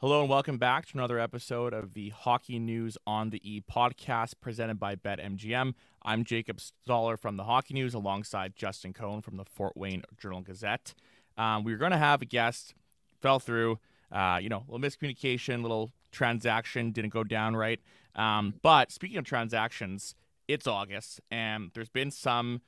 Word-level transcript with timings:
Hello 0.00 0.20
and 0.20 0.30
welcome 0.30 0.58
back 0.58 0.86
to 0.86 0.96
another 0.96 1.18
episode 1.18 1.74
of 1.74 1.92
the 1.92 2.10
Hockey 2.10 2.60
News 2.60 2.96
on 3.04 3.30
the 3.30 3.40
E 3.42 3.60
podcast 3.60 4.34
presented 4.40 4.78
by 4.78 4.94
BetMGM. 4.94 5.74
I'm 6.04 6.22
Jacob 6.22 6.60
Stoller 6.60 7.16
from 7.16 7.36
the 7.36 7.42
Hockey 7.42 7.74
News 7.74 7.94
alongside 7.94 8.54
Justin 8.54 8.92
Cohn 8.92 9.22
from 9.22 9.38
the 9.38 9.44
Fort 9.44 9.76
Wayne 9.76 10.04
Journal 10.16 10.42
Gazette. 10.42 10.94
Um, 11.36 11.64
we 11.64 11.72
were 11.72 11.78
going 11.78 11.90
to 11.90 11.98
have 11.98 12.22
a 12.22 12.26
guest, 12.26 12.74
fell 13.20 13.40
through, 13.40 13.80
uh, 14.12 14.38
you 14.40 14.48
know, 14.48 14.58
a 14.68 14.70
little 14.70 14.88
miscommunication, 14.88 15.62
little 15.62 15.90
transaction 16.12 16.92
didn't 16.92 17.12
go 17.12 17.24
down 17.24 17.56
right. 17.56 17.80
Um, 18.14 18.54
but 18.62 18.92
speaking 18.92 19.18
of 19.18 19.24
transactions, 19.24 20.14
it's 20.46 20.68
August 20.68 21.20
and 21.28 21.72
there's 21.74 21.90
been 21.90 22.12
some, 22.12 22.62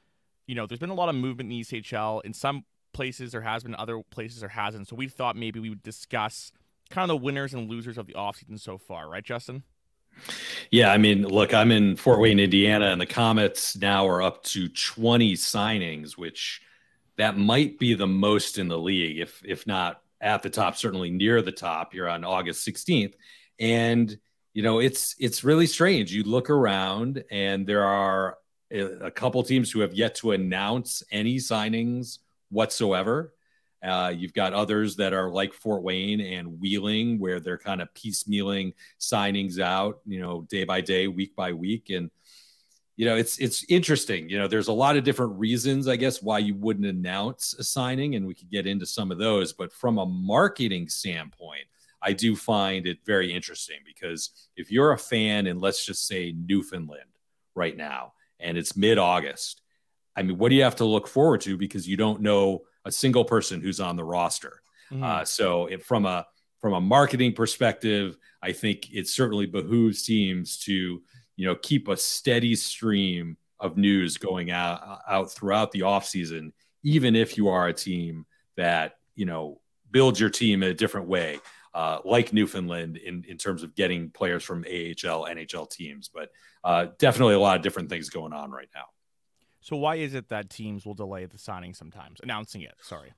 you 0.48 0.56
know, 0.56 0.66
there's 0.66 0.80
been 0.80 0.90
a 0.90 0.94
lot 0.94 1.08
of 1.08 1.14
movement 1.14 1.52
in 1.52 1.60
the 1.60 1.62
ECHL. 1.62 2.24
In 2.24 2.34
some 2.34 2.64
places 2.92 3.30
there 3.30 3.42
has 3.42 3.62
been, 3.62 3.76
other 3.76 4.02
places 4.10 4.40
there 4.40 4.48
hasn't. 4.48 4.88
So 4.88 4.96
we 4.96 5.06
thought 5.06 5.36
maybe 5.36 5.60
we 5.60 5.70
would 5.70 5.84
discuss 5.84 6.50
kind 6.90 7.10
of 7.10 7.18
the 7.20 7.24
winners 7.24 7.54
and 7.54 7.68
losers 7.70 7.98
of 7.98 8.06
the 8.06 8.14
offseason 8.14 8.58
so 8.60 8.78
far, 8.78 9.08
right, 9.08 9.24
Justin? 9.24 9.62
Yeah, 10.70 10.92
I 10.92 10.98
mean, 10.98 11.22
look, 11.26 11.54
I'm 11.54 11.72
in 11.72 11.96
Fort 11.96 12.20
Wayne, 12.20 12.40
Indiana, 12.40 12.86
and 12.86 13.00
the 13.00 13.06
Komets 13.06 13.80
now 13.80 14.06
are 14.06 14.22
up 14.22 14.42
to 14.44 14.68
20 14.68 15.34
signings, 15.34 16.12
which 16.18 16.60
that 17.16 17.38
might 17.38 17.78
be 17.78 17.94
the 17.94 18.06
most 18.06 18.58
in 18.58 18.68
the 18.68 18.78
league, 18.78 19.18
if 19.18 19.42
if 19.44 19.66
not 19.66 20.02
at 20.20 20.42
the 20.42 20.50
top, 20.50 20.76
certainly 20.76 21.10
near 21.10 21.42
the 21.42 21.52
top. 21.52 21.94
You're 21.94 22.08
on 22.08 22.24
August 22.24 22.66
16th, 22.66 23.14
and 23.58 24.16
you 24.52 24.62
know 24.62 24.78
it's 24.80 25.16
it's 25.18 25.44
really 25.44 25.66
strange. 25.66 26.12
You 26.12 26.24
look 26.24 26.50
around, 26.50 27.24
and 27.30 27.66
there 27.66 27.84
are 27.84 28.38
a 28.70 29.10
couple 29.10 29.42
teams 29.42 29.70
who 29.70 29.80
have 29.80 29.94
yet 29.94 30.14
to 30.16 30.32
announce 30.32 31.02
any 31.10 31.36
signings 31.36 32.18
whatsoever. 32.50 33.32
Uh, 33.82 34.12
you've 34.14 34.34
got 34.34 34.52
others 34.52 34.96
that 34.96 35.12
are 35.12 35.30
like 35.30 35.54
Fort 35.54 35.82
Wayne 35.82 36.20
and 36.20 36.60
Wheeling, 36.60 37.18
where 37.18 37.40
they're 37.40 37.58
kind 37.58 37.80
of 37.80 37.92
piecemealing 37.94 38.74
signings 38.98 39.58
out, 39.58 40.00
you 40.06 40.20
know, 40.20 40.42
day 40.50 40.64
by 40.64 40.80
day, 40.80 41.08
week 41.08 41.34
by 41.34 41.52
week, 41.52 41.90
and 41.90 42.10
you 42.96 43.06
know, 43.06 43.16
it's 43.16 43.38
it's 43.38 43.64
interesting. 43.70 44.28
You 44.28 44.38
know, 44.38 44.46
there's 44.46 44.68
a 44.68 44.74
lot 44.74 44.98
of 44.98 45.04
different 45.04 45.38
reasons, 45.38 45.88
I 45.88 45.96
guess, 45.96 46.20
why 46.20 46.38
you 46.40 46.54
wouldn't 46.54 46.86
announce 46.86 47.54
a 47.54 47.64
signing, 47.64 48.14
and 48.14 48.26
we 48.26 48.34
could 48.34 48.50
get 48.50 48.66
into 48.66 48.84
some 48.84 49.10
of 49.10 49.16
those. 49.16 49.54
But 49.54 49.72
from 49.72 49.96
a 49.96 50.04
marketing 50.04 50.90
standpoint, 50.90 51.64
I 52.02 52.12
do 52.12 52.36
find 52.36 52.86
it 52.86 52.98
very 53.06 53.32
interesting 53.32 53.78
because 53.86 54.30
if 54.54 54.70
you're 54.70 54.92
a 54.92 54.98
fan 54.98 55.46
in 55.46 55.60
let's 55.60 55.86
just 55.86 56.06
say 56.06 56.34
Newfoundland 56.36 57.08
right 57.54 57.74
now, 57.74 58.12
and 58.38 58.58
it's 58.58 58.76
mid-August, 58.76 59.62
I 60.14 60.22
mean, 60.22 60.36
what 60.36 60.50
do 60.50 60.56
you 60.56 60.64
have 60.64 60.76
to 60.76 60.84
look 60.84 61.08
forward 61.08 61.40
to 61.42 61.56
because 61.56 61.88
you 61.88 61.96
don't 61.96 62.20
know 62.20 62.64
a 62.84 62.92
single 62.92 63.24
person 63.24 63.60
who's 63.60 63.80
on 63.80 63.96
the 63.96 64.04
roster. 64.04 64.62
Mm. 64.92 65.02
Uh, 65.02 65.24
so 65.24 65.66
it, 65.66 65.84
from 65.84 66.06
a 66.06 66.26
from 66.60 66.74
a 66.74 66.80
marketing 66.80 67.32
perspective, 67.32 68.18
I 68.42 68.52
think 68.52 68.92
it 68.92 69.08
certainly 69.08 69.46
behooves 69.46 70.02
teams 70.02 70.58
to 70.60 71.02
you 71.36 71.46
know 71.46 71.56
keep 71.56 71.88
a 71.88 71.96
steady 71.96 72.54
stream 72.54 73.36
of 73.58 73.76
news 73.76 74.16
going 74.16 74.50
out 74.50 75.00
out 75.08 75.32
throughout 75.32 75.72
the 75.72 75.80
offseason, 75.80 76.52
even 76.82 77.14
if 77.14 77.36
you 77.36 77.48
are 77.48 77.68
a 77.68 77.72
team 77.72 78.26
that 78.56 78.96
you 79.14 79.26
know 79.26 79.60
builds 79.90 80.20
your 80.20 80.30
team 80.30 80.62
in 80.62 80.70
a 80.70 80.74
different 80.74 81.08
way. 81.08 81.38
Uh, 81.72 82.00
like 82.04 82.32
Newfoundland 82.32 82.96
in, 82.96 83.24
in 83.28 83.38
terms 83.38 83.62
of 83.62 83.76
getting 83.76 84.10
players 84.10 84.42
from 84.42 84.64
AHL, 84.64 85.28
NHL 85.28 85.70
teams, 85.70 86.10
but 86.12 86.30
uh, 86.64 86.86
definitely 86.98 87.34
a 87.34 87.38
lot 87.38 87.56
of 87.56 87.62
different 87.62 87.88
things 87.88 88.10
going 88.10 88.32
on 88.32 88.50
right 88.50 88.68
now. 88.74 88.86
So 89.60 89.76
why 89.76 89.96
is 89.96 90.14
it 90.14 90.28
that 90.28 90.50
teams 90.50 90.86
will 90.86 90.94
delay 90.94 91.26
the 91.26 91.38
signing 91.38 91.74
sometimes, 91.74 92.20
announcing 92.22 92.62
it? 92.62 92.74
Sorry. 92.80 93.12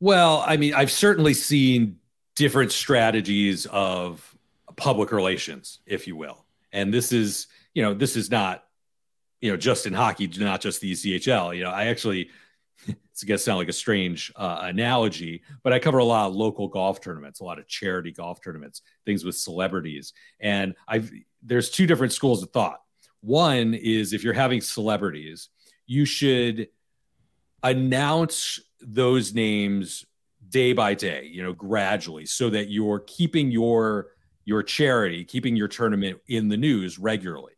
Well, 0.00 0.44
I 0.46 0.56
mean, 0.56 0.74
I've 0.74 0.90
certainly 0.90 1.34
seen 1.34 1.98
different 2.36 2.72
strategies 2.72 3.66
of 3.66 4.36
public 4.76 5.10
relations, 5.10 5.80
if 5.86 6.06
you 6.06 6.16
will. 6.16 6.44
And 6.72 6.92
this 6.92 7.12
is, 7.12 7.48
you 7.74 7.82
know, 7.82 7.94
this 7.94 8.16
is 8.16 8.30
not, 8.30 8.64
you 9.40 9.50
know, 9.50 9.56
just 9.56 9.86
in 9.86 9.92
hockey, 9.92 10.30
not 10.38 10.60
just 10.60 10.80
the 10.80 10.92
ECHL. 10.92 11.56
You 11.56 11.64
know, 11.64 11.70
I 11.70 11.86
actually, 11.86 12.30
it's 12.86 13.24
going 13.24 13.38
to 13.38 13.42
sound 13.42 13.58
like 13.58 13.68
a 13.68 13.72
strange 13.72 14.32
uh, 14.36 14.58
analogy, 14.62 15.42
but 15.62 15.72
I 15.72 15.78
cover 15.78 15.98
a 15.98 16.04
lot 16.04 16.28
of 16.28 16.36
local 16.36 16.68
golf 16.68 17.00
tournaments, 17.00 17.40
a 17.40 17.44
lot 17.44 17.58
of 17.58 17.66
charity 17.66 18.12
golf 18.12 18.40
tournaments, 18.40 18.82
things 19.04 19.24
with 19.24 19.36
celebrities. 19.36 20.12
And 20.38 20.74
I've, 20.86 21.10
there's 21.42 21.70
two 21.70 21.86
different 21.86 22.12
schools 22.12 22.42
of 22.42 22.50
thought. 22.50 22.82
One 23.20 23.74
is 23.74 24.12
if 24.12 24.22
you're 24.22 24.32
having 24.32 24.60
celebrities, 24.60 25.48
you 25.86 26.04
should 26.04 26.68
announce 27.62 28.60
those 28.80 29.34
names 29.34 30.04
day 30.48 30.72
by 30.72 30.94
day, 30.94 31.28
you 31.30 31.42
know, 31.42 31.52
gradually 31.52 32.26
so 32.26 32.50
that 32.50 32.70
you're 32.70 33.00
keeping 33.00 33.50
your 33.50 34.08
your 34.44 34.62
charity, 34.62 35.24
keeping 35.24 35.56
your 35.56 35.68
tournament 35.68 36.18
in 36.26 36.48
the 36.48 36.56
news 36.56 36.98
regularly. 36.98 37.52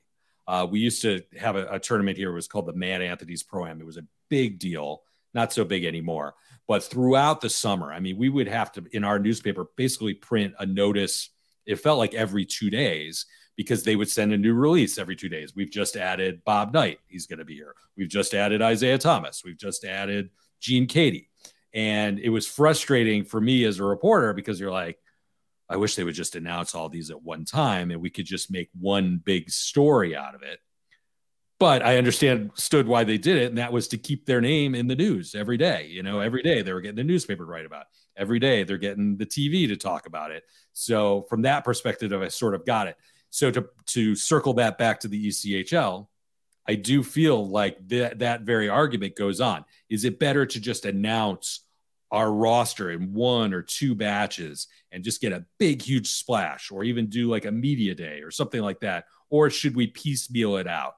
Uh, 0.49 0.67
we 0.69 0.81
used 0.81 1.03
to 1.03 1.23
have 1.39 1.55
a, 1.55 1.65
a, 1.75 1.79
tournament 1.79 2.17
here. 2.17 2.31
It 2.31 2.35
was 2.35 2.49
called 2.49 2.67
the 2.67 2.73
Mad 2.73 3.01
Anthony's 3.01 3.45
Pro 3.45 3.65
Am. 3.67 3.81
It 3.81 3.87
was 3.87 3.97
a 3.97 4.07
big 4.29 4.59
deal, 4.59 5.03
not 5.33 5.53
so 5.53 5.65
big 5.65 5.85
anymore. 5.85 6.35
But 6.67 6.83
throughout 6.83 7.41
the 7.41 7.49
summer, 7.49 7.93
I 7.93 8.01
mean, 8.01 8.17
we 8.17 8.29
would 8.29 8.49
have 8.49 8.73
to 8.73 8.85
in 8.91 9.05
our 9.05 9.21
newspaper 9.21 9.67
basically 9.77 10.15
print 10.15 10.55
a 10.59 10.67
notice. 10.67 11.31
It 11.65 11.77
felt 11.77 11.99
like 11.99 12.15
every 12.15 12.45
two 12.45 12.71
days 12.71 13.27
because 13.61 13.83
they 13.83 13.95
would 13.95 14.11
send 14.11 14.33
a 14.33 14.39
new 14.39 14.55
release 14.55 14.97
every 14.97 15.15
two 15.15 15.29
days. 15.29 15.55
We've 15.55 15.71
just 15.71 15.95
added 15.95 16.43
Bob 16.47 16.73
Knight. 16.73 16.99
He's 17.09 17.27
going 17.27 17.41
to 17.41 17.45
be 17.45 17.57
here. 17.57 17.75
We've 17.95 18.09
just 18.09 18.33
added 18.33 18.63
Isaiah 18.63 18.97
Thomas. 18.97 19.43
We've 19.45 19.59
just 19.59 19.85
added 19.85 20.31
Gene 20.61 20.87
Keady. 20.87 21.27
And 21.75 22.19
it 22.19 22.31
was 22.31 22.47
frustrating 22.47 23.23
for 23.23 23.39
me 23.39 23.67
as 23.67 23.79
a 23.79 23.85
reporter 23.85 24.33
because 24.33 24.59
you're 24.59 24.73
like, 24.73 24.99
I 25.69 25.77
wish 25.77 25.95
they 25.95 26.05
would 26.05 26.15
just 26.15 26.37
announce 26.37 26.75
all 26.75 26.89
these 26.89 27.11
at 27.11 27.23
one 27.23 27.45
time 27.45 27.91
and 27.91 28.01
we 28.01 28.09
could 28.09 28.25
just 28.25 28.51
make 28.51 28.71
one 28.81 29.21
big 29.23 29.51
story 29.51 30.17
out 30.17 30.35
of 30.35 30.43
it. 30.43 30.59
But 31.59 31.85
I 31.85 31.99
understand 31.99 32.53
stood 32.55 32.89
why 32.89 33.05
they 33.05 33.19
did 33.19 33.37
it, 33.37 33.51
and 33.51 33.59
that 33.59 33.75
was 33.75 33.89
to 33.89 33.99
keep 33.99 34.25
their 34.25 34.41
name 34.41 34.75
in 34.75 34.87
the 34.87 34.97
news 34.97 35.35
every 35.35 35.59
day. 35.59 35.89
You 35.89 36.03
know, 36.03 36.21
every 36.21 36.43
day 36.43 36.63
they 36.63 36.73
were 36.73 36.81
getting 36.81 36.97
the 36.97 37.05
newspaper 37.05 37.45
to 37.45 37.51
write 37.51 37.67
about. 37.67 37.83
It. 37.83 38.23
Every 38.23 38.39
day 38.39 38.65
they're 38.65 38.79
getting 38.79 39.19
the 39.19 39.27
TV 39.27 39.69
to 39.69 39.77
talk 39.77 40.07
about 40.07 40.31
it. 40.31 40.45
So 40.73 41.27
from 41.29 41.43
that 41.43 41.63
perspective, 41.63 42.11
I 42.15 42.29
sort 42.29 42.55
of 42.55 42.65
got 42.65 42.89
it. 42.89 42.97
So 43.31 43.51
to 43.51 43.69
to 43.87 44.15
circle 44.15 44.55
that 44.55 44.79
back 44.79 45.01
to 45.01 45.09
the 45.09 45.29
ECHL, 45.29 46.09
I 46.69 46.75
do 46.75 47.03
feel 47.03 47.49
like 47.49 47.77
that 47.89 48.19
that 48.21 48.43
very 48.43 48.69
argument 48.69 49.17
goes 49.17 49.41
on. 49.41 49.65
Is 49.89 50.05
it 50.05 50.19
better 50.19 50.47
to 50.47 50.61
just 50.61 50.85
announce 50.85 51.61
our 52.11 52.33
roster 52.33 52.91
in 52.91 53.13
one 53.13 53.55
or 53.55 53.63
two 53.63 53.95
batches 53.95 54.67
and 54.91 55.05
just 55.05 55.21
get 55.21 55.33
a 55.33 55.45
big 55.59 55.81
huge 55.81 56.09
splash 56.09 56.71
or 56.71 56.83
even 56.83 57.07
do 57.07 57.29
like 57.29 57.45
a 57.45 57.53
media 57.53 57.95
day 57.95 58.21
or 58.21 58.31
something 58.31 58.63
like 58.63 58.81
that 58.81 59.05
or 59.29 59.49
should 59.49 59.77
we 59.77 59.87
piecemeal 59.87 60.57
it 60.57 60.67
out 60.67 60.95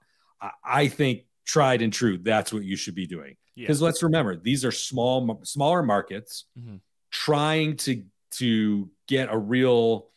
i 0.64 0.88
think 0.88 1.24
tried 1.44 1.82
and 1.82 1.92
true 1.92 2.18
that's 2.18 2.52
what 2.52 2.64
you 2.64 2.76
should 2.76 2.94
be 2.94 3.06
doing 3.06 3.36
because 3.54 3.80
yeah. 3.80 3.84
let's 3.84 4.02
remember 4.02 4.36
these 4.36 4.64
are 4.64 4.72
small 4.72 5.40
smaller 5.44 5.82
markets 5.82 6.46
mm-hmm. 6.58 6.76
trying 7.10 7.76
to 7.76 8.02
to 8.30 8.88
get 9.06 9.28
a 9.30 9.36
real 9.36 10.08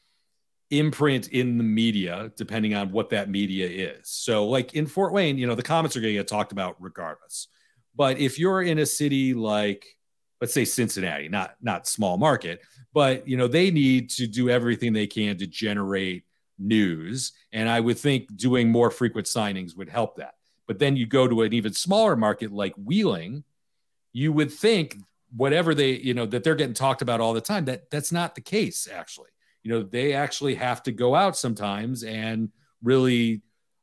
imprint 0.71 1.29
in 1.29 1.57
the 1.57 1.63
media, 1.63 2.31
depending 2.35 2.73
on 2.73 2.91
what 2.91 3.09
that 3.11 3.29
media 3.29 3.67
is. 3.67 4.09
So, 4.09 4.47
like 4.47 4.73
in 4.73 4.87
Fort 4.87 5.13
Wayne, 5.13 5.37
you 5.37 5.47
know, 5.47 5.55
the 5.55 5.63
Komets 5.63 5.95
are 5.95 6.01
going 6.01 6.13
to 6.13 6.19
get 6.19 6.27
talked 6.27 6.51
about 6.51 6.75
regardless. 6.79 7.47
But 7.95 8.17
if 8.17 8.39
you're 8.39 8.61
in 8.61 8.79
a 8.79 8.85
city 8.85 9.33
like, 9.33 9.85
let's 10.41 10.53
say 10.53 10.65
Cincinnati, 10.65 11.29
not 11.29 11.55
not 11.61 11.87
small 11.87 12.17
market, 12.17 12.61
but 12.93 13.27
you 13.27 13.37
know, 13.37 13.47
they 13.47 13.71
need 13.71 14.09
to 14.11 14.27
do 14.27 14.49
everything 14.49 14.93
they 14.93 15.07
can 15.07 15.37
to 15.37 15.47
generate 15.47 16.23
news. 16.57 17.33
And 17.51 17.69
I 17.69 17.79
would 17.79 17.97
think 17.97 18.35
doing 18.35 18.71
more 18.71 18.89
frequent 18.89 19.27
signings 19.27 19.77
would 19.77 19.89
help 19.89 20.17
that. 20.17 20.35
But 20.67 20.79
then 20.79 20.95
you 20.95 21.05
go 21.05 21.27
to 21.27 21.43
an 21.43 21.53
even 21.53 21.73
smaller 21.73 22.15
market 22.15 22.51
like 22.51 22.73
Wheeling, 22.75 23.43
you 24.13 24.33
would 24.33 24.51
think 24.51 24.97
whatever 25.35 25.75
they, 25.75 25.91
you 25.91 26.13
know, 26.13 26.25
that 26.25 26.43
they're 26.43 26.55
getting 26.55 26.73
talked 26.73 27.01
about 27.01 27.21
all 27.21 27.33
the 27.33 27.41
time, 27.41 27.65
that 27.65 27.91
that's 27.91 28.11
not 28.11 28.33
the 28.35 28.41
case 28.41 28.87
actually 28.91 29.29
you 29.65 29.71
know 29.71 29.81
they 29.81 30.13
actually 30.13 30.55
have 30.55 30.83
to 30.83 30.91
go 30.91 31.15
out 31.15 31.35
sometimes 31.35 32.03
and 32.03 32.49
really 32.83 33.41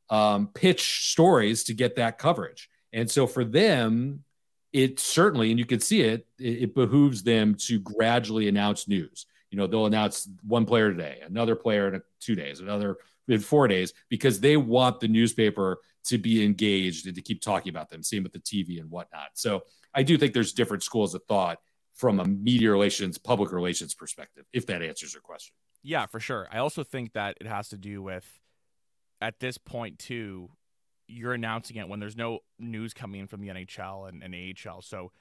um, 0.09 0.47
pitch 0.47 1.11
stories 1.11 1.65
to 1.65 1.73
get 1.73 1.97
that 1.97 2.17
coverage. 2.17 2.69
And 2.93 3.11
so 3.11 3.27
for 3.27 3.43
them 3.43 4.23
it 4.71 4.99
certainly 4.99 5.51
and 5.51 5.59
you 5.59 5.65
can 5.65 5.81
see 5.81 6.01
it, 6.01 6.25
it 6.39 6.63
it 6.63 6.73
behooves 6.73 7.21
them 7.21 7.53
to 7.53 7.79
gradually 7.79 8.47
announce 8.47 8.87
news. 8.87 9.27
You 9.51 9.57
know 9.57 9.67
they'll 9.67 9.85
announce 9.85 10.27
one 10.47 10.65
player 10.65 10.89
today 10.89 11.19
another 11.25 11.55
player 11.55 11.93
in 11.93 12.01
two 12.21 12.35
days 12.35 12.61
another 12.61 12.97
in 13.27 13.39
four 13.39 13.67
days 13.67 13.93
because 14.07 14.39
they 14.39 14.55
want 14.55 15.01
the 15.01 15.09
newspaper 15.09 15.79
to 16.05 16.17
be 16.17 16.43
engaged 16.45 17.07
and 17.07 17.15
to 17.15 17.21
keep 17.21 17.41
talking 17.41 17.69
about 17.69 17.89
them. 17.89 18.03
Same 18.03 18.23
with 18.23 18.33
the 18.33 18.39
tv 18.39 18.79
and 18.79 18.89
whatnot. 18.89 19.31
So 19.33 19.63
i 19.93 20.01
do 20.01 20.17
think 20.17 20.33
there's 20.33 20.53
different 20.53 20.81
schools 20.81 21.13
of 21.13 21.23
thought 21.25 21.59
from 21.93 22.21
a 22.21 22.25
media 22.25 22.71
relations 22.71 23.17
public 23.17 23.51
relations 23.51 23.93
perspective 23.93 24.45
if 24.53 24.65
that 24.67 24.81
answers 24.81 25.13
your 25.13 25.21
question 25.21 25.53
yeah, 25.83 26.05
for 26.05 26.19
sure. 26.19 26.47
I 26.51 26.57
also 26.57 26.83
think 26.83 27.13
that 27.13 27.37
it 27.39 27.47
has 27.47 27.69
to 27.69 27.77
do 27.77 28.01
with 28.01 28.39
at 29.21 29.39
this 29.39 29.57
point 29.57 29.99
too, 29.99 30.49
you're 31.07 31.33
announcing 31.33 31.77
it 31.77 31.87
when 31.87 31.99
there's 31.99 32.15
no 32.17 32.39
news 32.57 32.93
coming 32.93 33.21
in 33.21 33.27
from 33.27 33.41
the 33.41 33.49
NHL 33.49 34.09
and, 34.09 34.23
and 34.23 34.33
AHL. 34.33 34.81
So 34.81 35.11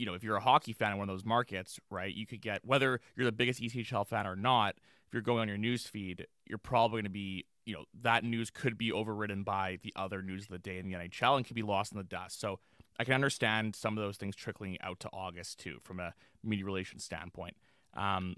you 0.00 0.06
know, 0.06 0.14
if 0.14 0.24
you're 0.24 0.36
a 0.36 0.40
hockey 0.40 0.72
fan 0.72 0.92
in 0.92 0.98
one 0.98 1.10
of 1.10 1.12
those 1.14 1.26
markets, 1.26 1.78
right, 1.90 2.14
you 2.14 2.26
could 2.26 2.40
get 2.40 2.64
whether 2.64 3.00
you're 3.16 3.26
the 3.26 3.32
biggest 3.32 3.60
ECHL 3.60 4.06
fan 4.06 4.26
or 4.26 4.34
not. 4.34 4.76
If 5.06 5.12
you're 5.12 5.22
going 5.22 5.40
on 5.40 5.48
your 5.48 5.58
news 5.58 5.86
feed, 5.86 6.26
you're 6.46 6.56
probably 6.56 7.02
going 7.02 7.04
to 7.04 7.10
be, 7.10 7.44
you 7.66 7.74
know, 7.74 7.84
that 8.00 8.24
news 8.24 8.48
could 8.48 8.78
be 8.78 8.90
overridden 8.92 9.42
by 9.42 9.78
the 9.82 9.92
other 9.96 10.22
news 10.22 10.44
of 10.44 10.48
the 10.48 10.58
day 10.58 10.78
in 10.78 10.86
the 10.86 10.94
NHL 10.96 11.36
and 11.36 11.44
could 11.44 11.54
be 11.54 11.62
lost 11.62 11.92
in 11.92 11.98
the 11.98 12.04
dust. 12.04 12.40
So 12.40 12.60
I 12.98 13.04
can 13.04 13.12
understand 13.12 13.76
some 13.76 13.98
of 13.98 14.02
those 14.02 14.16
things 14.16 14.34
trickling 14.36 14.78
out 14.80 15.00
to 15.00 15.10
August 15.12 15.58
too, 15.58 15.78
from 15.82 16.00
a 16.00 16.14
media 16.42 16.64
relations 16.64 17.04
standpoint. 17.04 17.56
Um, 17.92 18.36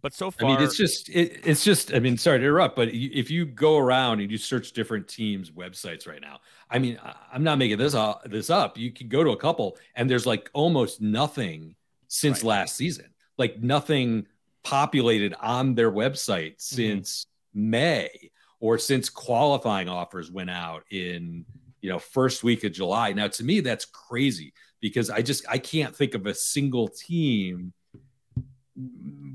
but 0.00 0.14
so 0.14 0.30
far, 0.30 0.50
I 0.50 0.54
mean, 0.54 0.62
it's 0.62 0.76
just 0.76 1.08
it, 1.08 1.40
it's 1.44 1.64
just. 1.64 1.92
I 1.92 1.98
mean, 1.98 2.16
sorry 2.16 2.38
to 2.38 2.44
interrupt, 2.44 2.76
but 2.76 2.88
if 2.88 3.30
you 3.30 3.44
go 3.44 3.76
around 3.76 4.20
and 4.20 4.30
you 4.30 4.38
search 4.38 4.72
different 4.72 5.08
teams' 5.08 5.50
websites 5.50 6.06
right 6.06 6.20
now, 6.20 6.40
I 6.70 6.78
mean, 6.78 6.98
I'm 7.32 7.42
not 7.42 7.58
making 7.58 7.78
this 7.78 7.94
uh, 7.94 8.14
this 8.24 8.50
up. 8.50 8.76
You 8.76 8.92
can 8.92 9.08
go 9.08 9.24
to 9.24 9.30
a 9.30 9.36
couple, 9.36 9.76
and 9.94 10.08
there's 10.08 10.26
like 10.26 10.50
almost 10.52 11.00
nothing 11.00 11.74
since 12.08 12.38
right. 12.38 12.48
last 12.48 12.76
season. 12.76 13.06
Like 13.36 13.60
nothing 13.60 14.26
populated 14.64 15.34
on 15.40 15.74
their 15.74 15.90
website 15.90 16.56
mm-hmm. 16.56 16.76
since 16.76 17.26
mm-hmm. 17.56 17.70
May 17.70 18.30
or 18.60 18.78
since 18.78 19.08
qualifying 19.08 19.88
offers 19.88 20.30
went 20.30 20.50
out 20.50 20.84
in 20.90 21.44
you 21.80 21.90
know 21.90 21.98
first 21.98 22.44
week 22.44 22.64
of 22.64 22.72
July. 22.72 23.12
Now, 23.12 23.28
to 23.28 23.44
me, 23.44 23.60
that's 23.60 23.84
crazy 23.84 24.52
because 24.80 25.10
I 25.10 25.22
just 25.22 25.44
I 25.48 25.58
can't 25.58 25.94
think 25.94 26.14
of 26.14 26.26
a 26.26 26.34
single 26.34 26.88
team 26.88 27.72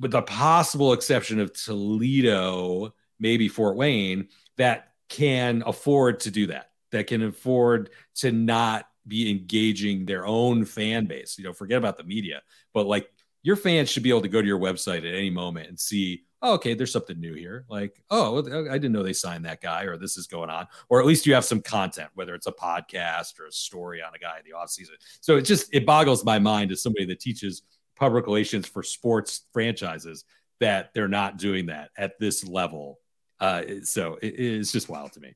with 0.03 0.11
the 0.11 0.21
possible 0.21 0.93
exception 0.93 1.39
of 1.39 1.53
Toledo, 1.53 2.93
maybe 3.19 3.47
Fort 3.47 3.75
Wayne, 3.75 4.27
that 4.57 4.89
can 5.09 5.63
afford 5.65 6.19
to 6.19 6.31
do 6.31 6.47
that, 6.47 6.71
that 6.91 7.07
can 7.07 7.23
afford 7.23 7.89
to 8.15 8.31
not 8.31 8.85
be 9.07 9.31
engaging 9.31 10.05
their 10.05 10.27
own 10.27 10.65
fan 10.65 11.05
base. 11.05 11.37
You 11.37 11.45
know, 11.45 11.53
forget 11.53 11.77
about 11.77 11.97
the 11.97 12.03
media, 12.03 12.41
but 12.73 12.85
like 12.85 13.09
your 13.41 13.55
fans 13.55 13.89
should 13.89 14.03
be 14.03 14.09
able 14.09 14.21
to 14.21 14.27
go 14.27 14.41
to 14.41 14.47
your 14.47 14.59
website 14.59 14.99
at 14.99 15.15
any 15.15 15.29
moment 15.29 15.69
and 15.69 15.79
see, 15.79 16.23
oh, 16.41 16.53
okay, 16.53 16.73
there's 16.73 16.91
something 16.91 17.19
new 17.19 17.33
here. 17.33 17.65
Like, 17.69 18.03
oh, 18.09 18.39
I 18.39 18.73
didn't 18.73 18.91
know 18.91 19.03
they 19.03 19.13
signed 19.13 19.45
that 19.45 19.61
guy, 19.61 19.83
or 19.83 19.97
this 19.97 20.17
is 20.17 20.27
going 20.27 20.49
on, 20.49 20.67
or 20.89 20.99
at 20.99 21.05
least 21.05 21.25
you 21.25 21.33
have 21.33 21.45
some 21.45 21.61
content, 21.61 22.09
whether 22.15 22.35
it's 22.35 22.47
a 22.47 22.51
podcast 22.51 23.39
or 23.39 23.45
a 23.45 23.51
story 23.51 24.01
on 24.01 24.13
a 24.13 24.19
guy 24.19 24.37
in 24.37 24.43
the 24.45 24.57
off 24.57 24.69
season. 24.69 24.95
So 25.21 25.37
it 25.37 25.43
just 25.43 25.73
it 25.73 25.85
boggles 25.85 26.25
my 26.25 26.39
mind 26.39 26.71
as 26.71 26.83
somebody 26.83 27.05
that 27.05 27.21
teaches 27.21 27.61
public 28.03 28.25
relations 28.25 28.67
for 28.67 28.83
sports 28.83 29.45
franchises 29.53 30.25
that 30.59 30.93
they're 30.93 31.07
not 31.07 31.37
doing 31.37 31.67
that 31.67 31.89
at 31.97 32.19
this 32.19 32.45
level. 32.45 32.99
Uh, 33.39 33.63
so 33.83 34.19
it 34.21 34.35
is 34.35 34.73
just 34.73 34.89
wild 34.89 35.13
to 35.13 35.21
me. 35.21 35.33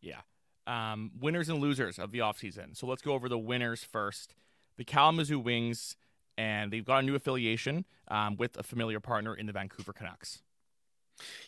Yeah. 0.00 0.22
Um, 0.66 1.12
winners 1.20 1.48
and 1.48 1.60
losers 1.60 2.00
of 2.00 2.10
the 2.10 2.18
offseason. 2.18 2.76
So 2.76 2.88
let's 2.88 3.00
go 3.00 3.12
over 3.12 3.28
the 3.28 3.38
winners 3.38 3.84
first. 3.84 4.34
The 4.76 4.82
Kalamazoo 4.82 5.38
Wings, 5.38 5.94
and 6.36 6.72
they've 6.72 6.84
got 6.84 6.98
a 6.98 7.02
new 7.06 7.14
affiliation 7.14 7.84
um, 8.08 8.36
with 8.36 8.58
a 8.58 8.64
familiar 8.64 8.98
partner 8.98 9.32
in 9.32 9.46
the 9.46 9.52
Vancouver 9.52 9.92
Canucks. 9.92 10.42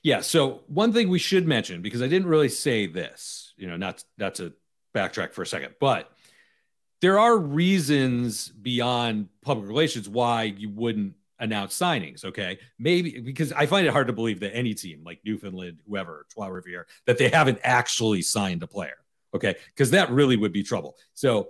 Yeah. 0.04 0.20
So 0.20 0.60
one 0.68 0.92
thing 0.92 1.08
we 1.08 1.18
should 1.18 1.44
mention 1.44 1.82
because 1.82 2.02
I 2.02 2.06
didn't 2.06 2.28
really 2.28 2.50
say 2.50 2.86
this, 2.86 3.52
you 3.56 3.66
know, 3.66 3.76
not 3.76 4.04
not 4.16 4.36
to 4.36 4.52
backtrack 4.94 5.32
for 5.32 5.42
a 5.42 5.46
second, 5.46 5.74
but 5.80 6.08
there 7.02 7.18
are 7.18 7.36
reasons 7.36 8.48
beyond 8.48 9.28
public 9.42 9.68
relations 9.68 10.08
why 10.08 10.44
you 10.44 10.70
wouldn't 10.70 11.14
announce 11.40 11.78
signings. 11.78 12.24
Okay, 12.24 12.58
maybe 12.78 13.20
because 13.20 13.52
I 13.52 13.66
find 13.66 13.86
it 13.86 13.90
hard 13.90 14.06
to 14.06 14.12
believe 14.12 14.40
that 14.40 14.56
any 14.56 14.72
team 14.72 15.02
like 15.04 15.20
Newfoundland, 15.24 15.80
whoever, 15.86 16.26
Trois 16.30 16.48
Rivières, 16.48 16.84
that 17.06 17.18
they 17.18 17.28
haven't 17.28 17.58
actually 17.64 18.22
signed 18.22 18.62
a 18.62 18.66
player. 18.66 18.96
Okay, 19.34 19.56
because 19.74 19.90
that 19.90 20.10
really 20.10 20.36
would 20.36 20.52
be 20.52 20.62
trouble. 20.62 20.96
So, 21.14 21.48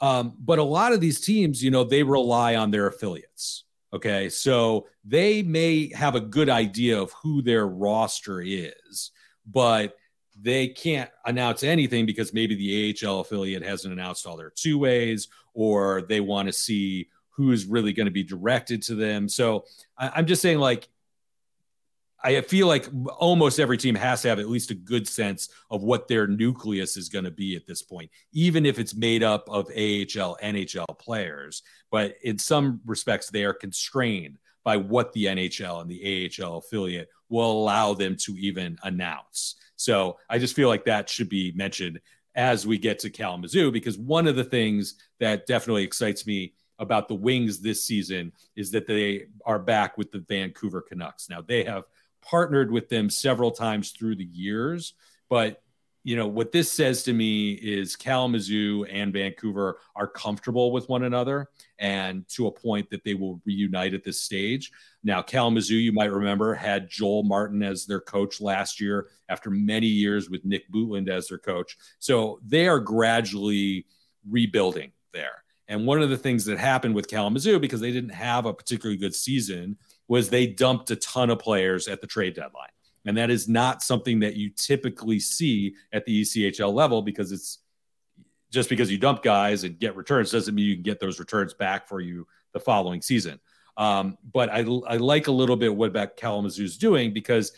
um, 0.00 0.34
but 0.38 0.58
a 0.58 0.64
lot 0.64 0.92
of 0.92 1.00
these 1.00 1.20
teams, 1.20 1.62
you 1.62 1.70
know, 1.70 1.84
they 1.84 2.02
rely 2.02 2.56
on 2.56 2.70
their 2.70 2.86
affiliates. 2.86 3.64
Okay, 3.92 4.28
so 4.30 4.88
they 5.04 5.42
may 5.42 5.92
have 5.92 6.14
a 6.14 6.20
good 6.20 6.48
idea 6.48 7.00
of 7.00 7.12
who 7.12 7.42
their 7.42 7.66
roster 7.66 8.40
is, 8.40 9.10
but 9.46 9.96
they 10.40 10.68
can't 10.68 11.10
announce 11.24 11.62
anything 11.62 12.06
because 12.06 12.32
maybe 12.32 12.54
the 12.54 12.96
AHL 13.06 13.20
affiliate 13.20 13.62
hasn't 13.62 13.92
announced 13.92 14.26
all 14.26 14.36
their 14.36 14.50
two 14.50 14.78
ways, 14.78 15.28
or 15.52 16.02
they 16.02 16.20
want 16.20 16.48
to 16.48 16.52
see 16.52 17.08
who's 17.30 17.66
really 17.66 17.92
going 17.92 18.06
to 18.06 18.12
be 18.12 18.24
directed 18.24 18.82
to 18.82 18.94
them. 18.94 19.28
So 19.28 19.64
I, 19.98 20.18
am 20.18 20.26
just 20.26 20.42
saying, 20.42 20.58
like, 20.58 20.88
I 22.22 22.40
feel 22.40 22.66
like 22.66 22.88
almost 23.18 23.60
every 23.60 23.76
team 23.76 23.94
has 23.96 24.22
to 24.22 24.28
have 24.28 24.38
at 24.38 24.48
least 24.48 24.70
a 24.70 24.74
good 24.74 25.06
sense 25.06 25.50
of 25.70 25.82
what 25.82 26.08
their 26.08 26.26
nucleus 26.26 26.96
is 26.96 27.10
going 27.10 27.26
to 27.26 27.30
be 27.30 27.54
at 27.54 27.66
this 27.66 27.82
point, 27.82 28.10
even 28.32 28.64
if 28.64 28.78
it's 28.78 28.94
made 28.94 29.22
up 29.22 29.46
of 29.50 29.66
AHL, 29.66 30.38
NHL 30.42 30.98
players. 30.98 31.62
But 31.90 32.16
in 32.22 32.38
some 32.38 32.80
respects, 32.86 33.28
they 33.28 33.44
are 33.44 33.52
constrained 33.52 34.38
by 34.64 34.76
what 34.76 35.12
the 35.12 35.26
NHL 35.26 35.80
and 35.80 35.90
the 35.90 36.32
AHL 36.42 36.58
affiliate 36.58 37.08
will 37.28 37.50
allow 37.50 37.94
them 37.94 38.16
to 38.16 38.32
even 38.38 38.78
announce. 38.82 39.56
So 39.76 40.18
I 40.28 40.38
just 40.38 40.56
feel 40.56 40.68
like 40.68 40.86
that 40.86 41.08
should 41.08 41.28
be 41.28 41.52
mentioned 41.54 42.00
as 42.34 42.66
we 42.66 42.78
get 42.78 42.98
to 43.00 43.10
Kalamazoo, 43.10 43.70
because 43.70 43.96
one 43.96 44.26
of 44.26 44.34
the 44.34 44.44
things 44.44 44.94
that 45.20 45.46
definitely 45.46 45.84
excites 45.84 46.26
me 46.26 46.54
about 46.80 47.06
the 47.06 47.14
Wings 47.14 47.60
this 47.60 47.86
season 47.86 48.32
is 48.56 48.72
that 48.72 48.86
they 48.86 49.26
are 49.46 49.58
back 49.58 49.96
with 49.96 50.10
the 50.10 50.24
Vancouver 50.28 50.80
Canucks. 50.80 51.30
Now, 51.30 51.40
they 51.40 51.62
have 51.64 51.84
partnered 52.22 52.72
with 52.72 52.88
them 52.88 53.08
several 53.10 53.52
times 53.52 53.90
through 53.90 54.16
the 54.16 54.24
years, 54.24 54.94
but 55.28 55.62
you 56.04 56.16
know 56.16 56.26
what 56.26 56.52
this 56.52 56.70
says 56.70 57.02
to 57.04 57.14
me 57.14 57.52
is 57.52 57.96
Kalamazoo 57.96 58.84
and 58.90 59.10
Vancouver 59.10 59.78
are 59.96 60.06
comfortable 60.06 60.70
with 60.70 60.86
one 60.86 61.04
another 61.04 61.48
and 61.78 62.28
to 62.28 62.46
a 62.46 62.52
point 62.52 62.90
that 62.90 63.02
they 63.04 63.14
will 63.14 63.40
reunite 63.46 63.94
at 63.94 64.04
this 64.04 64.20
stage. 64.20 64.70
Now 65.02 65.22
Kalamazoo, 65.22 65.76
you 65.76 65.92
might 65.92 66.12
remember, 66.12 66.54
had 66.54 66.90
Joel 66.90 67.22
Martin 67.22 67.62
as 67.62 67.86
their 67.86 68.00
coach 68.00 68.40
last 68.42 68.80
year 68.80 69.08
after 69.30 69.48
many 69.50 69.86
years 69.86 70.28
with 70.28 70.44
Nick 70.44 70.70
Bootland 70.70 71.08
as 71.08 71.28
their 71.28 71.38
coach. 71.38 71.76
So 71.98 72.38
they 72.46 72.68
are 72.68 72.80
gradually 72.80 73.86
rebuilding 74.28 74.92
there. 75.14 75.42
And 75.68 75.86
one 75.86 76.02
of 76.02 76.10
the 76.10 76.18
things 76.18 76.44
that 76.44 76.58
happened 76.58 76.94
with 76.94 77.08
Kalamazoo 77.08 77.58
because 77.58 77.80
they 77.80 77.92
didn't 77.92 78.10
have 78.10 78.44
a 78.44 78.52
particularly 78.52 78.98
good 78.98 79.14
season 79.14 79.78
was 80.06 80.28
they 80.28 80.46
dumped 80.46 80.90
a 80.90 80.96
ton 80.96 81.30
of 81.30 81.38
players 81.38 81.88
at 81.88 82.02
the 82.02 82.06
trade 82.06 82.34
deadline. 82.34 82.68
And 83.06 83.16
that 83.16 83.30
is 83.30 83.48
not 83.48 83.82
something 83.82 84.20
that 84.20 84.36
you 84.36 84.50
typically 84.50 85.20
see 85.20 85.74
at 85.92 86.04
the 86.06 86.22
ECHL 86.22 86.72
level 86.72 87.02
because 87.02 87.32
it's 87.32 87.58
just 88.50 88.68
because 88.68 88.90
you 88.90 88.98
dump 88.98 89.22
guys 89.22 89.64
and 89.64 89.78
get 89.78 89.96
returns 89.96 90.30
doesn't 90.30 90.54
mean 90.54 90.66
you 90.66 90.74
can 90.74 90.82
get 90.82 91.00
those 91.00 91.18
returns 91.18 91.52
back 91.52 91.88
for 91.88 92.00
you 92.00 92.26
the 92.52 92.60
following 92.60 93.02
season. 93.02 93.40
Um, 93.76 94.16
but 94.32 94.48
I, 94.48 94.60
I 94.60 94.96
like 94.96 95.26
a 95.26 95.32
little 95.32 95.56
bit 95.56 95.74
what 95.74 95.88
about 95.88 96.16
Kalamazoo's 96.16 96.78
doing 96.78 97.12
because 97.12 97.52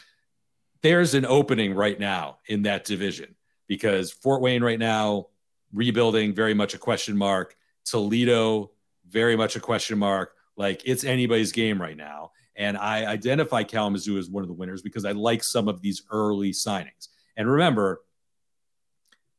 there's 0.82 1.14
an 1.14 1.26
opening 1.26 1.74
right 1.74 1.98
now 1.98 2.38
in 2.46 2.62
that 2.62 2.84
division 2.84 3.34
because 3.66 4.10
Fort 4.10 4.40
Wayne 4.40 4.64
right 4.64 4.78
now 4.78 5.26
rebuilding 5.72 6.34
very 6.34 6.54
much 6.54 6.74
a 6.74 6.78
question 6.78 7.16
mark. 7.16 7.54
Toledo 7.84 8.70
very 9.08 9.36
much 9.36 9.56
a 9.56 9.60
question 9.60 9.98
mark. 9.98 10.32
Like 10.56 10.82
it's 10.84 11.04
anybody's 11.04 11.52
game 11.52 11.80
right 11.80 11.96
now. 11.96 12.32
And 12.56 12.76
I 12.76 13.04
identify 13.06 13.62
Kalamazoo 13.62 14.18
as 14.18 14.30
one 14.30 14.42
of 14.42 14.48
the 14.48 14.54
winners 14.54 14.82
because 14.82 15.04
I 15.04 15.12
like 15.12 15.44
some 15.44 15.68
of 15.68 15.82
these 15.82 16.02
early 16.10 16.52
signings. 16.52 17.08
And 17.36 17.50
remember, 17.50 18.00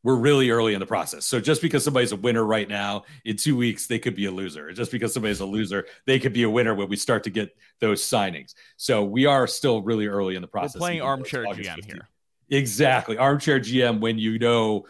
we're 0.03 0.15
really 0.15 0.51
early 0.51 0.73
in 0.73 0.79
the 0.79 0.85
process. 0.85 1.25
So 1.25 1.39
just 1.41 1.61
because 1.61 1.83
somebody's 1.83 2.11
a 2.11 2.15
winner 2.15 2.45
right 2.45 2.69
now, 2.69 3.03
in 3.25 3.35
two 3.35 3.57
weeks, 3.57 3.87
they 3.87 3.99
could 3.99 4.15
be 4.15 4.25
a 4.25 4.31
loser. 4.31 4.71
Just 4.71 4.91
because 4.91 5.13
somebody's 5.13 5.39
a 5.39 5.45
loser, 5.45 5.85
they 6.05 6.19
could 6.19 6.31
be 6.31 6.43
a 6.43 6.49
winner 6.49 6.75
when 6.75 6.87
we 6.87 6.95
start 6.95 7.23
to 7.23 7.29
get 7.29 7.57
those 7.79 8.01
signings. 8.01 8.53
So 8.77 9.03
we 9.03 9.25
are 9.25 9.47
still 9.47 9.81
really 9.81 10.07
early 10.07 10.35
in 10.35 10.41
the 10.41 10.47
process. 10.47 10.75
We're 10.75 10.87
playing 10.87 11.01
armchair 11.01 11.45
GM 11.45 11.79
15th. 11.79 11.85
here. 11.85 12.07
Exactly. 12.49 13.17
Armchair 13.17 13.59
GM 13.59 13.99
when 13.99 14.17
you 14.17 14.39
know 14.39 14.85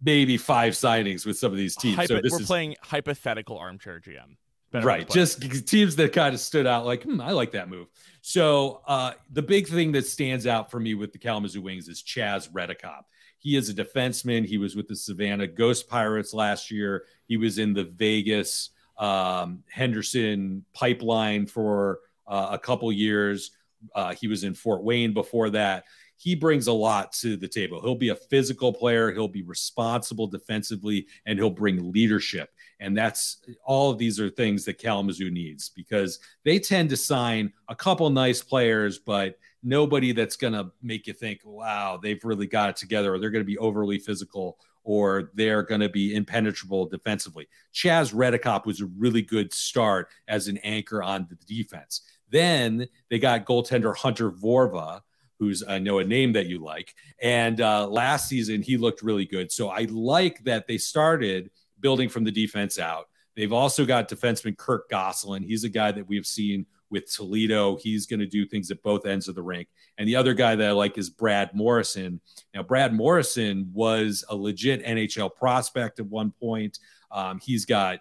maybe 0.00 0.36
five 0.38 0.72
signings 0.72 1.26
with 1.26 1.36
some 1.36 1.52
of 1.52 1.58
these 1.58 1.76
teams. 1.76 1.96
Hypo- 1.96 2.22
so 2.22 2.28
we're 2.30 2.40
is, 2.40 2.46
playing 2.46 2.76
hypothetical 2.82 3.58
armchair 3.58 4.00
GM 4.00 4.36
right. 4.72 5.08
Just 5.08 5.66
teams 5.66 5.96
that 5.96 6.12
kind 6.12 6.34
of 6.34 6.40
stood 6.40 6.66
out 6.66 6.86
like, 6.86 7.02
hmm, 7.02 7.20
I 7.20 7.32
like 7.32 7.52
that 7.52 7.68
move. 7.68 7.88
So 8.22 8.82
uh, 8.86 9.12
the 9.30 9.42
big 9.42 9.68
thing 9.68 9.92
that 9.92 10.06
stands 10.06 10.46
out 10.46 10.70
for 10.70 10.80
me 10.80 10.94
with 10.94 11.12
the 11.12 11.18
Kalamazoo 11.18 11.60
Wings 11.60 11.88
is 11.88 12.02
Chaz 12.02 12.50
Redekop. 12.50 13.02
He 13.38 13.56
is 13.56 13.68
a 13.68 13.74
defenseman. 13.74 14.44
He 14.46 14.56
was 14.56 14.76
with 14.76 14.86
the 14.86 14.94
Savannah 14.94 15.48
Ghost 15.48 15.88
Pirates 15.88 16.32
last 16.32 16.70
year. 16.70 17.04
He 17.26 17.36
was 17.36 17.58
in 17.58 17.72
the 17.72 17.84
Vegas 17.84 18.70
um, 18.98 19.64
Henderson 19.68 20.64
pipeline 20.72 21.46
for 21.46 21.98
uh, 22.26 22.50
a 22.52 22.58
couple 22.58 22.90
years. 22.92 23.50
Uh, 23.94 24.14
he 24.14 24.28
was 24.28 24.44
in 24.44 24.54
Fort 24.54 24.84
Wayne 24.84 25.12
before 25.12 25.50
that. 25.50 25.84
He 26.16 26.36
brings 26.36 26.68
a 26.68 26.72
lot 26.72 27.12
to 27.14 27.36
the 27.36 27.48
table. 27.48 27.80
He'll 27.80 27.96
be 27.96 28.10
a 28.10 28.14
physical 28.14 28.72
player. 28.72 29.10
He'll 29.10 29.26
be 29.26 29.42
responsible 29.42 30.28
defensively, 30.28 31.08
and 31.26 31.36
he'll 31.36 31.50
bring 31.50 31.90
leadership. 31.90 32.50
And 32.82 32.96
that's 32.96 33.38
all 33.64 33.92
of 33.92 33.98
these 33.98 34.18
are 34.18 34.28
things 34.28 34.64
that 34.64 34.78
Kalamazoo 34.78 35.30
needs 35.30 35.68
because 35.68 36.18
they 36.44 36.58
tend 36.58 36.90
to 36.90 36.96
sign 36.96 37.52
a 37.68 37.76
couple 37.76 38.10
nice 38.10 38.42
players, 38.42 38.98
but 38.98 39.38
nobody 39.62 40.10
that's 40.10 40.34
going 40.34 40.52
to 40.52 40.72
make 40.82 41.06
you 41.06 41.12
think, 41.12 41.40
wow, 41.44 41.96
they've 42.02 42.22
really 42.24 42.48
got 42.48 42.70
it 42.70 42.76
together 42.76 43.14
or 43.14 43.20
they're 43.20 43.30
going 43.30 43.44
to 43.44 43.46
be 43.46 43.58
overly 43.58 44.00
physical 44.00 44.58
or 44.82 45.30
they're 45.34 45.62
going 45.62 45.80
to 45.80 45.88
be 45.88 46.16
impenetrable 46.16 46.86
defensively. 46.86 47.46
Chaz 47.72 48.12
Redekop 48.12 48.66
was 48.66 48.80
a 48.80 48.86
really 48.86 49.22
good 49.22 49.54
start 49.54 50.08
as 50.26 50.48
an 50.48 50.58
anchor 50.58 51.04
on 51.04 51.28
the 51.30 51.36
defense. 51.46 52.02
Then 52.30 52.88
they 53.10 53.20
got 53.20 53.46
goaltender 53.46 53.96
Hunter 53.96 54.32
Vorva, 54.32 55.02
who's 55.38 55.62
I 55.62 55.78
know 55.78 56.00
a 56.00 56.04
name 56.04 56.32
that 56.32 56.46
you 56.46 56.58
like. 56.58 56.96
And 57.22 57.60
uh, 57.60 57.86
last 57.86 58.28
season 58.28 58.60
he 58.60 58.76
looked 58.76 59.02
really 59.02 59.26
good. 59.26 59.52
So 59.52 59.68
I 59.68 59.86
like 59.88 60.42
that 60.44 60.66
they 60.66 60.78
started 60.78 61.50
building 61.82 62.08
from 62.08 62.24
the 62.24 62.30
defense 62.30 62.78
out. 62.78 63.08
They've 63.36 63.52
also 63.52 63.84
got 63.84 64.08
defenseman 64.08 64.56
Kirk 64.56 64.88
Gosselin. 64.88 65.42
He's 65.42 65.64
a 65.64 65.68
guy 65.68 65.92
that 65.92 66.08
we've 66.08 66.26
seen 66.26 66.66
with 66.90 67.12
Toledo. 67.12 67.76
He's 67.76 68.06
going 68.06 68.20
to 68.20 68.26
do 68.26 68.46
things 68.46 68.70
at 68.70 68.82
both 68.82 69.06
ends 69.06 69.26
of 69.26 69.34
the 69.34 69.42
rink. 69.42 69.68
And 69.98 70.06
the 70.06 70.16
other 70.16 70.34
guy 70.34 70.54
that 70.54 70.68
I 70.68 70.72
like 70.72 70.98
is 70.98 71.10
Brad 71.10 71.54
Morrison. 71.54 72.20
Now, 72.54 72.62
Brad 72.62 72.92
Morrison 72.92 73.70
was 73.72 74.24
a 74.28 74.36
legit 74.36 74.84
NHL 74.84 75.34
prospect 75.34 75.98
at 75.98 76.06
one 76.06 76.32
point. 76.32 76.78
Um, 77.10 77.40
he's 77.42 77.64
got 77.64 78.00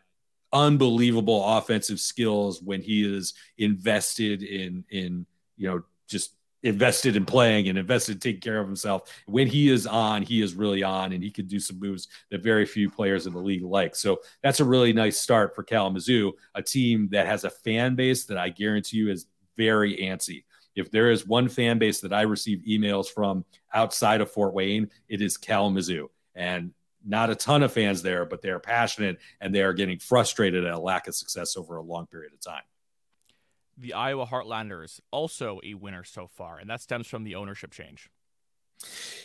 unbelievable 0.53 1.43
offensive 1.57 1.99
skills 1.99 2.61
when 2.61 2.81
he 2.81 3.03
is 3.03 3.33
invested 3.57 4.43
in 4.43 4.83
in 4.89 5.25
you 5.55 5.69
know 5.69 5.81
just 6.09 6.35
invested 6.63 7.15
in 7.15 7.25
playing 7.25 7.67
and 7.67 7.77
invested 7.77 8.13
in 8.13 8.19
taking 8.19 8.41
care 8.41 8.59
of 8.59 8.67
himself. 8.67 9.11
When 9.25 9.47
he 9.47 9.69
is 9.69 9.87
on, 9.87 10.21
he 10.21 10.41
is 10.41 10.53
really 10.53 10.83
on, 10.83 11.11
and 11.11 11.23
he 11.23 11.31
can 11.31 11.47
do 11.47 11.59
some 11.59 11.79
moves 11.79 12.07
that 12.29 12.43
very 12.43 12.65
few 12.65 12.89
players 12.89 13.27
in 13.27 13.33
the 13.33 13.39
league 13.39 13.63
like. 13.63 13.95
So 13.95 14.19
that's 14.43 14.59
a 14.59 14.65
really 14.65 14.93
nice 14.93 15.19
start 15.19 15.55
for 15.55 15.63
Kalamazoo, 15.63 16.33
a 16.55 16.61
team 16.61 17.09
that 17.11 17.25
has 17.25 17.43
a 17.43 17.49
fan 17.49 17.95
base 17.95 18.25
that 18.25 18.37
I 18.37 18.49
guarantee 18.49 18.97
you 18.97 19.09
is 19.09 19.27
very 19.57 19.97
antsy. 19.97 20.43
If 20.75 20.91
there 20.91 21.11
is 21.11 21.27
one 21.27 21.49
fan 21.49 21.79
base 21.79 21.99
that 22.01 22.13
I 22.13 22.21
receive 22.21 22.63
emails 22.67 23.07
from 23.07 23.43
outside 23.73 24.21
of 24.21 24.31
Fort 24.31 24.53
Wayne, 24.53 24.89
it 25.09 25.21
is 25.21 25.37
Kalamazoo. 25.37 26.09
And 26.33 26.71
not 27.05 27.29
a 27.29 27.35
ton 27.35 27.63
of 27.63 27.73
fans 27.73 28.01
there, 28.03 28.25
but 28.25 28.41
they're 28.41 28.59
passionate 28.59 29.17
and 29.41 29.53
they 29.53 29.63
are 29.63 29.73
getting 29.73 29.99
frustrated 29.99 30.65
at 30.65 30.73
a 30.73 30.79
lack 30.79 31.07
of 31.07 31.15
success 31.15 31.57
over 31.57 31.77
a 31.77 31.81
long 31.81 32.05
period 32.05 32.31
of 32.31 32.39
time 32.39 32.61
the 33.81 33.93
Iowa 33.93 34.25
Heartlanders, 34.25 34.99
also 35.09 35.59
a 35.63 35.73
winner 35.73 36.03
so 36.03 36.27
far, 36.27 36.59
and 36.59 36.69
that 36.69 36.81
stems 36.81 37.07
from 37.07 37.23
the 37.23 37.35
ownership 37.35 37.71
change. 37.71 38.09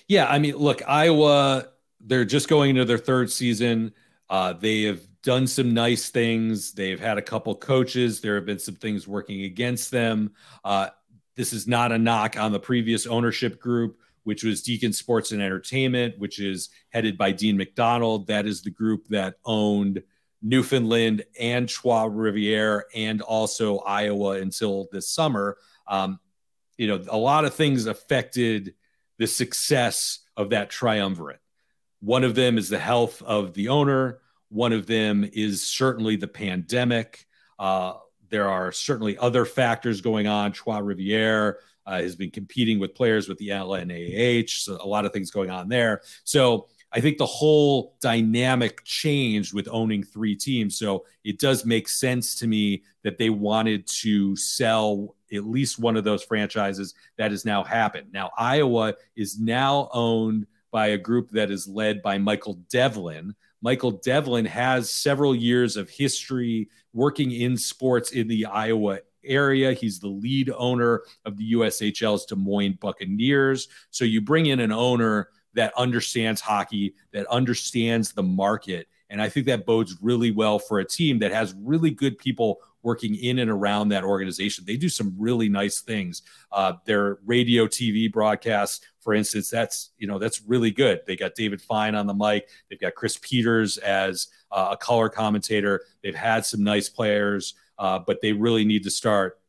Yeah, 0.08 0.26
I 0.26 0.38
mean, 0.38 0.56
look, 0.56 0.82
Iowa, 0.88 1.68
they're 2.00 2.24
just 2.24 2.48
going 2.48 2.70
into 2.70 2.84
their 2.84 2.98
third 2.98 3.30
season. 3.30 3.92
Uh, 4.28 4.54
they 4.54 4.82
have 4.84 5.00
done 5.22 5.46
some 5.46 5.74
nice 5.74 6.10
things. 6.10 6.72
They've 6.72 6.98
had 6.98 7.18
a 7.18 7.22
couple 7.22 7.54
coaches. 7.54 8.20
There 8.20 8.34
have 8.36 8.46
been 8.46 8.58
some 8.58 8.76
things 8.76 9.06
working 9.06 9.42
against 9.42 9.90
them. 9.90 10.32
Uh, 10.64 10.88
this 11.36 11.52
is 11.52 11.66
not 11.66 11.92
a 11.92 11.98
knock 11.98 12.38
on 12.38 12.52
the 12.52 12.58
previous 12.58 13.06
ownership 13.06 13.60
group, 13.60 13.98
which 14.24 14.42
was 14.42 14.62
Deacon 14.62 14.92
Sports 14.92 15.32
and 15.32 15.42
Entertainment, 15.42 16.18
which 16.18 16.40
is 16.40 16.70
headed 16.90 17.18
by 17.18 17.32
Dean 17.32 17.56
McDonald. 17.56 18.26
That 18.28 18.46
is 18.46 18.62
the 18.62 18.70
group 18.70 19.06
that 19.08 19.34
owned– 19.44 20.02
Newfoundland 20.42 21.24
and 21.38 21.68
Trois 21.68 22.06
Rivières 22.06 22.82
and 22.94 23.22
also 23.22 23.78
Iowa 23.78 24.40
until 24.40 24.88
this 24.92 25.08
summer. 25.08 25.56
Um, 25.86 26.18
you 26.76 26.88
know, 26.88 27.02
a 27.08 27.16
lot 27.16 27.44
of 27.44 27.54
things 27.54 27.86
affected 27.86 28.74
the 29.18 29.26
success 29.26 30.20
of 30.36 30.50
that 30.50 30.70
triumvirate. 30.70 31.40
One 32.00 32.24
of 32.24 32.34
them 32.34 32.58
is 32.58 32.68
the 32.68 32.78
health 32.78 33.22
of 33.22 33.54
the 33.54 33.68
owner. 33.68 34.20
One 34.48 34.72
of 34.72 34.86
them 34.86 35.28
is 35.32 35.66
certainly 35.66 36.16
the 36.16 36.28
pandemic. 36.28 37.26
Uh, 37.58 37.94
there 38.28 38.48
are 38.48 38.72
certainly 38.72 39.16
other 39.18 39.44
factors 39.44 40.00
going 40.00 40.26
on. 40.26 40.52
Trois 40.52 40.80
Rivières 40.80 41.54
uh, 41.86 42.00
has 42.00 42.16
been 42.16 42.30
competing 42.30 42.78
with 42.78 42.94
players 42.94 43.28
with 43.28 43.38
the 43.38 43.48
LNAH, 43.48 44.50
so 44.50 44.78
a 44.80 44.86
lot 44.86 45.04
of 45.04 45.12
things 45.12 45.30
going 45.30 45.50
on 45.50 45.68
there. 45.68 46.02
So 46.24 46.68
I 46.92 47.00
think 47.00 47.18
the 47.18 47.26
whole 47.26 47.96
dynamic 48.00 48.82
changed 48.84 49.52
with 49.52 49.68
owning 49.70 50.02
three 50.02 50.34
teams. 50.34 50.78
So 50.78 51.04
it 51.24 51.38
does 51.38 51.64
make 51.64 51.88
sense 51.88 52.36
to 52.36 52.46
me 52.46 52.84
that 53.02 53.18
they 53.18 53.30
wanted 53.30 53.86
to 54.02 54.36
sell 54.36 55.14
at 55.32 55.44
least 55.44 55.78
one 55.78 55.96
of 55.96 56.04
those 56.04 56.22
franchises 56.22 56.94
that 57.18 57.32
has 57.32 57.44
now 57.44 57.64
happened. 57.64 58.08
Now, 58.12 58.30
Iowa 58.38 58.94
is 59.16 59.38
now 59.38 59.88
owned 59.92 60.46
by 60.70 60.88
a 60.88 60.98
group 60.98 61.30
that 61.30 61.50
is 61.50 61.66
led 61.66 62.02
by 62.02 62.18
Michael 62.18 62.54
Devlin. 62.70 63.34
Michael 63.62 63.92
Devlin 63.92 64.44
has 64.44 64.90
several 64.90 65.34
years 65.34 65.76
of 65.76 65.90
history 65.90 66.68
working 66.92 67.32
in 67.32 67.56
sports 67.56 68.12
in 68.12 68.28
the 68.28 68.46
Iowa 68.46 69.00
area. 69.24 69.72
He's 69.72 69.98
the 69.98 70.08
lead 70.08 70.50
owner 70.56 71.02
of 71.24 71.36
the 71.36 71.52
USHL's 71.52 72.26
Des 72.26 72.36
Moines 72.36 72.78
Buccaneers. 72.80 73.68
So 73.90 74.04
you 74.04 74.20
bring 74.20 74.46
in 74.46 74.60
an 74.60 74.72
owner 74.72 75.28
that 75.56 75.72
understands 75.76 76.40
hockey, 76.40 76.94
that 77.12 77.26
understands 77.26 78.12
the 78.12 78.22
market. 78.22 78.86
And 79.10 79.20
I 79.20 79.28
think 79.28 79.46
that 79.46 79.66
bodes 79.66 79.96
really 80.00 80.30
well 80.30 80.58
for 80.58 80.78
a 80.78 80.84
team 80.84 81.18
that 81.20 81.32
has 81.32 81.54
really 81.58 81.90
good 81.90 82.18
people 82.18 82.60
working 82.82 83.16
in 83.16 83.40
and 83.40 83.50
around 83.50 83.88
that 83.88 84.04
organization. 84.04 84.64
They 84.64 84.76
do 84.76 84.88
some 84.88 85.14
really 85.18 85.48
nice 85.48 85.80
things. 85.80 86.22
Uh, 86.52 86.74
their 86.84 87.18
radio 87.26 87.66
TV 87.66 88.10
broadcasts, 88.10 88.84
for 89.00 89.12
instance, 89.12 89.50
that's 89.50 89.90
you 89.98 90.06
know 90.06 90.18
that's 90.18 90.42
really 90.42 90.70
good. 90.70 91.00
They 91.06 91.16
got 91.16 91.34
David 91.34 91.60
Fine 91.60 91.94
on 91.94 92.06
the 92.06 92.14
mic. 92.14 92.48
They've 92.68 92.78
got 92.78 92.94
Chris 92.94 93.18
Peters 93.20 93.78
as 93.78 94.28
uh, 94.52 94.68
a 94.72 94.76
color 94.76 95.08
commentator. 95.08 95.82
They've 96.02 96.14
had 96.14 96.46
some 96.46 96.62
nice 96.62 96.88
players, 96.88 97.54
uh, 97.78 97.98
but 97.98 98.20
they 98.20 98.32
really 98.32 98.64
need 98.64 98.84
to 98.84 98.90
start 98.90 99.40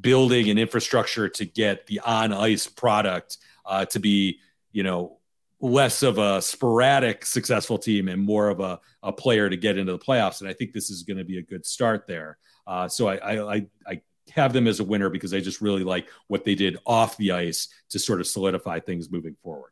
building 0.00 0.48
an 0.48 0.58
infrastructure 0.58 1.28
to 1.28 1.44
get 1.44 1.86
the 1.86 2.00
on 2.00 2.32
ice 2.32 2.66
product 2.66 3.38
uh, 3.66 3.84
to 3.86 3.98
be 3.98 4.40
you 4.72 4.82
know 4.82 5.18
less 5.64 6.02
of 6.02 6.18
a 6.18 6.42
sporadic 6.42 7.24
successful 7.24 7.78
team 7.78 8.08
and 8.08 8.20
more 8.20 8.50
of 8.50 8.60
a, 8.60 8.78
a 9.02 9.10
player 9.10 9.48
to 9.48 9.56
get 9.56 9.78
into 9.78 9.92
the 9.92 9.98
playoffs. 9.98 10.42
And 10.42 10.50
I 10.50 10.52
think 10.52 10.72
this 10.74 10.90
is 10.90 11.04
going 11.04 11.16
to 11.16 11.24
be 11.24 11.38
a 11.38 11.42
good 11.42 11.64
start 11.64 12.06
there. 12.06 12.36
Uh, 12.66 12.86
so 12.86 13.08
I, 13.08 13.54
I, 13.54 13.66
I 13.86 14.00
have 14.30 14.52
them 14.52 14.66
as 14.66 14.80
a 14.80 14.84
winner 14.84 15.08
because 15.08 15.32
I 15.32 15.40
just 15.40 15.62
really 15.62 15.82
like 15.82 16.08
what 16.28 16.44
they 16.44 16.54
did 16.54 16.76
off 16.84 17.16
the 17.16 17.32
ice 17.32 17.68
to 17.88 17.98
sort 17.98 18.20
of 18.20 18.26
solidify 18.26 18.80
things 18.80 19.10
moving 19.10 19.36
forward. 19.42 19.70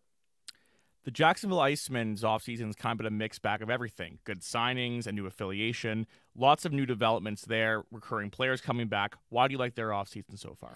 The 1.04 1.11
Jacksonville 1.11 1.61
Icemen's 1.61 2.22
offseason 2.22 2.70
is 2.70 2.76
kind 2.76 2.99
of 2.99 3.04
a 3.04 3.11
mixed 3.11 3.42
bag 3.42 3.61
of 3.61 3.68
everything 3.68 4.18
good 4.25 4.40
signings, 4.40 5.06
a 5.06 5.12
new 5.12 5.26
affiliation, 5.26 6.06
lots 6.34 6.64
of 6.64 6.72
new 6.72 6.87
developments 6.87 7.42
there, 7.42 7.82
recurring 7.90 8.30
players 8.30 8.62
coming 8.62 8.88
back. 8.88 9.16
Why 9.28 9.46
do 9.46 9.52
you 9.52 9.58
like 9.58 9.75
their 9.75 9.88
offseason 9.88 10.38
so 10.38 10.54
far? 10.54 10.75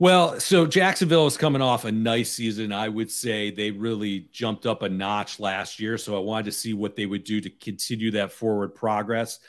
Well, 0.00 0.38
so 0.38 0.64
Jacksonville 0.64 1.26
is 1.26 1.36
coming 1.36 1.60
off 1.60 1.84
a 1.84 1.90
nice 1.90 2.30
season. 2.30 2.72
I 2.72 2.88
would 2.88 3.10
say 3.10 3.50
they 3.50 3.72
really 3.72 4.28
jumped 4.30 4.64
up 4.64 4.82
a 4.82 4.88
notch 4.88 5.40
last 5.40 5.80
year. 5.80 5.98
So 5.98 6.16
I 6.16 6.20
wanted 6.20 6.44
to 6.44 6.52
see 6.52 6.72
what 6.72 6.94
they 6.94 7.06
would 7.06 7.24
do 7.24 7.40
to 7.40 7.50
continue 7.50 8.12
that 8.12 8.30
forward 8.30 8.76
progress. 8.76 9.40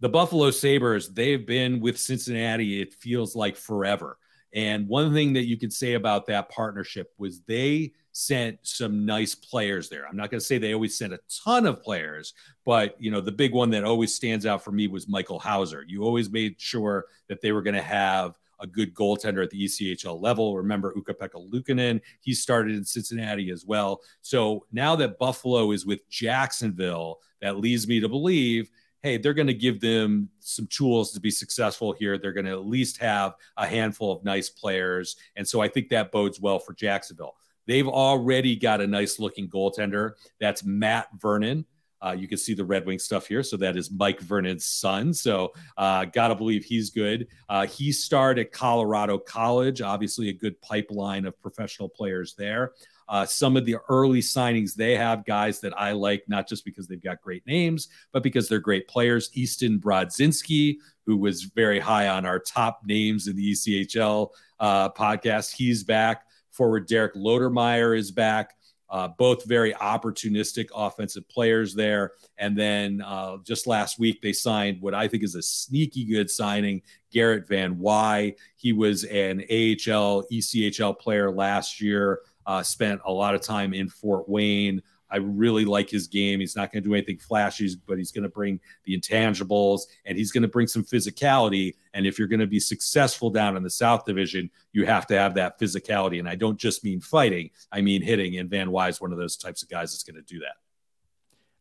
The 0.00 0.08
Buffalo 0.08 0.50
Sabres, 0.52 1.12
they've 1.12 1.46
been 1.46 1.80
with 1.80 1.98
Cincinnati, 1.98 2.80
it 2.80 2.94
feels 2.94 3.36
like 3.36 3.56
forever. 3.56 4.16
And 4.54 4.88
one 4.88 5.12
thing 5.12 5.34
that 5.34 5.44
you 5.44 5.58
could 5.58 5.72
say 5.72 5.92
about 5.92 6.26
that 6.26 6.48
partnership 6.48 7.12
was 7.18 7.42
they 7.42 7.92
sent 8.12 8.58
some 8.62 9.04
nice 9.04 9.34
players 9.34 9.90
there. 9.90 10.08
I'm 10.08 10.16
not 10.16 10.30
going 10.30 10.40
to 10.40 10.44
say 10.44 10.56
they 10.56 10.72
always 10.72 10.96
sent 10.96 11.12
a 11.12 11.20
ton 11.44 11.66
of 11.66 11.82
players, 11.82 12.32
but 12.64 12.96
you 12.98 13.10
know, 13.10 13.20
the 13.20 13.30
big 13.30 13.52
one 13.52 13.68
that 13.70 13.84
always 13.84 14.14
stands 14.14 14.46
out 14.46 14.64
for 14.64 14.72
me 14.72 14.88
was 14.88 15.06
Michael 15.06 15.38
Houser. 15.38 15.84
You 15.86 16.04
always 16.04 16.30
made 16.30 16.58
sure 16.58 17.04
that 17.28 17.42
they 17.42 17.52
were 17.52 17.62
going 17.62 17.76
to 17.76 17.82
have 17.82 18.38
a 18.60 18.66
good 18.66 18.94
goaltender 18.94 19.42
at 19.42 19.50
the 19.50 19.64
ECHL 19.64 20.20
level. 20.20 20.56
Remember 20.56 20.94
Ukko-Pekka 20.96 21.50
Luukkonen, 21.50 22.00
he 22.20 22.34
started 22.34 22.76
in 22.76 22.84
Cincinnati 22.84 23.50
as 23.50 23.64
well. 23.64 24.00
So 24.22 24.66
now 24.72 24.96
that 24.96 25.18
Buffalo 25.18 25.72
is 25.72 25.86
with 25.86 26.08
Jacksonville, 26.08 27.20
that 27.40 27.58
leads 27.58 27.88
me 27.88 28.00
to 28.00 28.08
believe 28.08 28.70
hey, 29.02 29.16
they're 29.16 29.34
going 29.34 29.46
to 29.46 29.54
give 29.54 29.80
them 29.80 30.28
some 30.40 30.66
tools 30.66 31.12
to 31.12 31.20
be 31.20 31.30
successful 31.30 31.92
here. 31.92 32.18
They're 32.18 32.32
going 32.32 32.46
to 32.46 32.52
at 32.52 32.66
least 32.66 32.98
have 32.98 33.34
a 33.56 33.66
handful 33.66 34.12
of 34.12 34.24
nice 34.24 34.50
players. 34.50 35.16
And 35.36 35.46
so 35.46 35.60
I 35.60 35.68
think 35.68 35.88
that 35.88 36.12
bodes 36.12 36.40
well 36.40 36.58
for 36.58 36.74
Jacksonville. 36.74 37.36
They've 37.66 37.88
already 37.88 38.56
got 38.56 38.80
a 38.80 38.86
nice 38.86 39.18
looking 39.18 39.48
goaltender. 39.48 40.12
That's 40.40 40.64
Matt 40.64 41.08
Vernon. 41.18 41.64
Uh, 42.02 42.12
you 42.12 42.26
can 42.26 42.38
see 42.38 42.54
the 42.54 42.64
Red 42.64 42.86
Wing 42.86 42.98
stuff 42.98 43.26
here. 43.26 43.42
So 43.42 43.56
that 43.58 43.76
is 43.76 43.90
Mike 43.90 44.20
Vernon's 44.20 44.64
son. 44.64 45.12
So 45.12 45.52
uh, 45.76 46.06
gotta 46.06 46.34
believe 46.34 46.64
he's 46.64 46.90
good. 46.90 47.28
Uh, 47.48 47.66
he 47.66 47.92
starred 47.92 48.38
at 48.38 48.52
Colorado 48.52 49.18
College, 49.18 49.82
obviously 49.82 50.28
a 50.28 50.32
good 50.32 50.60
pipeline 50.60 51.26
of 51.26 51.40
professional 51.40 51.88
players 51.88 52.34
there. 52.34 52.72
Uh, 53.10 53.26
some 53.26 53.56
of 53.56 53.66
the 53.66 53.76
early 53.88 54.20
signings 54.20 54.72
they 54.72 54.96
have 54.96 55.24
guys 55.24 55.58
that 55.60 55.78
I 55.78 55.90
like, 55.92 56.22
not 56.28 56.48
just 56.48 56.64
because 56.64 56.86
they've 56.86 57.02
got 57.02 57.20
great 57.20 57.44
names, 57.44 57.88
but 58.12 58.22
because 58.22 58.48
they're 58.48 58.60
great 58.60 58.86
players. 58.86 59.30
Easton 59.34 59.80
Brodzinski, 59.80 60.76
who 61.06 61.16
was 61.16 61.42
very 61.42 61.80
high 61.80 62.06
on 62.06 62.24
our 62.24 62.38
top 62.38 62.82
names 62.84 63.26
in 63.26 63.34
the 63.34 63.52
ECHL 63.52 64.28
uh, 64.60 64.90
podcast, 64.90 65.56
he's 65.56 65.82
back. 65.82 66.24
Forward 66.52 66.86
Derek 66.86 67.14
Lodermeier 67.14 67.98
is 67.98 68.12
back. 68.12 68.54
Uh, 68.90 69.06
both 69.06 69.44
very 69.44 69.72
opportunistic 69.74 70.68
offensive 70.74 71.28
players 71.28 71.74
there. 71.74 72.12
And 72.38 72.58
then 72.58 73.00
uh, 73.02 73.36
just 73.44 73.68
last 73.68 74.00
week, 74.00 74.20
they 74.20 74.32
signed 74.32 74.82
what 74.82 74.94
I 74.94 75.06
think 75.06 75.22
is 75.22 75.36
a 75.36 75.42
sneaky 75.42 76.04
good 76.04 76.28
signing, 76.28 76.82
Garrett 77.12 77.46
Van 77.46 77.76
Wyhe. 77.76 78.34
He 78.56 78.72
was 78.72 79.04
an 79.04 79.40
AHL, 79.42 80.24
ECHL 80.32 80.98
player 80.98 81.30
last 81.30 81.80
year, 81.80 82.20
uh, 82.46 82.62
spent 82.64 83.00
a 83.04 83.12
lot 83.12 83.36
of 83.36 83.42
time 83.42 83.74
in 83.74 83.88
Fort 83.88 84.28
Wayne. 84.28 84.82
I 85.10 85.16
really 85.16 85.64
like 85.64 85.90
his 85.90 86.06
game. 86.06 86.40
He's 86.40 86.56
not 86.56 86.72
going 86.72 86.82
to 86.82 86.88
do 86.88 86.94
anything 86.94 87.18
flashy, 87.18 87.70
but 87.86 87.98
he's 87.98 88.12
going 88.12 88.22
to 88.22 88.28
bring 88.28 88.60
the 88.84 88.98
intangibles 88.98 89.82
and 90.04 90.16
he's 90.16 90.32
going 90.32 90.42
to 90.42 90.48
bring 90.48 90.66
some 90.66 90.84
physicality. 90.84 91.74
And 91.94 92.06
if 92.06 92.18
you're 92.18 92.28
going 92.28 92.40
to 92.40 92.46
be 92.46 92.60
successful 92.60 93.30
down 93.30 93.56
in 93.56 93.62
the 93.62 93.70
South 93.70 94.04
Division, 94.04 94.50
you 94.72 94.86
have 94.86 95.06
to 95.08 95.18
have 95.18 95.34
that 95.34 95.58
physicality. 95.58 96.18
And 96.18 96.28
I 96.28 96.34
don't 96.34 96.58
just 96.58 96.84
mean 96.84 97.00
fighting, 97.00 97.50
I 97.72 97.80
mean 97.80 98.02
hitting. 98.02 98.38
And 98.38 98.48
Van 98.48 98.70
Wyhe's, 98.70 99.00
one 99.00 99.12
of 99.12 99.18
those 99.18 99.36
types 99.36 99.62
of 99.62 99.68
guys 99.68 99.92
that's 99.92 100.04
going 100.04 100.22
to 100.22 100.22
do 100.22 100.40
that. 100.40 100.56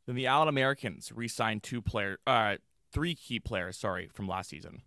Then 0.05 0.15
the 0.15 0.27
Allen 0.27 0.47
Americans 0.47 1.11
re-signed 1.13 1.63
two 1.63 1.81
players, 1.81 2.17
uh, 2.25 2.55
three 2.91 3.15
key 3.15 3.39
players, 3.39 3.77
sorry, 3.77 4.09
from 4.13 4.27
last 4.27 4.49
season. 4.49 4.81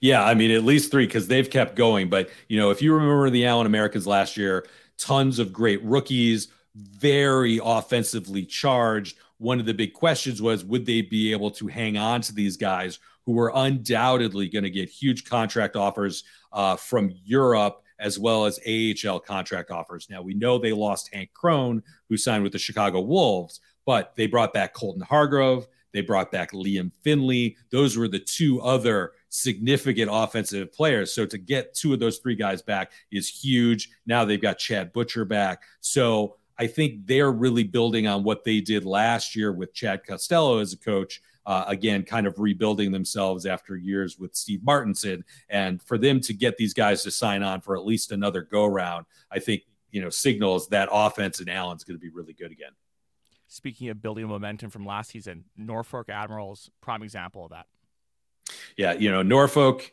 Yeah, 0.00 0.24
I 0.24 0.34
mean 0.34 0.50
at 0.50 0.64
least 0.64 0.90
three 0.90 1.06
because 1.06 1.28
they've 1.28 1.48
kept 1.48 1.76
going. 1.76 2.08
But 2.08 2.30
you 2.48 2.58
know, 2.58 2.70
if 2.70 2.80
you 2.80 2.94
remember 2.94 3.30
the 3.30 3.46
Allen 3.46 3.66
Americans 3.66 4.06
last 4.06 4.36
year, 4.36 4.66
tons 4.98 5.38
of 5.38 5.52
great 5.52 5.82
rookies, 5.82 6.48
very 6.76 7.60
offensively 7.62 8.44
charged. 8.44 9.18
One 9.38 9.60
of 9.60 9.66
the 9.66 9.74
big 9.74 9.92
questions 9.92 10.40
was 10.40 10.64
would 10.64 10.86
they 10.86 11.02
be 11.02 11.32
able 11.32 11.50
to 11.52 11.66
hang 11.66 11.96
on 11.96 12.20
to 12.22 12.34
these 12.34 12.56
guys 12.56 12.98
who 13.24 13.32
were 13.32 13.52
undoubtedly 13.54 14.48
going 14.48 14.64
to 14.64 14.70
get 14.70 14.88
huge 14.88 15.24
contract 15.24 15.76
offers 15.76 16.24
uh, 16.52 16.76
from 16.76 17.12
Europe 17.24 17.82
as 17.98 18.18
well 18.18 18.44
as 18.44 18.60
AHL 18.66 19.20
contract 19.20 19.70
offers. 19.70 20.08
Now 20.10 20.22
we 20.22 20.34
know 20.34 20.58
they 20.58 20.72
lost 20.72 21.12
Hank 21.12 21.30
Crone, 21.32 21.82
who 22.08 22.16
signed 22.16 22.42
with 22.42 22.52
the 22.52 22.58
Chicago 22.58 23.00
Wolves, 23.00 23.60
but 23.84 24.14
they 24.16 24.26
brought 24.26 24.52
back 24.52 24.74
Colton 24.74 25.02
Hargrove. 25.02 25.66
They 25.92 26.02
brought 26.02 26.30
back 26.30 26.52
Liam 26.52 26.92
Finlay. 27.02 27.56
Those 27.70 27.96
were 27.96 28.08
the 28.08 28.18
two 28.18 28.60
other 28.60 29.12
significant 29.30 30.10
offensive 30.12 30.72
players. 30.72 31.12
So 31.14 31.24
to 31.24 31.38
get 31.38 31.74
two 31.74 31.94
of 31.94 32.00
those 32.00 32.18
three 32.18 32.34
guys 32.34 32.60
back 32.60 32.92
is 33.10 33.28
huge. 33.28 33.88
Now 34.06 34.24
they've 34.24 34.40
got 34.40 34.58
Chad 34.58 34.92
Butcher 34.92 35.24
back. 35.24 35.62
So 35.80 36.36
I 36.58 36.66
think 36.66 37.06
they're 37.06 37.32
really 37.32 37.64
building 37.64 38.06
on 38.06 38.22
what 38.22 38.44
they 38.44 38.60
did 38.60 38.84
last 38.84 39.36
year 39.36 39.52
with 39.52 39.74
Chad 39.74 40.04
Costello 40.06 40.58
as 40.58 40.72
a 40.72 40.78
coach. 40.78 41.20
Uh, 41.44 41.64
again, 41.68 42.02
kind 42.02 42.26
of 42.26 42.40
rebuilding 42.40 42.90
themselves 42.90 43.46
after 43.46 43.76
years 43.76 44.18
with 44.18 44.34
Steve 44.34 44.64
Martinson. 44.64 45.24
And 45.48 45.80
for 45.80 45.96
them 45.96 46.18
to 46.22 46.34
get 46.34 46.56
these 46.56 46.74
guys 46.74 47.04
to 47.04 47.12
sign 47.12 47.44
on 47.44 47.60
for 47.60 47.76
at 47.76 47.86
least 47.86 48.10
another 48.10 48.42
go 48.42 48.66
round, 48.66 49.06
I 49.30 49.38
think, 49.38 49.62
you 49.92 50.00
know, 50.00 50.10
signals 50.10 50.66
that 50.70 50.88
offense 50.90 51.38
and 51.38 51.48
Allen's 51.48 51.84
going 51.84 51.96
to 51.96 52.00
be 52.00 52.08
really 52.08 52.32
good 52.32 52.50
again. 52.50 52.72
Speaking 53.46 53.90
of 53.90 54.02
building 54.02 54.26
momentum 54.26 54.70
from 54.70 54.84
last 54.84 55.10
season, 55.10 55.44
Norfolk 55.56 56.08
Admirals, 56.08 56.68
prime 56.80 57.04
example 57.04 57.44
of 57.44 57.50
that. 57.52 57.66
Yeah, 58.76 58.94
you 58.94 59.10
know, 59.10 59.22
Norfolk, 59.22 59.92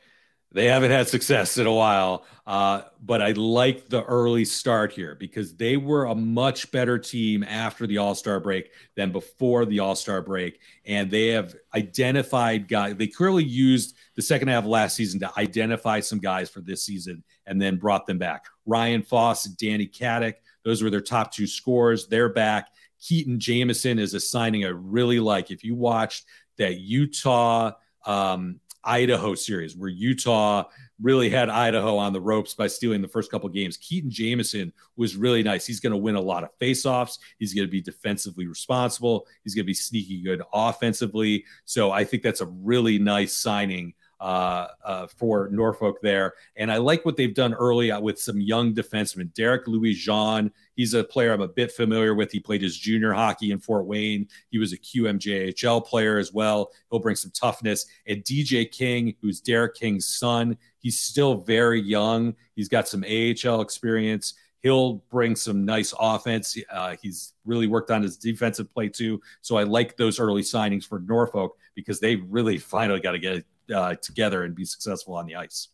they 0.54 0.66
haven't 0.66 0.92
had 0.92 1.08
success 1.08 1.58
in 1.58 1.66
a 1.66 1.74
while, 1.74 2.26
uh, 2.46 2.84
but 3.02 3.24
I 3.24 3.32
like 3.32 3.90
the 3.90 4.04
early 4.04 4.46
start 4.46 4.92
here 4.92 5.16
because 5.16 5.56
they 5.56 5.78
were 5.78 6.06
a 6.06 6.14
much 6.14 6.72
better 6.72 7.00
team 7.00 7.44
after 7.44 7.88
the 7.88 7.98
All 7.98 8.14
Star 8.14 8.40
break 8.40 8.72
than 8.96 9.12
before 9.12 9.66
the 9.66 9.80
All 9.80 9.96
Star 9.96 10.22
break. 10.22 10.60
And 10.86 11.10
they 11.10 11.28
have 11.30 11.56
identified 11.76 12.68
guys, 12.68 12.96
they 12.96 13.08
clearly 13.08 13.44
used 13.44 13.96
the 14.16 14.22
second 14.22 14.50
half 14.50 14.64
of 14.64 14.70
last 14.70 14.96
season 14.96 15.20
to 15.22 15.32
identify 15.38 16.00
some 16.00 16.20
guys 16.20 16.52
for 16.52 16.62
this 16.62 16.84
season 16.84 17.24
and 17.48 17.60
then 17.60 17.78
brought 17.78 18.06
them 18.06 18.20
back. 18.20 18.46
Ryan 18.68 19.02
Foss 19.02 19.46
Danny 19.46 19.88
Katic, 19.88 20.36
those 20.64 20.84
were 20.84 20.92
their 20.92 21.02
top 21.02 21.34
two 21.34 21.48
scores. 21.48 22.08
They're 22.08 22.30
back. 22.30 22.70
Keaton 23.02 23.40
Jameson 23.40 23.98
is 23.98 24.14
a 24.14 24.20
signing 24.20 24.66
I 24.66 24.70
really 24.70 25.20
like. 25.20 25.50
If 25.50 25.64
you 25.64 25.74
watched 25.74 26.26
that 26.58 26.80
Utah 26.80 27.72
um, 28.06 28.60
Idaho 28.84 29.36
series 29.36 29.76
where 29.76 29.90
Utah 29.90 30.66
really 31.02 31.30
had 31.30 31.50
Idaho 31.50 31.98
on 31.98 32.14
the 32.14 32.22
ropes 32.22 32.54
by 32.54 32.68
stealing 32.68 33.02
the 33.02 33.08
first 33.08 33.32
couple 33.32 33.50
games. 33.50 33.78
Keaton 33.78 34.10
Jameson 34.10 34.72
was 34.96 35.16
really 35.16 35.44
nice. 35.44 35.66
He's 35.66 35.80
going 35.80 35.92
to 35.92 35.98
win 35.98 36.16
a 36.16 36.22
lot 36.22 36.44
of 36.44 36.50
faceoffs. 36.60 37.18
He's 37.40 37.54
going 37.54 37.68
to 37.68 37.72
be 37.72 37.82
defensively 37.82 38.48
responsible. 38.48 39.28
He's 39.44 39.56
going 39.56 39.66
to 39.66 39.68
be 39.68 39.74
sneaky 39.74 40.22
good 40.22 40.42
offensively. 40.54 41.46
So 41.66 41.92
I 41.92 42.04
think 42.04 42.24
that's 42.24 42.42
a 42.42 42.46
really 42.46 43.00
nice 43.00 43.36
signing 43.36 43.94
uh, 44.24 44.68
uh, 44.86 45.06
for 45.06 45.50
Norfolk 45.52 45.98
there. 46.02 46.34
And 46.56 46.72
I 46.72 46.78
like 46.78 47.04
what 47.04 47.18
they've 47.18 47.34
done 47.34 47.54
early 47.54 47.92
with 48.00 48.18
some 48.18 48.40
young 48.40 48.74
defensemen. 48.74 49.34
Derek 49.34 49.68
Louis 49.68 49.94
Jean, 49.94 50.50
he's 50.78 50.94
a 50.94 51.04
player 51.04 51.34
I'm 51.34 51.42
a 51.42 51.48
bit 51.50 51.74
familiar 51.74 52.16
with. 52.16 52.32
He 52.32 52.40
played 52.40 52.62
his 52.62 52.78
junior 52.78 53.12
hockey 53.12 53.52
in 53.52 53.60
Fort 53.60 53.86
Wayne. 53.86 54.30
He 54.50 54.60
was 54.60 54.72
a 54.72 54.78
QMJHL 54.78 55.86
player 55.86 56.20
as 56.20 56.32
well. 56.32 56.72
He'll 56.90 57.02
bring 57.02 57.18
some 57.18 57.32
toughness. 57.32 57.86
And 58.08 58.24
DJ 58.24 58.72
King, 58.72 59.14
who's 59.22 59.42
Derek 59.42 59.76
King's 59.76 60.06
son, 60.06 60.58
he's 60.80 60.98
still 60.98 61.36
very 61.36 61.82
young. 61.82 62.34
He's 62.56 62.70
got 62.70 62.88
some 62.88 63.04
AHL 63.04 63.60
experience 63.60 64.36
he'll 64.62 65.04
bring 65.12 65.36
some 65.36 65.66
nice 65.66 65.94
offense. 66.00 66.58
Uh, 66.72 66.96
he's 67.02 67.34
really 67.44 67.68
worked 67.68 67.92
on 67.92 68.02
his 68.02 68.16
defensive 68.16 68.74
play 68.74 68.88
too. 68.88 69.22
So 69.42 69.58
I 69.58 69.64
like 69.64 69.98
those 69.98 70.22
early 70.22 70.42
signings 70.42 70.88
for 70.88 71.00
Norfolk 71.00 71.58
because 71.76 72.00
they 72.00 72.16
really 72.16 72.58
finally 72.60 73.02
got 73.02 73.12
to 73.12 73.20
get 73.20 73.46
uh, 73.74 73.96
together 73.96 74.44
and 74.44 74.56
be 74.56 74.66
successful 74.66 75.16
on 75.16 75.26
the 75.26 75.36
ice. 75.36 75.70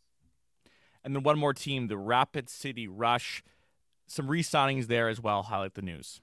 And 1.04 1.16
then 1.16 1.24
one 1.24 1.40
more 1.40 1.54
team, 1.54 1.88
the 1.88 1.98
Rapid 1.98 2.50
City 2.50 2.88
Rush. 2.88 3.44
Some 4.08 4.28
re 4.28 4.42
signings 4.42 4.88
there 4.88 5.08
as 5.08 5.22
well. 5.22 5.44
Highlight 5.44 5.76
the 5.76 5.82
news. 5.82 6.22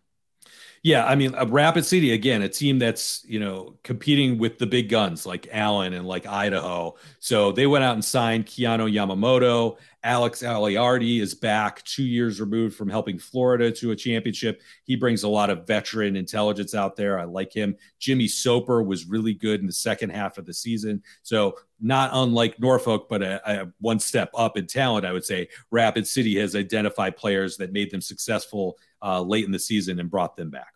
Yeah, 0.83 1.05
I 1.05 1.17
mean, 1.17 1.35
a 1.37 1.47
Rapid 1.47 1.85
City 1.85 2.13
again, 2.13 2.43
a 2.43 2.49
team 2.49 2.79
that's 2.79 3.25
you 3.27 3.41
know 3.41 3.75
competing 3.83 4.39
with 4.39 4.59
the 4.59 4.67
big 4.67 4.89
guns 4.89 5.27
like 5.27 5.49
Allen 5.51 5.93
and 5.93 6.07
like 6.07 6.27
Idaho. 6.27 6.95
So 7.19 7.53
they 7.53 7.67
went 7.67 7.85
out 7.85 7.95
and 7.95 8.05
signed 8.05 8.47
Keanu 8.47 8.93
Yamamoto. 8.93 9.79
Alex 10.07 10.41
Aleardi 10.41 11.21
is 11.21 11.35
back, 11.35 11.83
two 11.83 12.05
years 12.05 12.41
removed 12.41 12.77
from 12.77 12.89
helping 12.89 13.19
Florida 13.19 13.73
to 13.73 13.91
a 13.91 13.97
championship. 13.97 14.63
He 14.85 14.95
brings 14.95 15.25
a 15.25 15.29
lot 15.29 15.51
of 15.51 15.67
veteran 15.67 16.15
intelligence 16.15 16.77
out 16.77 16.95
there. 16.95 17.19
I 17.19 17.25
like 17.25 17.53
him. 17.53 17.77
Jimmy 17.99 18.29
Soper 18.29 18.85
was 18.85 19.07
really 19.07 19.35
good 19.35 19.59
in 19.59 19.67
the 19.67 19.73
second 19.73 20.11
half 20.11 20.39
of 20.39 20.47
the 20.47 20.55
season. 20.55 21.03
So 21.23 21.57
not 21.81 22.11
unlike 22.13 22.61
Norfolk, 22.61 23.09
but 23.09 23.21
a, 23.21 23.63
a 23.63 23.73
one 23.81 23.99
step 23.99 24.31
up 24.37 24.57
in 24.57 24.69
talent, 24.69 25.05
I 25.05 25.13
would 25.13 25.25
say. 25.25 25.49
Rapid 25.73 26.07
City 26.07 26.39
has 26.39 26.55
identified 26.55 27.17
players 27.17 27.57
that 27.57 27.73
made 27.73 27.91
them 27.91 28.01
successful 28.01 28.79
uh, 29.03 29.21
late 29.21 29.45
in 29.45 29.51
the 29.51 29.59
season 29.59 29.99
and 29.99 30.09
brought 30.09 30.37
them 30.37 30.51
back. 30.51 30.73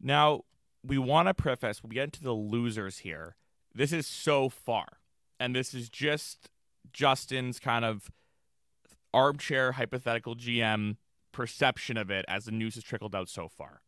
Now, 0.00 0.44
we 0.84 0.98
want 0.98 1.26
to 1.26 1.34
preface, 1.34 1.82
we 1.82 1.96
get 1.96 2.04
into 2.04 2.22
the 2.22 2.32
losers 2.32 2.98
here. 2.98 3.34
This 3.74 3.92
is 3.92 4.06
so 4.06 4.48
far, 4.48 4.98
and 5.40 5.54
this 5.54 5.74
is 5.74 5.90
just 5.90 6.48
Justin's 6.92 7.58
kind 7.58 7.84
of 7.84 8.08
armchair 9.12 9.72
hypothetical 9.72 10.36
GM 10.36 10.96
perception 11.32 11.96
of 11.96 12.10
it 12.10 12.24
as 12.28 12.44
the 12.44 12.52
news 12.52 12.74
has 12.74 12.84
trickled 12.84 13.14
out 13.14 13.28
so 13.28 13.48
far. 13.48 13.82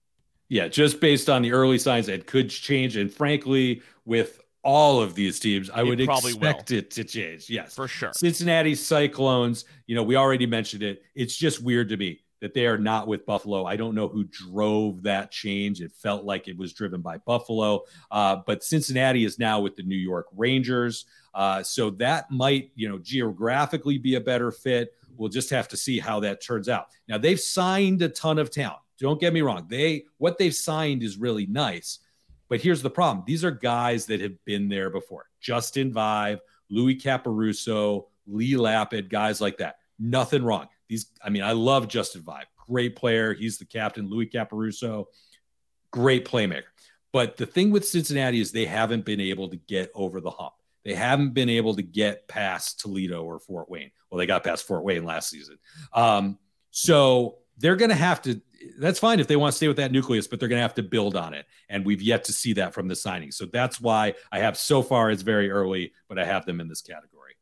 Yeah, 0.48 0.68
just 0.68 1.00
based 1.00 1.30
on 1.30 1.42
the 1.42 1.52
early 1.52 1.78
signs, 1.78 2.08
it 2.08 2.26
could 2.26 2.50
change. 2.50 2.96
And 2.96 3.12
frankly, 3.12 3.82
with 4.04 4.40
all 4.62 5.00
of 5.00 5.14
these 5.14 5.40
teams, 5.40 5.70
I 5.70 5.80
it 5.80 5.84
would 5.84 6.00
expect 6.00 6.70
will. 6.70 6.78
it 6.78 6.90
to 6.92 7.04
change. 7.04 7.48
Yes, 7.48 7.74
for 7.74 7.88
sure. 7.88 8.12
Cincinnati 8.14 8.74
Cyclones, 8.74 9.64
you 9.86 9.94
know, 9.94 10.02
we 10.02 10.16
already 10.16 10.46
mentioned 10.46 10.82
it. 10.82 11.02
It's 11.14 11.36
just 11.36 11.62
weird 11.62 11.88
to 11.88 11.96
me 11.96 12.20
that 12.42 12.54
they 12.54 12.66
are 12.66 12.76
not 12.76 13.06
with 13.06 13.24
Buffalo. 13.24 13.64
I 13.64 13.76
don't 13.76 13.94
know 13.94 14.08
who 14.08 14.24
drove 14.24 15.04
that 15.04 15.30
change. 15.30 15.80
It 15.80 15.92
felt 15.92 16.24
like 16.24 16.48
it 16.48 16.58
was 16.58 16.72
driven 16.72 17.00
by 17.00 17.18
Buffalo, 17.18 17.84
uh, 18.10 18.36
but 18.44 18.64
Cincinnati 18.64 19.24
is 19.24 19.38
now 19.38 19.60
with 19.60 19.76
the 19.76 19.84
New 19.84 19.96
York 19.96 20.26
Rangers. 20.36 21.06
Uh, 21.34 21.62
so 21.62 21.90
that 21.90 22.30
might, 22.30 22.72
you 22.74 22.88
know, 22.88 22.98
geographically 22.98 23.96
be 23.96 24.16
a 24.16 24.20
better 24.20 24.50
fit. 24.50 24.92
We'll 25.16 25.28
just 25.28 25.50
have 25.50 25.68
to 25.68 25.76
see 25.76 25.98
how 25.98 26.20
that 26.20 26.42
turns 26.42 26.68
out. 26.68 26.86
Now 27.08 27.18
they've 27.18 27.40
signed 27.40 28.02
a 28.02 28.08
ton 28.08 28.38
of 28.38 28.50
talent. 28.50 28.80
Don't 28.98 29.20
get 29.20 29.32
me 29.32 29.42
wrong. 29.42 29.66
They 29.68 30.04
what 30.18 30.38
they've 30.38 30.54
signed 30.54 31.02
is 31.02 31.16
really 31.16 31.46
nice. 31.46 31.98
But 32.48 32.60
here's 32.60 32.82
the 32.82 32.90
problem. 32.90 33.24
These 33.26 33.44
are 33.44 33.50
guys 33.50 34.06
that 34.06 34.20
have 34.20 34.42
been 34.44 34.68
there 34.68 34.90
before. 34.90 35.26
Justin 35.40 35.92
Vaive, 35.92 36.38
Louis 36.68 36.96
Caporusso, 36.96 38.06
Lee 38.26 38.52
Lapid, 38.52 39.08
guys 39.08 39.40
like 39.40 39.58
that. 39.58 39.76
Nothing 39.98 40.44
wrong. 40.44 40.68
These, 40.88 41.06
I 41.24 41.30
mean, 41.30 41.42
I 41.42 41.52
love 41.52 41.88
Justin 41.88 42.22
Vaive. 42.22 42.44
Great 42.68 42.94
player. 42.94 43.32
He's 43.32 43.58
the 43.58 43.64
captain. 43.64 44.10
Louis 44.10 44.26
Caporusso, 44.26 45.06
great 45.90 46.26
playmaker. 46.26 46.64
But 47.12 47.36
the 47.36 47.46
thing 47.46 47.70
with 47.70 47.86
Cincinnati 47.86 48.40
is 48.40 48.52
they 48.52 48.66
haven't 48.66 49.04
been 49.04 49.20
able 49.20 49.48
to 49.48 49.56
get 49.56 49.90
over 49.94 50.20
the 50.20 50.30
hump. 50.30 50.54
They 50.84 50.94
haven't 50.94 51.34
been 51.34 51.48
able 51.48 51.76
to 51.76 51.82
get 51.82 52.28
past 52.28 52.80
Toledo 52.80 53.22
or 53.22 53.38
Fort 53.38 53.70
Wayne. 53.70 53.90
Well, 54.10 54.18
they 54.18 54.26
got 54.26 54.44
past 54.44 54.66
Fort 54.66 54.84
Wayne 54.84 55.04
last 55.04 55.30
season. 55.30 55.58
Um, 55.92 56.38
so 56.70 57.38
they're 57.58 57.76
going 57.76 57.90
to 57.90 57.94
have 57.94 58.22
to. 58.22 58.40
That's 58.78 58.98
fine 58.98 59.20
if 59.20 59.26
they 59.26 59.36
want 59.36 59.52
to 59.52 59.56
stay 59.56 59.68
with 59.68 59.76
that 59.78 59.92
nucleus, 59.92 60.26
but 60.26 60.38
they're 60.38 60.48
going 60.48 60.58
to 60.58 60.62
have 60.62 60.74
to 60.74 60.82
build 60.82 61.16
on 61.16 61.34
it. 61.34 61.46
And 61.68 61.84
we've 61.84 62.02
yet 62.02 62.24
to 62.24 62.32
see 62.32 62.52
that 62.54 62.74
from 62.74 62.88
the 62.88 62.96
signing. 62.96 63.32
So 63.32 63.46
that's 63.46 63.80
why 63.80 64.14
I 64.30 64.38
have 64.38 64.56
so 64.56 64.82
far. 64.82 65.10
It's 65.10 65.22
very 65.22 65.50
early, 65.50 65.92
but 66.08 66.18
I 66.18 66.24
have 66.24 66.46
them 66.46 66.60
in 66.60 66.68
this 66.68 66.80
category. 66.80 67.36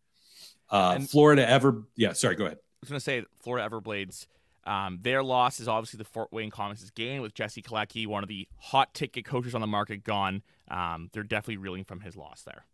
Uh, 0.71 1.01
Florida 1.01 1.49
ever? 1.49 1.85
Yeah, 1.97 2.13
sorry. 2.13 2.37
Go 2.37 2.47
ahead. 2.47 2.59
I 2.59 2.77
was 2.83 2.89
going 2.89 2.99
to 2.99 3.05
say 3.05 3.25
Florida 3.43 3.69
Everblades. 3.69 4.27
Um, 4.65 4.99
their 5.03 5.23
loss 5.23 5.59
is 5.59 5.69
obviously 5.69 5.99
the 5.99 6.05
Fort 6.05 6.33
Wayne 6.33 6.51
Komets' 6.51 6.95
gain 6.95 7.23
with 7.23 7.35
Jesse 7.35 7.63
Kallechy, 7.63 8.07
one 8.07 8.23
of 8.23 8.29
the 8.29 8.47
hot 8.59 8.95
ticket 8.95 9.25
coaches 9.25 9.55
on 9.55 9.61
the 9.61 9.67
market, 9.67 10.05
gone. 10.05 10.43
Um, 10.71 11.11
they're 11.13 11.23
definitely 11.23 11.57
reeling 11.57 11.85
from 11.85 12.01
his 12.01 12.17
loss 12.17 12.43
there. 12.43 12.67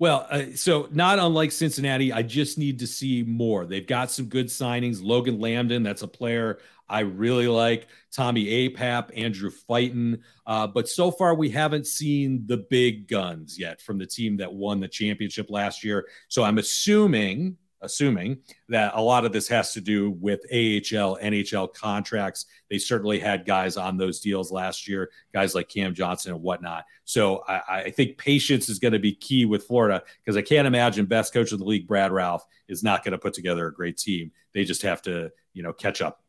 Well, 0.00 0.26
uh, 0.30 0.44
so 0.54 0.88
not 0.92 1.18
unlike 1.18 1.50
Cincinnati, 1.50 2.12
I 2.12 2.22
just 2.22 2.56
need 2.56 2.78
to 2.78 2.86
see 2.86 3.24
more. 3.24 3.66
They've 3.66 3.86
got 3.86 4.10
some 4.10 4.26
good 4.26 4.46
signings. 4.46 5.02
Logan 5.02 5.38
Lambdin, 5.38 5.82
that's 5.82 6.02
a 6.02 6.08
player 6.08 6.60
I 6.88 7.00
really 7.00 7.48
like. 7.48 7.88
Tommy 8.12 8.46
Apap, 8.46 9.10
Andrew 9.16 9.50
Fighton. 9.50 10.20
Uh, 10.46 10.66
but 10.68 10.88
so 10.88 11.10
far, 11.10 11.34
we 11.34 11.50
haven't 11.50 11.86
seen 11.86 12.44
the 12.46 12.58
big 12.70 13.08
guns 13.08 13.58
yet 13.58 13.80
from 13.80 13.98
the 13.98 14.06
team 14.06 14.36
that 14.36 14.52
won 14.52 14.80
the 14.80 14.88
championship 14.88 15.50
last 15.50 15.82
year. 15.82 16.06
So 16.28 16.44
I'm 16.44 16.58
assuming 16.58 17.56
assuming 17.80 18.38
that 18.68 18.92
a 18.94 19.00
lot 19.00 19.24
of 19.24 19.32
this 19.32 19.48
has 19.48 19.72
to 19.72 19.80
do 19.80 20.10
with 20.10 20.40
AHL, 20.50 21.18
NHL 21.18 21.72
contracts. 21.74 22.46
They 22.70 22.78
certainly 22.78 23.18
had 23.18 23.46
guys 23.46 23.76
on 23.76 23.96
those 23.96 24.20
deals 24.20 24.50
last 24.50 24.88
year, 24.88 25.10
guys 25.32 25.54
like 25.54 25.68
Cam 25.68 25.94
Johnson 25.94 26.32
and 26.32 26.42
whatnot. 26.42 26.84
So 27.04 27.44
I, 27.48 27.60
I 27.68 27.90
think 27.90 28.18
patience 28.18 28.68
is 28.68 28.78
going 28.78 28.92
to 28.92 28.98
be 28.98 29.14
key 29.14 29.44
with 29.44 29.64
Florida 29.64 30.02
because 30.24 30.36
I 30.36 30.42
can't 30.42 30.66
imagine 30.66 31.06
best 31.06 31.32
coach 31.32 31.52
of 31.52 31.58
the 31.58 31.64
league, 31.64 31.86
Brad 31.86 32.12
Ralph, 32.12 32.44
is 32.68 32.82
not 32.82 33.04
going 33.04 33.12
to 33.12 33.18
put 33.18 33.34
together 33.34 33.66
a 33.66 33.72
great 33.72 33.96
team. 33.96 34.32
They 34.52 34.64
just 34.64 34.82
have 34.82 35.02
to, 35.02 35.30
you 35.52 35.62
know, 35.62 35.72
catch 35.72 36.02
up. 36.02 36.22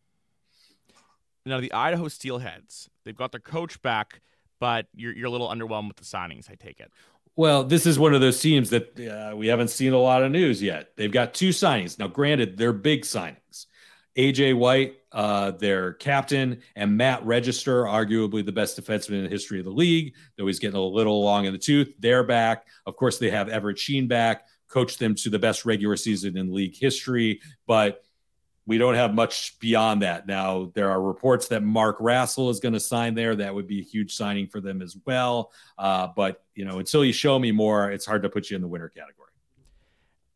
Now 1.45 1.59
the 1.59 1.73
Idaho 1.73 2.05
Steelheads, 2.05 2.89
they've 3.05 3.15
got 3.15 3.31
their 3.31 3.41
coach 3.41 3.81
back, 3.81 4.21
but 4.59 4.87
you're, 4.93 5.15
you're 5.15 5.27
a 5.27 5.31
little 5.31 5.49
underwhelmed 5.49 5.87
with 5.87 5.97
the 5.97 6.03
signings. 6.03 6.51
I 6.51 6.55
take 6.55 6.79
it. 6.79 6.91
Well, 7.35 7.63
this 7.63 7.85
is 7.85 7.97
one 7.97 8.13
of 8.13 8.21
those 8.21 8.39
teams 8.41 8.69
that 8.71 8.99
uh, 8.99 9.35
we 9.35 9.47
haven't 9.47 9.69
seen 9.69 9.93
a 9.93 9.97
lot 9.97 10.23
of 10.23 10.31
news 10.31 10.61
yet. 10.61 10.91
They've 10.97 11.11
got 11.11 11.33
two 11.33 11.49
signings. 11.49 11.97
Now, 11.97 12.07
granted, 12.07 12.57
they're 12.57 12.73
big 12.73 13.03
signings. 13.03 13.67
AJ 14.17 14.57
White, 14.57 14.95
uh, 15.13 15.51
their 15.51 15.93
captain, 15.93 16.61
and 16.75 16.97
Matt 16.97 17.25
Register, 17.25 17.83
arguably 17.83 18.45
the 18.45 18.51
best 18.51 18.77
defenseman 18.77 19.19
in 19.19 19.23
the 19.23 19.29
history 19.29 19.59
of 19.59 19.65
the 19.65 19.71
league, 19.71 20.13
though 20.37 20.47
he's 20.47 20.59
getting 20.59 20.77
a 20.77 20.83
little 20.83 21.23
long 21.23 21.45
in 21.45 21.53
the 21.53 21.59
tooth. 21.59 21.93
They're 21.99 22.23
back. 22.23 22.67
Of 22.85 22.97
course, 22.97 23.17
they 23.17 23.29
have 23.29 23.47
Everett 23.47 23.79
Sheen 23.79 24.07
back, 24.07 24.43
coached 24.67 24.99
them 24.99 25.15
to 25.15 25.29
the 25.29 25.39
best 25.39 25.65
regular 25.65 25.95
season 25.95 26.37
in 26.37 26.53
league 26.53 26.75
history. 26.75 27.39
But 27.65 28.03
we 28.69 28.77
don't 28.77 28.93
have 28.93 29.15
much 29.15 29.57
beyond 29.59 30.03
that. 30.03 30.27
Now, 30.27 30.71
there 30.75 30.91
are 30.91 31.01
reports 31.01 31.47
that 31.47 31.63
Mark 31.63 31.97
Rassell 31.97 32.51
is 32.51 32.59
going 32.59 32.73
to 32.73 32.79
sign 32.79 33.15
there. 33.15 33.35
That 33.35 33.55
would 33.55 33.65
be 33.65 33.79
a 33.79 33.83
huge 33.83 34.15
signing 34.15 34.45
for 34.45 34.61
them 34.61 34.83
as 34.83 34.95
well. 35.07 35.51
Uh, 35.75 36.09
but, 36.15 36.43
you 36.53 36.65
know, 36.65 36.77
until 36.77 37.03
you 37.03 37.11
show 37.11 37.39
me 37.39 37.51
more, 37.51 37.91
it's 37.91 38.05
hard 38.05 38.21
to 38.21 38.29
put 38.29 38.51
you 38.51 38.55
in 38.55 38.61
the 38.61 38.67
winner 38.67 38.87
category. 38.87 39.31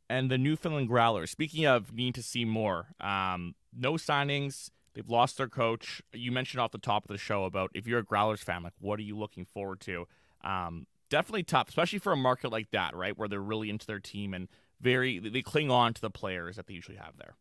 And 0.09 0.31
the 0.31 0.39
Newfoundland 0.39 0.89
Growlers, 0.89 1.29
speaking 1.29 1.67
of 1.67 1.93
needing 1.93 2.13
to 2.13 2.23
see 2.23 2.43
more, 2.43 2.87
um, 2.99 3.53
no 3.71 3.93
signings. 3.93 4.71
They've 4.95 5.07
lost 5.07 5.37
their 5.37 5.47
coach. 5.47 6.01
You 6.11 6.31
mentioned 6.31 6.59
off 6.59 6.71
the 6.71 6.79
top 6.79 7.03
of 7.03 7.09
the 7.09 7.19
show 7.19 7.43
about 7.43 7.69
if 7.75 7.85
you're 7.85 7.99
a 7.99 8.03
Growlers 8.03 8.41
fan, 8.41 8.63
like 8.63 8.73
what 8.79 8.97
are 8.97 9.03
you 9.03 9.15
looking 9.15 9.45
forward 9.45 9.79
to? 9.81 10.07
Um, 10.43 10.87
definitely 11.11 11.43
tough, 11.43 11.69
especially 11.69 11.99
for 11.99 12.13
a 12.13 12.17
market 12.17 12.51
like 12.51 12.71
that, 12.71 12.95
right? 12.95 13.15
Where 13.15 13.27
they're 13.27 13.39
really 13.39 13.69
into 13.69 13.85
their 13.85 13.99
team 13.99 14.33
and 14.33 14.47
very, 14.81 15.19
they 15.19 15.43
cling 15.43 15.69
on 15.69 15.93
to 15.93 16.01
the 16.01 16.09
players 16.09 16.55
that 16.55 16.65
they 16.65 16.73
usually 16.73 16.97
have 16.97 17.13
there. 17.19 17.35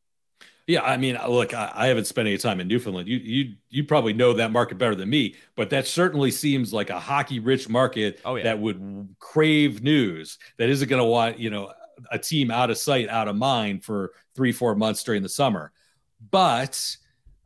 Yeah, 0.67 0.83
I 0.83 0.97
mean, 0.97 1.17
uh, 1.17 1.27
look, 1.29 1.55
I, 1.55 1.73
I, 1.75 1.87
haven't 1.89 2.05
spent 2.05 2.29
any 2.29 2.39
time 2.39 2.61
in 2.61 2.69
Newfoundland. 2.69 3.09
You 3.09 3.17
you 3.19 3.55
you 3.69 3.85
probably 3.85 4.13
know 4.13 4.33
that 4.35 4.53
market 4.53 4.79
better 4.79 4.95
than 4.95 5.11
me, 5.11 5.35
but 5.57 5.71
that 5.71 5.87
certainly 5.87 6.31
seems 6.31 6.73
like 6.73 6.89
a 6.89 7.01
hockey-rich 7.01 7.69
market 7.69 8.21
oh, 8.25 8.37
yeah. 8.37 8.45
that 8.45 8.61
would 8.61 9.09
crave 9.19 9.83
news. 9.83 10.39
That 10.59 10.69
isn't 10.69 10.89
going 10.89 11.03
to 11.03 11.09
want 11.09 11.39
you 11.39 11.51
know 11.51 11.73
a 12.11 12.19
team 12.19 12.51
out 12.51 12.71
of 12.71 12.79
sight, 12.79 13.09
out 13.09 13.29
of 13.29 13.37
mind 13.37 13.85
for 13.85 14.13
three, 14.35 14.53
four 14.53 14.75
months 14.75 15.03
during 15.03 15.23
the 15.23 15.29
summer. 15.29 15.73
But 16.31 16.97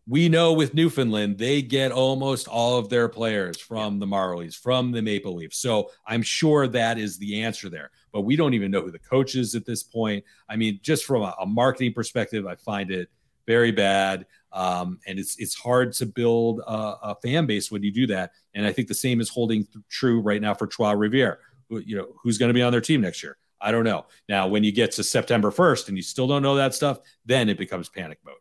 we 0.09 0.29
know 0.29 0.53
with 0.53 0.73
Newfoundland, 0.73 1.37
they 1.37 1.63
get 1.63 1.91
almost 1.91 2.47
all 2.47 2.79
of 2.79 2.89
their 2.89 3.09
players 3.09 3.59
from 3.59 3.99
the 3.99 4.07
Marlies, 4.07 4.57
from 4.57 4.93
the 4.93 5.03
Maple 5.03 5.35
Leafs. 5.35 5.59
So 5.59 5.91
I'm 6.07 6.23
sure 6.23 6.69
that 6.69 6.97
is 6.97 7.19
the 7.19 7.43
answer 7.43 7.69
there. 7.69 7.91
But 8.13 8.21
we 8.21 8.37
don't 8.37 8.55
even 8.55 8.71
know 8.71 8.83
who 8.83 8.93
the 8.93 9.01
coach 9.01 9.35
is 9.35 9.57
at 9.57 9.67
this 9.67 9.83
point. 9.83 10.25
I 10.49 10.57
mean, 10.57 10.79
just 10.81 11.05
from 11.05 11.23
a, 11.23 11.35
a 11.41 11.47
marketing 11.47 11.93
perspective, 11.93 12.47
I 12.47 12.55
find 12.55 12.93
it 12.93 13.11
very 13.49 13.73
bad. 13.73 14.27
Um, 14.53 15.01
and 15.07 15.19
it's 15.19 15.39
it's 15.39 15.55
hard 15.55 15.93
to 15.95 16.07
build 16.07 16.61
a, 16.61 16.73
a, 17.03 17.17
fan 17.23 17.47
base 17.47 17.71
when 17.71 17.83
you 17.83 17.93
do 17.93 18.07
that. 18.07 18.31
And 18.55 18.65
I 18.65 18.73
think 18.73 18.89
the 18.89 18.95
same 18.95 19.21
is 19.21 19.29
holding 19.29 19.65
th- 19.65 19.85
true 19.91 20.21
right 20.21 20.41
now 20.41 20.55
for 20.55 20.67
Trois 20.67 20.95
Rivières. 20.95 21.37
You 21.69 21.97
know, 21.97 22.15
who's 22.23 22.39
going 22.39 22.49
to 22.49 22.55
be 22.55 22.63
on 22.63 22.73
their 22.73 22.81
team 22.81 23.03
next 23.03 23.23
year? 23.23 23.37
I 23.61 23.73
don't 23.73 23.85
know. 23.85 24.07
Now, 24.29 24.47
when 24.47 24.65
you 24.65 24.73
get 24.73 24.93
to 24.93 25.05
September 25.05 25.51
1st 25.51 25.89
and 25.89 25.97
you 25.97 26.03
still 26.03 26.27
don't 26.27 26.43
know 26.43 26.55
that 26.57 26.75
stuff, 26.75 27.01
then 27.25 27.49
it 27.49 27.59
becomes 27.59 27.89
panic 27.89 28.19
mode. 28.25 28.37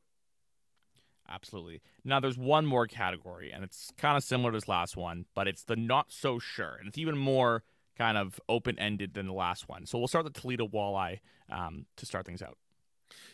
Absolutely. 1.36 1.82
Now, 2.06 2.22
there's 2.22 2.38
one 2.38 2.66
more 2.66 2.88
category, 2.88 3.52
and 3.52 3.64
it's 3.64 3.92
kind 3.98 4.16
of 4.16 4.24
similar 4.24 4.52
to 4.52 4.58
this 4.58 4.70
last 4.70 4.96
one, 4.96 5.26
but 5.36 5.50
it's 5.50 5.64
the 5.64 5.76
not 5.76 6.06
so 6.10 6.40
sure. 6.40 6.78
And 6.80 6.88
it's 6.88 6.98
even 6.98 7.18
more 7.18 7.64
kind 7.98 8.18
of 8.18 8.40
open 8.48 8.80
ended 8.80 9.14
than 9.14 9.28
the 9.28 9.34
last 9.34 9.68
one. 9.68 9.86
So 9.86 9.98
we'll 9.98 10.08
start 10.08 10.24
with 10.24 10.34
Toledo 10.34 10.68
Walleye 10.68 11.20
um, 11.52 11.86
to 11.98 12.06
start 12.06 12.26
things 12.26 12.42
out. 12.42 12.58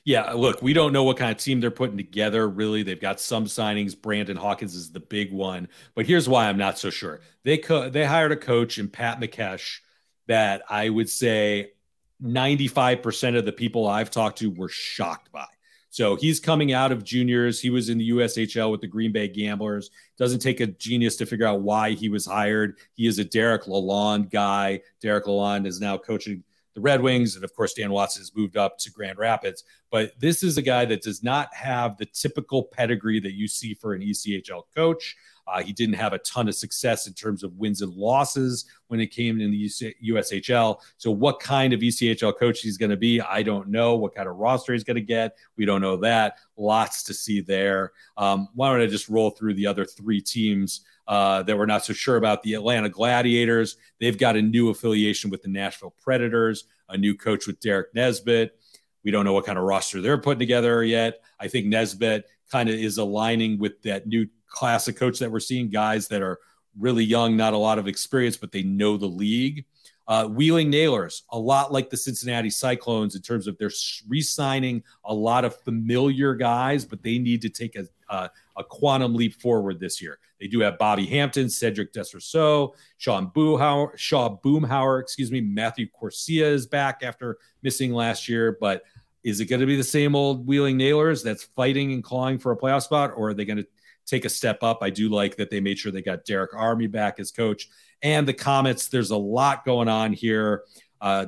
Yeah, 0.04 0.32
look, 0.32 0.64
we 0.64 0.74
don't 0.74 0.94
know 0.94 1.04
what 1.04 1.18
kind 1.18 1.32
of 1.32 1.38
team 1.38 1.62
they're 1.62 1.70
putting 1.70 1.98
together. 1.98 2.48
Really, 2.48 2.82
they've 2.82 3.00
got 3.00 3.20
some 3.20 3.46
signings. 3.46 4.00
Brandon 4.00 4.36
Hawkins 4.36 4.74
is 4.74 4.92
the 4.92 5.00
big 5.00 5.32
one, 5.32 5.68
but 5.94 6.08
here's 6.08 6.28
why 6.28 6.50
I'm 6.50 6.58
not 6.58 6.80
so 6.80 6.90
sure. 6.90 7.22
They 7.44 7.60
co- 7.60 7.90
they 7.90 8.04
hired 8.04 8.32
a 8.32 8.36
coach 8.36 8.80
in 8.80 8.90
Pat 8.90 9.20
Mikesch 9.20 9.80
that 10.28 10.64
I 10.70 10.90
would 10.90 11.10
say 11.10 11.74
95% 12.22 13.38
of 13.38 13.46
the 13.46 13.52
people 13.52 13.88
I've 13.88 14.10
talked 14.10 14.40
to 14.40 14.50
were 14.50 14.70
shocked 14.70 15.32
by. 15.32 15.46
So 15.92 16.16
he's 16.16 16.40
coming 16.40 16.72
out 16.72 16.94
of 16.94 17.04
juniors. 17.04 17.60
He 17.60 17.70
was 17.70 17.90
in 17.90 17.98
the 17.98 18.10
USHL 18.12 18.72
with 18.72 18.80
the 18.80 18.88
Green 18.88 19.12
Bay 19.12 19.28
Gamblers. 19.28 19.92
Doesn't 20.18 20.40
take 20.40 20.62
a 20.62 20.68
genius 20.68 21.18
to 21.18 21.26
figure 21.26 21.46
out 21.46 21.62
why 21.62 21.92
he 21.92 22.08
was 22.08 22.26
hired. 22.26 22.78
He 22.94 23.08
is 23.08 23.20
a 23.20 23.26
Derek 23.26 23.64
Lalonde 23.64 24.32
guy. 24.32 24.82
Derek 25.02 25.26
Lalonde 25.26 25.68
is 25.68 25.82
now 25.82 25.98
coaching 25.98 26.46
the 26.76 26.82
Red 26.82 27.02
Wings. 27.02 27.36
And 27.36 27.44
of 27.44 27.54
course, 27.54 27.74
Dan 27.74 27.92
Watson 27.92 28.22
has 28.22 28.34
moved 28.34 28.56
up 28.56 28.78
to 28.80 28.92
Grand 28.92 29.18
Rapids. 29.18 29.66
But 29.92 30.14
this 30.18 30.44
is 30.44 30.58
a 30.58 30.62
guy 30.62 30.86
that 30.86 31.02
does 31.02 31.24
not 31.24 31.54
have 31.54 31.98
the 31.98 32.06
typical 32.06 32.64
pedigree 32.64 33.20
that 33.20 33.34
you 33.34 33.50
see 33.50 33.74
for 33.74 33.94
an 33.94 34.02
ECHL 34.02 34.64
coach. 34.74 35.18
Uh, 35.48 35.62
he 35.62 35.74
didn't 35.74 35.96
have 35.96 36.14
a 36.14 36.20
ton 36.20 36.48
of 36.48 36.56
success 36.56 37.08
in 37.08 37.14
terms 37.14 37.44
of 37.44 37.54
wins 37.58 37.82
and 37.82 37.94
losses 37.94 38.66
when 38.88 39.00
it 39.00 39.08
came 39.08 39.40
in 39.42 39.52
the 39.52 39.70
USHL. 40.04 40.80
So, 40.98 41.12
what 41.12 41.40
kind 41.40 41.74
of 41.74 41.82
ECHL 41.82 42.38
coach 42.38 42.62
he's 42.62 42.78
going 42.78 42.90
to 42.90 42.98
be, 42.98 43.22
I 43.22 43.44
don't 43.44 43.70
know. 43.70 43.96
What 43.96 44.16
kind 44.16 44.28
of 44.28 44.38
roster 44.38 44.74
he's 44.74 44.84
going 44.84 44.96
to 44.96 45.02
get, 45.02 45.36
we 45.58 45.66
don't 45.66 45.82
know 45.82 45.98
that. 45.98 46.38
Lots 46.58 47.04
to 47.04 47.14
see 47.14 47.42
there. 47.42 47.92
Um, 48.18 48.50
why 48.54 48.72
don't 48.72 48.82
I 48.82 48.88
just 48.88 49.10
roll 49.10 49.32
through 49.32 49.56
the 49.56 49.68
other 49.68 49.86
three 49.86 50.22
teams 50.22 50.82
uh, 51.08 51.44
that 51.44 51.58
we're 51.58 51.66
not 51.66 51.86
so 51.86 51.94
sure 51.94 52.18
about? 52.18 52.44
The 52.44 52.54
Atlanta 52.54 52.90
Gladiators, 52.90 53.78
they've 54.00 54.18
got 54.18 54.36
a 54.36 54.42
new 54.42 54.70
affiliation 54.70 55.30
with 55.30 55.42
the 55.42 55.50
Nashville 55.50 55.96
Predators, 56.02 56.66
a 56.90 56.98
new 56.98 57.16
coach 57.16 57.48
with 57.48 57.60
Derek 57.60 57.94
Nesbitt. 57.96 58.58
We 59.04 59.12
don't 59.12 59.26
know 59.26 59.34
what 59.34 59.46
kind 59.46 59.58
of 59.58 59.64
roster 59.64 60.02
they're 60.02 60.18
putting 60.18 60.40
together 60.40 60.84
yet. 60.84 61.22
I 61.40 61.48
think 61.48 61.66
Nesbitt 61.68 62.26
kind 62.52 62.70
of 62.70 62.76
is 62.76 62.98
aligning 62.98 63.58
with 63.58 63.82
that 63.84 64.06
new 64.06 64.28
classic 64.52 64.96
coach 64.96 65.18
that 65.20 65.32
we're 65.32 65.40
seeing, 65.40 65.70
guys 65.70 66.08
that 66.10 66.22
are 66.22 66.40
really 66.78 67.04
young, 67.04 67.36
not 67.36 67.54
a 67.54 67.58
lot 67.58 67.80
of 67.80 67.88
experience, 67.88 68.38
but 68.38 68.52
they 68.52 68.64
know 68.64 68.98
the 68.98 69.08
league. 69.08 69.66
Uh, 70.08 70.26
Wheeling 70.26 70.70
Nailers, 70.70 71.24
a 71.32 71.40
lot 71.40 71.72
like 71.72 71.90
the 71.90 71.96
Cincinnati 71.96 72.50
Cyclones 72.50 73.16
in 73.16 73.22
terms 73.22 73.48
of 73.48 73.58
they're 73.58 73.72
re-signing 74.08 74.84
a 75.06 75.14
lot 75.14 75.46
of 75.46 75.56
familiar 75.62 76.36
guys, 76.36 76.84
but 76.84 77.02
they 77.02 77.18
need 77.18 77.42
to 77.42 77.50
take 77.50 77.76
a, 77.76 77.88
a, 78.10 78.30
a 78.58 78.64
quantum 78.64 79.16
leap 79.16 79.40
forward 79.42 79.80
this 79.80 80.02
year. 80.02 80.20
They 80.40 80.48
do 80.48 80.60
have 80.62 80.78
Bobby 80.78 81.06
Hampton, 81.06 81.50
Cedric 81.50 81.94
Desruisseaux, 81.94 82.74
Sean 82.98 83.30
Boomhower, 83.30 83.98
Shaw 83.98 84.38
Boomhower, 84.44 85.00
excuse 85.00 85.32
me, 85.32 85.40
Matthew 85.40 85.88
Quercia 85.88 86.44
is 86.44 86.66
back 86.66 87.04
after 87.04 87.38
missing 87.62 87.94
last 87.94 88.28
year, 88.28 88.58
but 88.60 88.84
is 89.24 89.40
it 89.40 89.46
going 89.46 89.60
to 89.62 89.68
be 89.68 89.78
the 89.78 89.84
same 89.84 90.16
old 90.16 90.48
Wheeling 90.48 90.78
Nailers 90.78 91.22
that's 91.22 91.44
fighting 91.44 91.94
and 91.94 92.04
clawing 92.04 92.40
for 92.40 92.52
a 92.52 92.58
playoff 92.58 92.82
spot, 92.82 93.14
or 93.16 93.30
are 93.30 93.34
they 93.34 93.46
going 93.46 93.60
to 93.60 93.68
take 94.06 94.26
a 94.26 94.30
step 94.30 94.64
up. 94.64 94.80
I 94.82 94.90
do 94.90 95.10
like 95.10 95.38
that 95.38 95.50
they 95.50 95.60
made 95.60 95.78
sure 95.78 95.92
they 95.92 96.02
got 96.02 96.26
Derek 96.26 96.54
Army 96.54 96.88
back 96.88 97.20
as 97.20 97.32
coach. 97.32 97.68
And 98.02 98.28
the 98.28 98.34
Komets, 98.34 98.90
there's 98.90 99.12
a 99.12 99.18
lot 99.18 99.66
going 99.66 99.88
on 99.88 100.14
here. 100.14 100.64
Uh, 101.00 101.28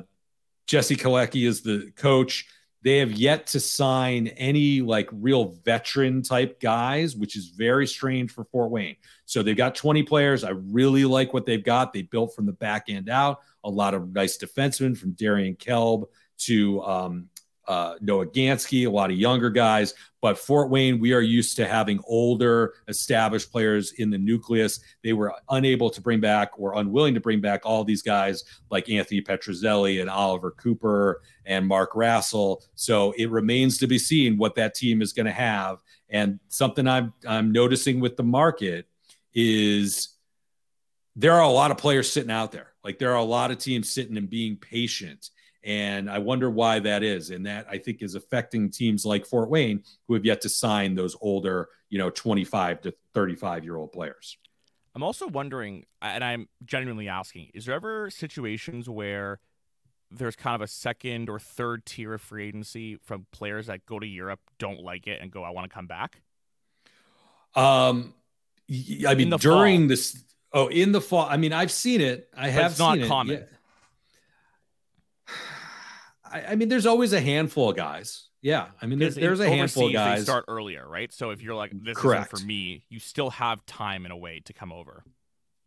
Jesse 0.66 0.96
Kallechy 0.96 1.46
is 1.46 1.62
the 1.62 1.92
coach. 1.96 2.46
They 2.82 2.98
have 2.98 3.12
yet 3.12 3.46
to 3.48 3.60
sign 3.60 4.26
any 4.28 4.82
like 4.82 5.08
real 5.12 5.54
veteran 5.64 6.22
type 6.22 6.60
guys, 6.60 7.16
which 7.16 7.36
is 7.36 7.48
very 7.48 7.86
strange 7.86 8.30
for 8.30 8.44
Fort 8.44 8.70
Wayne. 8.70 8.96
So 9.24 9.42
they've 9.42 9.56
got 9.56 9.74
20 9.74 10.02
players. 10.02 10.44
I 10.44 10.50
really 10.50 11.06
like 11.06 11.32
what 11.32 11.46
they've 11.46 11.64
got. 11.64 11.92
They 11.92 12.02
built 12.02 12.34
from 12.34 12.44
the 12.44 12.52
back 12.52 12.84
end 12.88 13.08
out 13.08 13.40
a 13.64 13.70
lot 13.70 13.94
of 13.94 14.12
nice 14.12 14.36
defensemen 14.38 14.96
from 14.96 15.12
Darian 15.12 15.56
Kelb 15.56 16.08
to 16.36 16.82
um, 16.82 17.28
uh, 17.66 17.94
Noah 18.00 18.26
Ganske, 18.26 18.86
a 18.86 18.90
lot 18.90 19.10
of 19.10 19.16
younger 19.16 19.50
guys. 19.50 19.94
But 20.20 20.38
Fort 20.38 20.70
Wayne, 20.70 21.00
we 21.00 21.12
are 21.12 21.20
used 21.20 21.56
to 21.56 21.66
having 21.66 22.00
older, 22.06 22.74
established 22.88 23.52
players 23.52 23.92
in 23.92 24.10
the 24.10 24.18
nucleus. 24.18 24.80
They 25.02 25.12
were 25.12 25.34
unable 25.50 25.90
to 25.90 26.00
bring 26.00 26.20
back 26.20 26.52
or 26.56 26.78
unwilling 26.78 27.14
to 27.14 27.20
bring 27.20 27.40
back 27.40 27.62
all 27.64 27.84
these 27.84 28.02
guys 28.02 28.44
like 28.70 28.88
Anthony 28.88 29.20
Petruzzelli 29.20 30.00
and 30.00 30.08
Oliver 30.08 30.50
Cooper 30.52 31.20
and 31.44 31.66
Mark 31.66 31.92
Rassell. 31.92 32.62
So 32.74 33.12
it 33.18 33.30
remains 33.30 33.78
to 33.78 33.86
be 33.86 33.98
seen 33.98 34.38
what 34.38 34.54
that 34.54 34.74
team 34.74 35.02
is 35.02 35.12
going 35.12 35.26
to 35.26 35.32
have. 35.32 35.78
And 36.08 36.40
something 36.48 36.88
I'm 36.88 37.12
I'm 37.26 37.52
noticing 37.52 38.00
with 38.00 38.16
the 38.16 38.22
market 38.22 38.86
is 39.34 40.10
there 41.16 41.32
are 41.32 41.42
a 41.42 41.48
lot 41.48 41.70
of 41.70 41.76
players 41.76 42.10
sitting 42.10 42.30
out 42.30 42.50
there. 42.50 42.72
Like 42.82 42.98
there 42.98 43.12
are 43.12 43.18
a 43.18 43.24
lot 43.24 43.50
of 43.50 43.58
teams 43.58 43.90
sitting 43.90 44.16
and 44.16 44.28
being 44.28 44.56
patient 44.56 45.30
And 45.64 46.10
I 46.10 46.18
wonder 46.18 46.50
why 46.50 46.78
that 46.80 47.02
is. 47.02 47.30
And 47.30 47.46
that 47.46 47.66
I 47.70 47.78
think 47.78 48.02
is 48.02 48.14
affecting 48.14 48.70
teams 48.70 49.04
like 49.04 49.24
Fort 49.26 49.48
Wayne 49.48 49.82
who 50.06 50.14
have 50.14 50.24
yet 50.24 50.42
to 50.42 50.48
sign 50.48 50.94
those 50.94 51.16
older, 51.20 51.68
you 51.88 51.98
know, 51.98 52.10
25 52.10 52.82
to 52.82 52.94
35 53.14 53.64
year 53.64 53.76
old 53.76 53.92
players. 53.92 54.36
I'm 54.94 55.02
also 55.02 55.26
wondering, 55.26 55.86
and 56.02 56.22
I'm 56.22 56.48
genuinely 56.64 57.08
asking, 57.08 57.50
is 57.54 57.64
there 57.64 57.74
ever 57.74 58.10
situations 58.10 58.88
where 58.88 59.40
there's 60.10 60.36
kind 60.36 60.54
of 60.54 60.60
a 60.60 60.68
second 60.68 61.28
or 61.28 61.40
third 61.40 61.84
tier 61.84 62.14
of 62.14 62.20
free 62.20 62.48
agency 62.48 62.96
from 62.96 63.26
players 63.32 63.66
that 63.66 63.86
go 63.86 63.98
to 63.98 64.06
Europe, 64.06 64.40
don't 64.58 64.80
like 64.80 65.06
it, 65.06 65.20
and 65.20 65.30
go, 65.32 65.42
I 65.42 65.50
want 65.50 65.68
to 65.68 65.74
come 65.74 65.86
back? 65.86 66.20
Um, 67.56 68.14
I 69.06 69.14
mean, 69.14 69.30
during 69.30 69.80
fall. 69.82 69.88
this, 69.88 70.24
oh, 70.52 70.68
in 70.68 70.92
the 70.92 71.00
fall, 71.00 71.26
I 71.28 71.38
mean, 71.38 71.52
I've 71.52 71.72
seen 71.72 72.00
it. 72.00 72.28
I 72.36 72.42
but 72.42 72.50
have 72.52 72.70
it's 72.72 72.78
not 72.78 73.00
common. 73.02 73.38
Yeah. 73.38 73.56
I, 76.34 76.52
I, 76.52 76.54
mean, 76.56 76.68
there's 76.68 76.86
always 76.86 77.12
a 77.12 77.20
handful 77.20 77.70
of 77.70 77.76
guys. 77.76 78.28
Yeah, 78.42 78.66
I 78.82 78.86
mean, 78.86 78.98
there's, 78.98 79.14
there's 79.14 79.40
a 79.40 79.48
handful 79.48 79.86
of 79.86 79.92
guys. 79.92 80.18
They 80.18 80.24
start 80.24 80.44
earlier, 80.48 80.86
right? 80.86 81.10
So 81.12 81.30
if 81.30 81.40
you're 81.40 81.54
like, 81.54 81.70
this 81.72 81.96
Correct. 81.96 82.32
isn't 82.34 82.40
for 82.40 82.46
me, 82.46 82.84
you 82.90 82.98
still 82.98 83.30
have 83.30 83.64
time 83.64 84.04
in 84.04 84.12
a 84.12 84.16
way 84.16 84.42
to 84.44 84.52
come 84.52 84.70
over. 84.70 85.02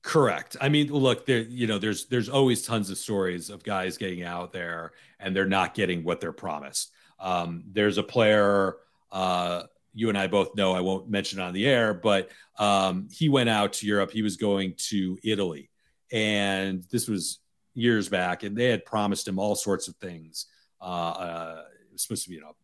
Correct. 0.04 0.56
I 0.62 0.70
mean, 0.70 0.88
look, 0.88 1.26
there, 1.26 1.40
you 1.40 1.66
know, 1.66 1.80
there's 1.80 2.06
there's 2.06 2.30
always 2.30 2.62
tons 2.62 2.90
of 2.90 2.98
stories 2.98 3.50
of 3.50 3.64
guys 3.64 3.98
getting 3.98 4.24
out 4.24 4.54
there 4.54 4.92
and 5.20 5.36
they're 5.36 5.46
not 5.46 5.74
getting 5.74 6.04
what 6.04 6.22
they're 6.22 6.32
promised. 6.32 6.92
Um, 7.20 7.64
there's 7.72 7.98
a 7.98 8.04
player 8.04 8.78
uh, 9.12 9.64
you 9.94 10.10
and 10.10 10.18
I 10.18 10.28
both 10.28 10.56
know. 10.56 10.74
I 10.74 10.82
won't 10.82 11.10
mention 11.10 11.40
on 11.40 11.54
the 11.54 11.68
air, 11.68 11.94
but 11.94 12.30
um, 12.60 13.10
he 13.12 13.30
went 13.30 13.50
out 13.50 13.74
to 13.74 13.88
Europe. 13.88 14.12
He 14.12 14.22
was 14.22 14.38
going 14.38 14.76
to 14.90 15.18
Italy, 15.24 15.72
and 16.12 16.84
this 16.92 17.08
was 17.08 17.40
years 17.74 18.08
back, 18.08 18.44
and 18.44 18.56
they 18.56 18.70
had 18.70 18.86
promised 18.86 19.28
him 19.28 19.40
all 19.40 19.56
sorts 19.56 19.88
of 19.88 19.96
things. 19.96 20.46
Uh, 20.82 20.84
uh, 20.84 21.64
supposed 21.96 22.24
to 22.24 22.30
be, 22.30 22.36
you 22.36 22.42
know, 22.42 22.56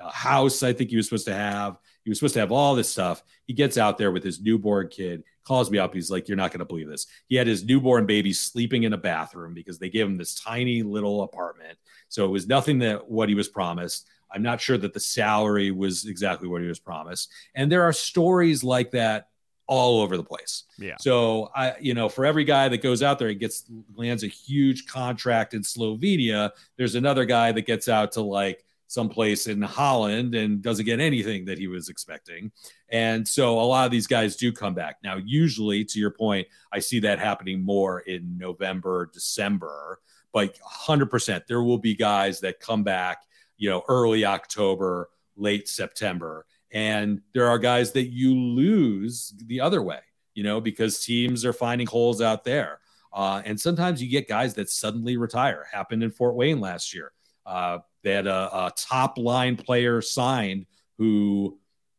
a 0.00 0.10
house. 0.10 0.62
I 0.62 0.72
think 0.72 0.90
he 0.90 0.96
was 0.96 1.06
supposed 1.06 1.26
to 1.26 1.34
have. 1.34 1.76
He 2.02 2.10
was 2.10 2.18
supposed 2.18 2.34
to 2.34 2.40
have 2.40 2.52
all 2.52 2.74
this 2.74 2.90
stuff. 2.90 3.22
He 3.46 3.52
gets 3.52 3.78
out 3.78 3.98
there 3.98 4.10
with 4.10 4.24
his 4.24 4.40
newborn 4.40 4.88
kid, 4.88 5.22
calls 5.44 5.70
me 5.70 5.78
up. 5.78 5.94
He's 5.94 6.10
like, 6.10 6.28
You're 6.28 6.36
not 6.36 6.50
going 6.50 6.60
to 6.60 6.64
believe 6.64 6.88
this. 6.88 7.06
He 7.28 7.36
had 7.36 7.46
his 7.46 7.64
newborn 7.64 8.06
baby 8.06 8.32
sleeping 8.32 8.82
in 8.82 8.92
a 8.92 8.98
bathroom 8.98 9.54
because 9.54 9.78
they 9.78 9.90
gave 9.90 10.06
him 10.06 10.16
this 10.16 10.34
tiny 10.34 10.82
little 10.82 11.22
apartment. 11.22 11.78
So 12.08 12.24
it 12.24 12.30
was 12.30 12.48
nothing 12.48 12.80
that 12.80 13.08
what 13.08 13.28
he 13.28 13.34
was 13.34 13.48
promised. 13.48 14.08
I'm 14.30 14.42
not 14.42 14.60
sure 14.60 14.78
that 14.78 14.92
the 14.92 15.00
salary 15.00 15.70
was 15.70 16.06
exactly 16.06 16.48
what 16.48 16.60
he 16.60 16.66
was 16.66 16.80
promised. 16.80 17.30
And 17.54 17.70
there 17.70 17.82
are 17.82 17.92
stories 17.92 18.64
like 18.64 18.90
that 18.90 19.28
all 19.66 20.00
over 20.00 20.16
the 20.16 20.24
place. 20.24 20.64
Yeah. 20.78 20.96
So 20.98 21.50
I, 21.54 21.74
you 21.80 21.94
know, 21.94 22.08
for 22.08 22.24
every 22.26 22.44
guy 22.44 22.68
that 22.68 22.82
goes 22.82 23.02
out 23.02 23.18
there 23.18 23.28
and 23.28 23.40
gets 23.40 23.64
lands 23.96 24.22
a 24.22 24.28
huge 24.28 24.86
contract 24.86 25.54
in 25.54 25.62
Slovenia, 25.62 26.50
there's 26.76 26.94
another 26.94 27.24
guy 27.24 27.52
that 27.52 27.66
gets 27.66 27.88
out 27.88 28.12
to 28.12 28.20
like 28.20 28.64
someplace 28.86 29.46
in 29.46 29.60
Holland 29.62 30.34
and 30.34 30.62
doesn't 30.62 30.84
get 30.84 31.00
anything 31.00 31.46
that 31.46 31.58
he 31.58 31.66
was 31.66 31.88
expecting. 31.88 32.52
And 32.90 33.26
so 33.26 33.58
a 33.58 33.62
lot 33.62 33.86
of 33.86 33.90
these 33.90 34.06
guys 34.06 34.36
do 34.36 34.52
come 34.52 34.74
back. 34.74 34.98
Now, 35.02 35.16
usually, 35.16 35.84
to 35.86 35.98
your 35.98 36.10
point, 36.10 36.46
I 36.72 36.78
see 36.78 37.00
that 37.00 37.18
happening 37.18 37.62
more 37.62 38.00
in 38.00 38.38
November, 38.38 39.10
December, 39.12 40.00
but 40.32 40.56
100% 40.60 41.46
there 41.46 41.62
will 41.62 41.78
be 41.78 41.94
guys 41.94 42.40
that 42.40 42.60
come 42.60 42.84
back, 42.84 43.22
you 43.56 43.70
know, 43.70 43.82
early 43.88 44.24
October, 44.24 45.08
late 45.36 45.68
September. 45.68 46.46
And 46.74 47.22
there 47.32 47.48
are 47.48 47.58
guys 47.58 47.92
that 47.92 48.12
you 48.12 48.34
lose 48.34 49.32
the 49.46 49.60
other 49.60 49.80
way, 49.80 50.00
you 50.34 50.42
know, 50.42 50.60
because 50.60 50.98
teams 50.98 51.44
are 51.44 51.52
finding 51.52 51.86
holes 51.86 52.20
out 52.20 52.44
there. 52.44 52.80
Uh, 53.12 53.40
and 53.44 53.58
sometimes 53.58 54.02
you 54.02 54.10
get 54.10 54.28
guys 54.28 54.54
that 54.54 54.68
suddenly 54.68 55.16
retire. 55.16 55.66
Happened 55.72 56.02
in 56.02 56.10
Fort 56.10 56.34
Wayne 56.34 56.60
last 56.60 56.92
year. 56.92 57.12
Uh, 57.46 57.78
they 58.02 58.10
had 58.10 58.26
a, 58.26 58.50
a 58.52 58.72
top 58.76 59.16
line 59.18 59.56
player 59.56 60.02
signed 60.02 60.66
who 60.98 61.58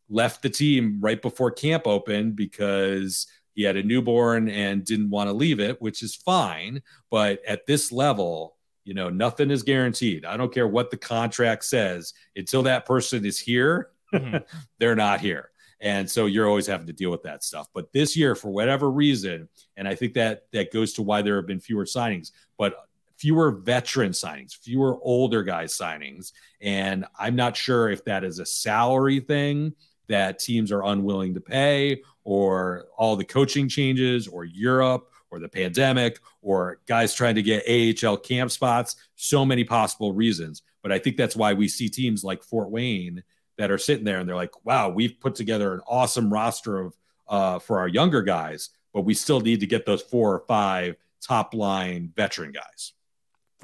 left 0.09 0.41
the 0.41 0.49
team 0.49 0.99
right 0.99 1.21
before 1.21 1.51
camp 1.51 1.87
opened 1.87 2.35
because 2.35 3.27
he 3.53 3.63
had 3.63 3.77
a 3.77 3.83
newborn 3.83 4.49
and 4.49 4.83
didn't 4.83 5.09
want 5.09 5.29
to 5.29 5.33
leave 5.33 5.61
it, 5.61 5.81
which 5.81 6.03
is 6.03 6.15
fine. 6.15 6.81
But 7.09 7.39
at 7.47 7.65
this 7.65 7.93
level, 7.93 8.57
you 8.83 8.93
know, 8.93 9.09
nothing 9.09 9.51
is 9.51 9.63
guaranteed. 9.63 10.25
I 10.25 10.35
don't 10.35 10.53
care 10.53 10.67
what 10.67 10.91
the 10.91 10.97
contract 10.97 11.63
says 11.63 12.13
until 12.35 12.63
that 12.63 12.85
person 12.85 13.25
is 13.25 13.39
here, 13.39 13.91
mm-hmm. 14.19 14.37
they're 14.79 14.95
not 14.95 15.21
here. 15.21 15.49
And 15.81 16.09
so 16.09 16.25
you're 16.25 16.47
always 16.47 16.67
having 16.67 16.87
to 16.87 16.93
deal 16.93 17.11
with 17.11 17.23
that 17.23 17.43
stuff. 17.43 17.67
But 17.73 17.91
this 17.91 18.15
year, 18.15 18.33
for 18.35 18.49
whatever 18.49 18.89
reason, 18.89 19.49
and 19.77 19.87
I 19.87 19.95
think 19.95 20.13
that 20.13 20.43
that 20.53 20.71
goes 20.71 20.93
to 20.93 21.01
why 21.01 21.21
there 21.21 21.35
have 21.35 21.47
been 21.47 21.59
fewer 21.59 21.85
signings, 21.85 22.31
but 22.57 22.87
fewer 23.17 23.51
veteran 23.51 24.11
signings, 24.11 24.55
fewer 24.55 24.97
older 25.01 25.43
guys 25.43 25.77
signings. 25.77 26.31
And 26.61 27.05
I'm 27.17 27.35
not 27.35 27.55
sure 27.55 27.89
if 27.89 28.03
that 28.05 28.23
is 28.23 28.39
a 28.39 28.45
salary 28.45 29.19
thing 29.19 29.73
that 30.07 30.39
teams 30.39 30.71
are 30.71 30.83
unwilling 30.83 31.33
to 31.33 31.41
pay 31.41 32.01
or 32.23 32.85
all 32.97 33.15
the 33.15 33.25
coaching 33.25 33.67
changes 33.67 34.27
or 34.27 34.43
Europe 34.43 35.11
or 35.31 35.39
the 35.39 35.49
pandemic 35.49 36.19
or 36.41 36.79
guys 36.87 37.13
trying 37.13 37.35
to 37.35 37.41
get 37.41 38.05
AHL 38.05 38.17
camp 38.17 38.51
spots. 38.51 38.95
So 39.15 39.45
many 39.45 39.63
possible 39.63 40.13
reasons. 40.13 40.61
But 40.83 40.91
I 40.91 40.99
think 40.99 41.17
that's 41.17 41.35
why 41.35 41.53
we 41.53 41.67
see 41.67 41.89
teams 41.89 42.23
like 42.23 42.43
Fort 42.43 42.69
Wayne 42.69 43.23
that 43.57 43.71
are 43.71 43.77
sitting 43.77 44.03
there 44.03 44.19
and 44.19 44.27
they're 44.27 44.35
like, 44.35 44.65
wow, 44.65 44.89
we've 44.89 45.19
put 45.19 45.35
together 45.35 45.73
an 45.73 45.81
awesome 45.87 46.31
roster 46.31 46.79
of 46.79 46.97
uh, 47.27 47.59
for 47.59 47.79
our 47.79 47.87
younger 47.87 48.21
guys, 48.21 48.69
but 48.93 49.01
we 49.01 49.13
still 49.13 49.39
need 49.39 49.59
to 49.59 49.67
get 49.67 49.85
those 49.85 50.01
four 50.01 50.33
or 50.33 50.39
five 50.41 50.95
top 51.21 51.53
line 51.53 52.11
veteran 52.15 52.51
guys 52.51 52.93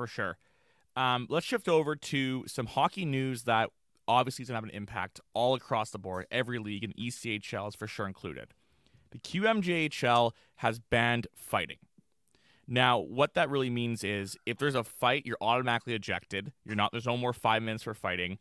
for 0.02 0.08
sure. 0.08 0.38
Um, 0.96 1.28
let's 1.30 1.46
shift 1.46 1.70
over 1.70 1.96
to 1.96 2.44
some 2.48 2.66
hockey 2.66 3.06
news 3.06 3.44
that 3.44 3.70
obviously 4.08 4.44
is 4.44 4.50
going 4.50 4.56
to 4.56 4.66
have 4.66 4.74
an 4.74 4.76
impact 4.76 5.20
all 5.34 5.54
across 5.54 5.92
the 5.92 6.00
board, 6.00 6.26
every 6.32 6.58
league, 6.58 6.84
and 6.84 6.96
ECHL 6.96 7.70
is 7.70 7.76
for 7.76 7.88
sure 7.88 8.08
included. 8.08 8.48
The 9.12 9.20
QMJHL 9.20 10.32
has 10.56 10.80
banned 10.80 11.28
fighting. 11.36 11.78
Now, 12.68 13.00
what 13.00 13.36
that 13.36 13.50
really 13.50 13.70
means 13.70 14.04
is 14.04 14.38
if 14.46 14.58
there's 14.58 14.76
a 14.76 14.84
fight, 14.84 15.26
you're 15.26 15.38
automatically 15.40 15.94
ejected. 15.94 16.52
You're 16.66 16.76
not. 16.76 16.92
There's 16.92 17.06
no 17.06 17.18
more 17.18 17.34
five 17.34 17.62
minutes 17.62 17.84
for 17.84 17.94
fighting. 17.94 18.40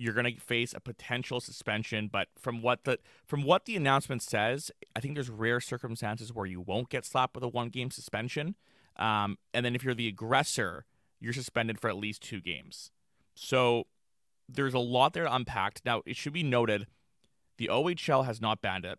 You're 0.00 0.14
going 0.14 0.34
to 0.34 0.40
face 0.40 0.72
a 0.72 0.80
potential 0.80 1.40
suspension. 1.40 2.08
But 2.10 2.28
from 2.38 2.62
what 2.62 2.84
the 2.84 2.98
from 3.26 3.42
what 3.42 3.66
the 3.66 3.76
announcement 3.76 4.22
says, 4.22 4.70
I 4.96 5.00
think 5.00 5.14
there's 5.14 5.28
rare 5.28 5.60
circumstances 5.60 6.32
where 6.32 6.46
you 6.46 6.60
won't 6.60 6.88
get 6.88 7.04
slapped 7.04 7.34
with 7.34 7.44
a 7.44 7.48
one 7.48 7.68
game 7.68 7.90
suspension. 7.90 8.54
Um, 8.96 9.36
and 9.52 9.64
then 9.64 9.74
if 9.74 9.84
you're 9.84 9.94
the 9.94 10.08
aggressor, 10.08 10.86
you're 11.20 11.34
suspended 11.34 11.78
for 11.78 11.90
at 11.90 11.96
least 11.96 12.22
two 12.22 12.40
games. 12.40 12.90
So 13.34 13.84
there's 14.48 14.74
a 14.74 14.78
lot 14.78 15.12
there 15.12 15.24
to 15.24 15.34
unpack. 15.34 15.80
Now, 15.84 16.02
it 16.06 16.16
should 16.16 16.32
be 16.32 16.42
noted 16.42 16.86
the 17.58 17.68
OHL 17.70 18.24
has 18.24 18.40
not 18.40 18.62
banned 18.62 18.86
it, 18.86 18.98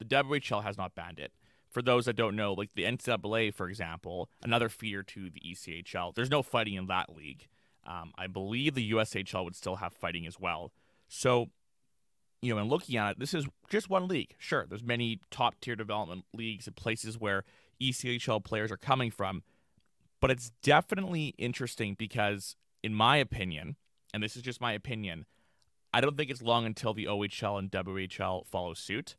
the 0.00 0.04
WHL 0.04 0.64
has 0.64 0.76
not 0.76 0.96
banned 0.96 1.20
it. 1.20 1.32
For 1.70 1.82
those 1.82 2.04
that 2.04 2.16
don't 2.16 2.36
know, 2.36 2.52
like 2.52 2.74
the 2.74 2.82
NCAA, 2.82 3.54
for 3.54 3.68
example, 3.68 4.28
another 4.42 4.68
feeder 4.68 5.02
to 5.04 5.30
the 5.30 5.40
ECHL, 5.40 6.14
there's 6.14 6.30
no 6.30 6.42
fighting 6.42 6.74
in 6.74 6.86
that 6.88 7.14
league. 7.14 7.46
Um, 7.86 8.12
I 8.16 8.26
believe 8.26 8.74
the 8.74 8.92
USHL 8.92 9.44
would 9.44 9.56
still 9.56 9.76
have 9.76 9.92
fighting 9.92 10.26
as 10.26 10.38
well. 10.38 10.72
So, 11.08 11.50
you 12.40 12.54
know, 12.54 12.60
in 12.60 12.68
looking 12.68 12.96
at 12.96 13.12
it, 13.12 13.18
this 13.18 13.34
is 13.34 13.46
just 13.68 13.90
one 13.90 14.08
league. 14.08 14.34
Sure, 14.38 14.66
there's 14.68 14.82
many 14.82 15.20
top 15.30 15.60
tier 15.60 15.76
development 15.76 16.24
leagues 16.32 16.66
and 16.66 16.76
places 16.76 17.18
where 17.18 17.44
ECHL 17.80 18.42
players 18.44 18.70
are 18.70 18.76
coming 18.76 19.10
from, 19.10 19.42
but 20.20 20.30
it's 20.30 20.52
definitely 20.62 21.34
interesting 21.38 21.94
because, 21.98 22.56
in 22.82 22.94
my 22.94 23.16
opinion, 23.16 23.76
and 24.14 24.22
this 24.22 24.36
is 24.36 24.42
just 24.42 24.60
my 24.60 24.72
opinion, 24.72 25.26
I 25.92 26.00
don't 26.00 26.16
think 26.16 26.30
it's 26.30 26.42
long 26.42 26.64
until 26.64 26.94
the 26.94 27.06
OHL 27.06 27.58
and 27.58 27.70
WHL 27.70 28.46
follow 28.46 28.74
suit. 28.74 29.16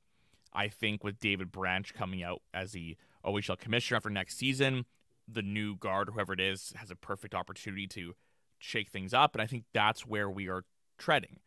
I 0.54 0.67
think 0.67 1.04
with 1.04 1.19
David 1.19 1.52
Branch 1.52 1.93
coming 1.93 2.23
out 2.23 2.41
as 2.54 2.71
the 2.71 2.95
OHL 3.26 3.58
commissioner 3.58 3.99
for 3.99 4.10
next 4.10 4.38
season, 4.38 4.86
the 5.28 5.41
new 5.41 5.76
guard, 5.76 6.10
whoever 6.13 6.34
it 6.34 6.39
is, 6.39 6.73
has 6.78 6.91
a 6.91 6.95
perfect 6.95 7.34
opportunity 7.34 7.88
to 7.88 8.15
shake 8.63 8.89
things 8.89 9.13
up. 9.13 9.36
And 9.36 9.41
I 9.41 9.45
think 9.45 9.65
that's 9.73 10.08
where 10.08 10.30
we 10.30 10.47
are 10.47 10.63
treading. 10.97 11.39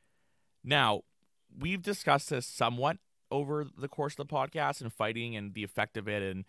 Now, 0.63 1.03
we've 1.59 1.83
discussed 1.83 2.31
this 2.31 2.47
somewhat 2.47 2.99
over 3.31 3.67
the 3.77 3.89
course 3.89 4.13
of 4.19 4.29
the 4.29 4.33
podcast 4.33 4.81
and 4.83 4.93
fighting 4.93 5.35
and 5.35 5.55
the 5.55 5.65
effect 5.65 5.97
of 5.97 6.09
it 6.09 6.23
and 6.23 6.45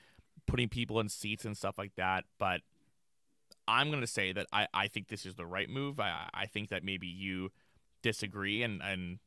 putting 0.45 0.67
people 0.67 0.99
in 0.99 1.07
seats 1.07 1.45
and 1.45 1.55
stuff 1.55 1.77
like 1.77 1.95
that. 1.95 2.25
But 2.37 2.61
I'm 3.67 3.89
going 3.89 4.01
to 4.01 4.07
say 4.07 4.33
that 4.33 4.47
I, 4.51 4.67
I 4.73 4.87
think 4.87 5.07
this 5.07 5.25
is 5.25 5.35
the 5.35 5.45
right 5.45 5.69
move. 5.69 5.99
I, 5.99 6.29
I 6.33 6.45
think 6.45 6.69
that 6.69 6.83
maybe 6.83 7.07
you 7.07 7.51
disagree, 8.03 8.61
and, 8.61 8.81
and 8.81 9.19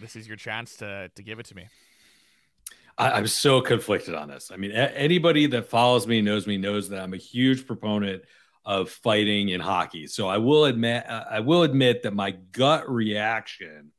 this 0.00 0.16
is 0.16 0.26
your 0.26 0.36
chance 0.36 0.76
to, 0.78 1.10
to 1.14 1.22
give 1.22 1.38
it 1.38 1.46
to 1.46 1.54
me. 1.54 1.66
I, 2.98 3.18
am 3.18 3.26
so 3.28 3.60
conflicted 3.60 4.14
on 4.14 4.28
this. 4.28 4.50
I 4.52 4.56
mean, 4.56 4.72
a- 4.72 4.96
anybody 4.96 5.46
that 5.46 5.68
follows 5.68 6.06
me 6.06 6.20
knows 6.20 6.46
me 6.46 6.58
knows 6.58 6.88
that 6.90 7.00
I'm 7.00 7.14
a 7.14 7.18
huge 7.18 7.66
proponent 7.66 8.24
of 8.64 8.90
fighting 8.90 9.48
in 9.48 9.60
hockey. 9.60 10.06
So 10.06 10.28
I 10.28 10.38
will 10.38 10.66
admit, 10.66 11.08
uh, 11.08 11.24
I 11.30 11.40
will 11.40 11.62
admit 11.62 12.02
that 12.02 12.14
my 12.14 12.32
gut 12.52 12.90
reaction 12.90 13.92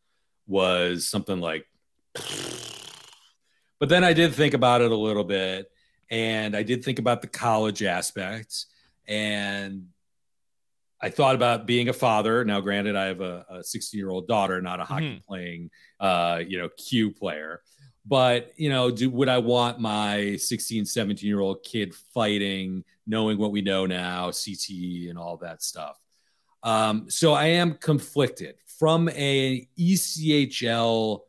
was 0.48 1.08
something 1.08 1.40
like, 1.40 1.66
but 3.80 3.90
then 3.90 4.04
I 4.04 4.14
did 4.14 4.34
think 4.34 4.54
about 4.54 4.82
it 4.82 4.92
a 4.92 4.96
little 4.96 5.24
bit, 5.24 5.72
and 6.10 6.56
I 6.56 6.64
did 6.64 6.84
think 6.84 7.00
about 7.00 7.22
the 7.22 7.28
college 7.28 7.84
aspects 7.84 8.68
and 9.08 9.88
I 11.02 11.10
thought 11.10 11.36
about 11.36 11.66
being 11.66 11.90
a 11.90 11.94
father. 11.94 12.46
Now, 12.46 12.62
granted, 12.62 12.96
I 12.96 13.06
have 13.06 13.22
a 13.22 13.64
16 13.64 13.98
year 13.98 14.10
old 14.10 14.28
daughter, 14.28 14.62
not 14.62 14.80
a 14.80 14.84
hockey 14.84 15.06
mm-hmm. 15.06 15.28
playing, 15.28 15.72
uh, 16.00 16.42
you 16.48 16.60
know, 16.60 16.70
Q 16.78 17.12
player. 17.12 17.62
But, 18.06 18.54
you 18.56 18.70
know, 18.70 18.92
do, 18.92 19.10
would 19.10 19.30
I 19.30 19.40
want 19.40 19.80
my 19.80 20.36
16, 20.36 20.86
17 20.86 21.28
year 21.28 21.40
old 21.40 21.64
kid 21.64 21.94
fighting, 22.14 22.84
knowing 23.12 23.38
what 23.38 23.52
we 23.52 23.62
know 23.62 23.86
now, 23.86 24.32
CTE 24.32 25.10
and 25.12 25.20
all 25.20 25.38
that 25.38 25.62
stuff? 25.62 26.00
Um, 26.64 27.10
so 27.10 27.34
I 27.34 27.48
am 27.48 27.76
conflicted 27.76 28.56
from 28.80 29.10
a 29.10 29.68
ECHL 29.78 31.20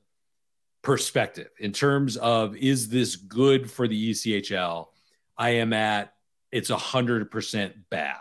perspective 0.83 1.51
in 1.59 1.73
terms 1.73 2.17
of 2.17 2.57
is 2.57 2.89
this 2.89 3.17
good 3.17 3.71
for 3.71 3.87
the 3.87 4.11
ECHL? 4.11 4.87
I 5.37 5.51
am 5.51 5.73
at 5.73 6.15
it's 6.51 6.71
a 6.71 6.77
hundred 6.77 7.31
percent 7.31 7.75
bad 7.91 8.17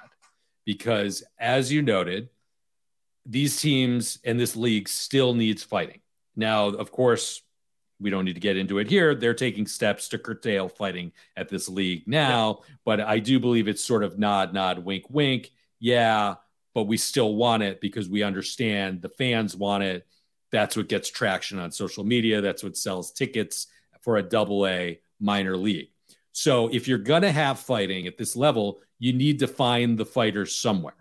because 0.66 1.24
as 1.40 1.72
you 1.72 1.82
noted, 1.82 2.30
these 3.26 3.60
teams 3.62 4.20
and 4.24 4.40
this 4.40 4.56
league 4.56 4.88
still 4.88 5.34
needs 5.34 5.64
fighting. 5.64 6.00
Now, 6.36 6.68
of 6.68 6.92
course, 6.92 7.42
we 8.02 8.10
don't 8.10 8.26
need 8.26 8.34
to 8.34 8.42
get 8.42 8.58
into 8.58 8.80
it 8.80 8.90
here. 8.90 9.14
They're 9.14 9.34
taking 9.34 9.68
steps 9.68 10.10
to 10.10 10.18
curtail 10.18 10.68
fighting 10.68 11.12
at 11.38 11.50
this 11.50 11.70
league 11.70 12.04
now, 12.08 12.62
yeah. 12.68 12.76
but 12.84 13.00
I 13.00 13.20
do 13.20 13.40
believe 13.40 13.68
it's 13.68 13.84
sort 13.84 14.04
of 14.04 14.18
nod, 14.18 14.54
nod, 14.54 14.80
wink, 14.80 15.06
wink. 15.10 15.52
Yeah, 15.80 16.36
but 16.74 16.84
we 16.84 16.98
still 16.98 17.36
want 17.36 17.64
it 17.64 17.80
because 17.82 18.10
we 18.10 18.24
understand 18.24 19.02
the 19.02 19.10
fans 19.10 19.56
want 19.56 19.84
it. 19.84 20.06
That's 20.52 20.76
what 20.76 20.90
gets 20.90 21.10
traction 21.10 21.60
on 21.60 21.72
social 21.72 22.04
media. 22.04 22.42
That's 22.42 22.64
what 22.64 22.78
sells 22.78 23.12
tickets 23.12 23.68
for 24.02 24.18
a 24.18 24.24
double 24.24 24.68
A 24.68 25.00
minor 25.20 25.56
league. 25.56 25.90
So 26.34 26.68
if 26.70 26.88
you're 26.88 26.98
going 26.98 27.22
to 27.22 27.32
have 27.32 27.60
fighting 27.60 28.08
at 28.08 28.18
this 28.18 28.36
level, 28.36 28.82
you 29.00 29.14
need 29.14 29.40
to 29.40 29.48
find 29.48 29.98
the 29.98 30.06
fighters 30.06 30.56
somewhere. 30.56 30.96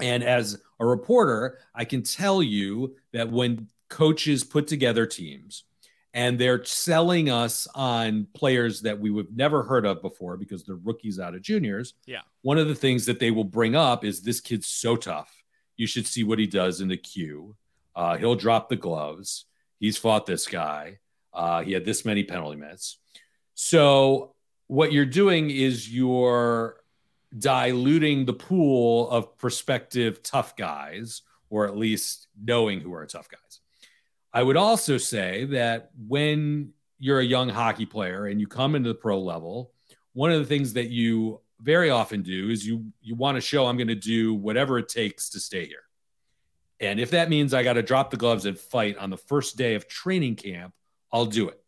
And 0.00 0.22
as 0.22 0.60
a 0.78 0.86
reporter, 0.86 1.58
I 1.74 1.84
can 1.84 2.02
tell 2.02 2.42
you 2.42 2.96
that 3.12 3.30
when 3.30 3.68
coaches 3.88 4.44
put 4.44 4.66
together 4.66 5.04
teams 5.06 5.64
and 6.12 6.38
they're 6.38 6.64
selling 6.64 7.30
us 7.30 7.68
on 7.74 8.26
players 8.34 8.80
that 8.82 8.98
we 8.98 9.10
would 9.10 9.36
never 9.36 9.62
heard 9.62 9.86
of 9.86 10.02
before 10.02 10.36
because 10.36 10.64
they're 10.64 10.76
rookies 10.76 11.20
out 11.20 11.34
of 11.34 11.42
juniors. 11.42 11.94
Yeah. 12.06 12.22
One 12.42 12.58
of 12.58 12.68
the 12.68 12.74
things 12.74 13.06
that 13.06 13.20
they 13.20 13.30
will 13.30 13.44
bring 13.44 13.76
up 13.76 14.04
is 14.04 14.20
this 14.20 14.40
kid's 14.40 14.66
so 14.66 14.96
tough. 14.96 15.42
You 15.76 15.86
should 15.86 16.06
see 16.06 16.24
what 16.24 16.38
he 16.38 16.46
does 16.46 16.80
in 16.80 16.88
the 16.88 16.96
Q. 16.96 17.56
Uh, 17.94 18.16
he'll 18.16 18.34
drop 18.34 18.68
the 18.68 18.76
gloves. 18.76 19.46
He's 19.78 19.96
fought 19.96 20.26
this 20.26 20.46
guy. 20.46 20.98
Uh, 21.32 21.62
he 21.62 21.72
had 21.72 21.84
this 21.84 22.04
many 22.04 22.24
penalty 22.24 22.56
minutes. 22.56 22.98
So 23.54 24.34
what 24.66 24.92
you're 24.92 25.06
doing 25.06 25.50
is 25.50 25.92
you're 25.92 26.76
diluting 27.36 28.24
the 28.24 28.32
pool 28.32 29.08
of 29.10 29.38
prospective 29.38 30.22
tough 30.22 30.56
guys, 30.56 31.22
or 31.50 31.66
at 31.66 31.76
least 31.76 32.26
knowing 32.42 32.80
who 32.80 32.92
are 32.92 33.06
tough 33.06 33.28
guys. 33.28 33.59
I 34.32 34.42
would 34.42 34.56
also 34.56 34.98
say 34.98 35.44
that 35.46 35.90
when 36.06 36.72
you're 36.98 37.20
a 37.20 37.24
young 37.24 37.48
hockey 37.48 37.86
player 37.86 38.26
and 38.26 38.40
you 38.40 38.46
come 38.46 38.74
into 38.74 38.88
the 38.90 38.94
pro 38.94 39.20
level, 39.20 39.72
one 40.12 40.30
of 40.30 40.38
the 40.38 40.46
things 40.46 40.74
that 40.74 40.90
you 40.90 41.40
very 41.60 41.90
often 41.90 42.22
do 42.22 42.48
is 42.48 42.66
you 42.66 42.86
you 43.02 43.14
want 43.14 43.36
to 43.36 43.40
show 43.40 43.66
I'm 43.66 43.76
going 43.76 43.88
to 43.88 43.94
do 43.94 44.34
whatever 44.34 44.78
it 44.78 44.88
takes 44.88 45.30
to 45.30 45.40
stay 45.40 45.66
here. 45.66 45.82
And 46.80 46.98
if 46.98 47.10
that 47.10 47.28
means 47.28 47.52
I 47.52 47.62
got 47.62 47.74
to 47.74 47.82
drop 47.82 48.10
the 48.10 48.16
gloves 48.16 48.46
and 48.46 48.58
fight 48.58 48.96
on 48.96 49.10
the 49.10 49.18
first 49.18 49.56
day 49.56 49.74
of 49.74 49.86
training 49.86 50.36
camp, 50.36 50.72
I'll 51.12 51.26
do 51.26 51.48
it. 51.48 51.60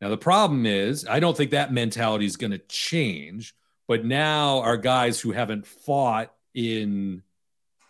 Now, 0.00 0.08
the 0.08 0.16
problem 0.16 0.64
is, 0.64 1.06
I 1.06 1.20
don't 1.20 1.36
think 1.36 1.50
that 1.50 1.72
mentality 1.72 2.24
is 2.24 2.36
going 2.36 2.52
to 2.52 2.58
change. 2.58 3.54
But 3.86 4.04
now 4.04 4.60
our 4.60 4.76
guys 4.76 5.20
who 5.20 5.32
haven't 5.32 5.66
fought 5.66 6.32
in 6.54 7.22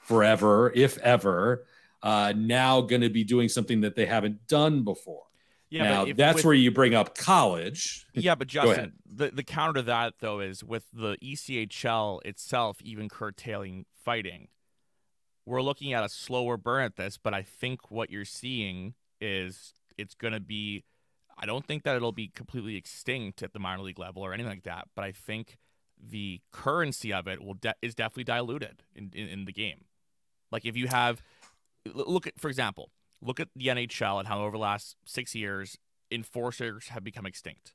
forever, 0.02 0.72
if 0.74 0.98
ever, 0.98 1.66
uh, 2.02 2.32
now 2.36 2.80
going 2.80 3.02
to 3.02 3.10
be 3.10 3.24
doing 3.24 3.48
something 3.48 3.82
that 3.82 3.96
they 3.96 4.06
haven't 4.06 4.46
done 4.46 4.82
before. 4.82 5.24
Yeah, 5.70 5.84
now 5.84 6.06
if, 6.06 6.16
that's 6.16 6.36
with, 6.36 6.44
where 6.46 6.54
you 6.54 6.72
bring 6.72 6.94
up 6.94 7.16
college. 7.16 8.04
Yeah, 8.12 8.34
but 8.34 8.48
Justin, 8.48 8.94
the, 9.06 9.30
the 9.30 9.44
counter 9.44 9.74
to 9.74 9.82
that 9.82 10.14
though 10.20 10.40
is 10.40 10.64
with 10.64 10.84
the 10.92 11.16
ECHL 11.22 12.20
itself 12.24 12.78
even 12.82 13.08
curtailing 13.08 13.86
fighting, 14.04 14.48
we're 15.46 15.62
looking 15.62 15.92
at 15.92 16.02
a 16.02 16.08
slower 16.08 16.56
burn 16.56 16.84
at 16.84 16.96
this. 16.96 17.18
But 17.18 17.34
I 17.34 17.42
think 17.42 17.90
what 17.90 18.10
you're 18.10 18.24
seeing 18.24 18.94
is 19.20 19.74
it's 19.96 20.14
going 20.14 20.32
to 20.32 20.40
be 20.40 20.84
I 21.38 21.46
don't 21.46 21.64
think 21.64 21.84
that 21.84 21.96
it'll 21.96 22.12
be 22.12 22.28
completely 22.28 22.76
extinct 22.76 23.42
at 23.42 23.52
the 23.52 23.58
minor 23.58 23.82
league 23.82 23.98
level 23.98 24.22
or 24.22 24.34
anything 24.34 24.50
like 24.50 24.64
that, 24.64 24.88
but 24.94 25.04
I 25.04 25.12
think 25.12 25.56
the 25.98 26.40
currency 26.52 27.12
of 27.12 27.26
it 27.28 27.42
will 27.42 27.54
de- 27.54 27.74
is 27.80 27.94
definitely 27.94 28.24
diluted 28.24 28.82
in, 28.94 29.10
in, 29.14 29.28
in 29.28 29.44
the 29.46 29.52
game. 29.52 29.84
Like 30.52 30.66
if 30.66 30.76
you 30.76 30.88
have 30.88 31.22
look 31.86 32.26
at 32.26 32.38
for 32.38 32.48
example, 32.48 32.90
look 33.20 33.40
at 33.40 33.48
the 33.54 33.66
NHL 33.66 34.18
and 34.18 34.28
how 34.28 34.42
over 34.42 34.52
the 34.52 34.58
last 34.58 34.96
six 35.04 35.34
years 35.34 35.78
enforcers 36.10 36.88
have 36.88 37.04
become 37.04 37.26
extinct. 37.26 37.74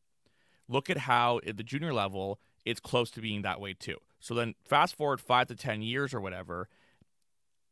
Look 0.68 0.90
at 0.90 1.00
how 1.00 1.40
at 1.46 1.58
the 1.58 1.64
junior 1.64 1.94
level 1.94 2.40
it's 2.66 2.80
close 2.80 3.12
to 3.12 3.22
being 3.22 3.44
that 3.44 3.62
way 3.62 3.74
too. 3.74 3.98
So 4.20 4.34
then 4.34 4.56
fast 4.68 4.96
forward 4.96 5.22
five 5.22 5.48
to 5.48 5.56
ten 5.56 5.82
years 5.82 6.14
or 6.14 6.20
whatever, 6.20 6.68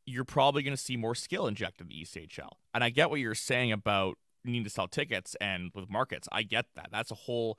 you're 0.05 0.25
probably 0.25 0.63
going 0.63 0.75
to 0.75 0.81
see 0.81 0.97
more 0.97 1.15
skill 1.15 1.47
injected 1.47 1.81
in 1.81 1.87
the 1.87 2.03
ECHL. 2.03 2.51
And 2.73 2.83
I 2.83 2.89
get 2.89 3.09
what 3.09 3.19
you're 3.19 3.35
saying 3.35 3.71
about 3.71 4.17
needing 4.45 4.63
to 4.63 4.69
sell 4.69 4.87
tickets 4.87 5.35
and 5.39 5.71
with 5.73 5.89
markets. 5.89 6.27
I 6.31 6.43
get 6.43 6.65
that. 6.75 6.89
That's 6.91 7.11
a 7.11 7.15
whole 7.15 7.57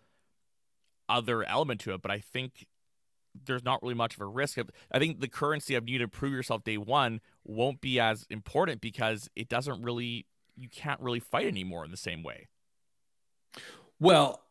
other 1.08 1.42
element 1.44 1.80
to 1.80 1.94
it, 1.94 2.02
but 2.02 2.10
I 2.10 2.18
think 2.18 2.66
there's 3.46 3.64
not 3.64 3.82
really 3.82 3.94
much 3.94 4.14
of 4.14 4.20
a 4.20 4.26
risk. 4.26 4.58
I 4.92 4.98
think 4.98 5.20
the 5.20 5.28
currency 5.28 5.74
of 5.74 5.84
need 5.84 5.98
to 5.98 6.08
prove 6.08 6.32
yourself 6.32 6.64
day 6.64 6.76
one 6.76 7.20
won't 7.44 7.80
be 7.80 8.00
as 8.00 8.26
important 8.30 8.80
because 8.80 9.28
it 9.36 9.48
doesn't 9.48 9.82
really 9.82 10.26
you 10.56 10.68
can't 10.68 11.00
really 11.00 11.20
fight 11.20 11.46
anymore 11.46 11.84
in 11.84 11.90
the 11.90 11.96
same 11.96 12.22
way. 12.22 12.48
Well, 13.98 14.42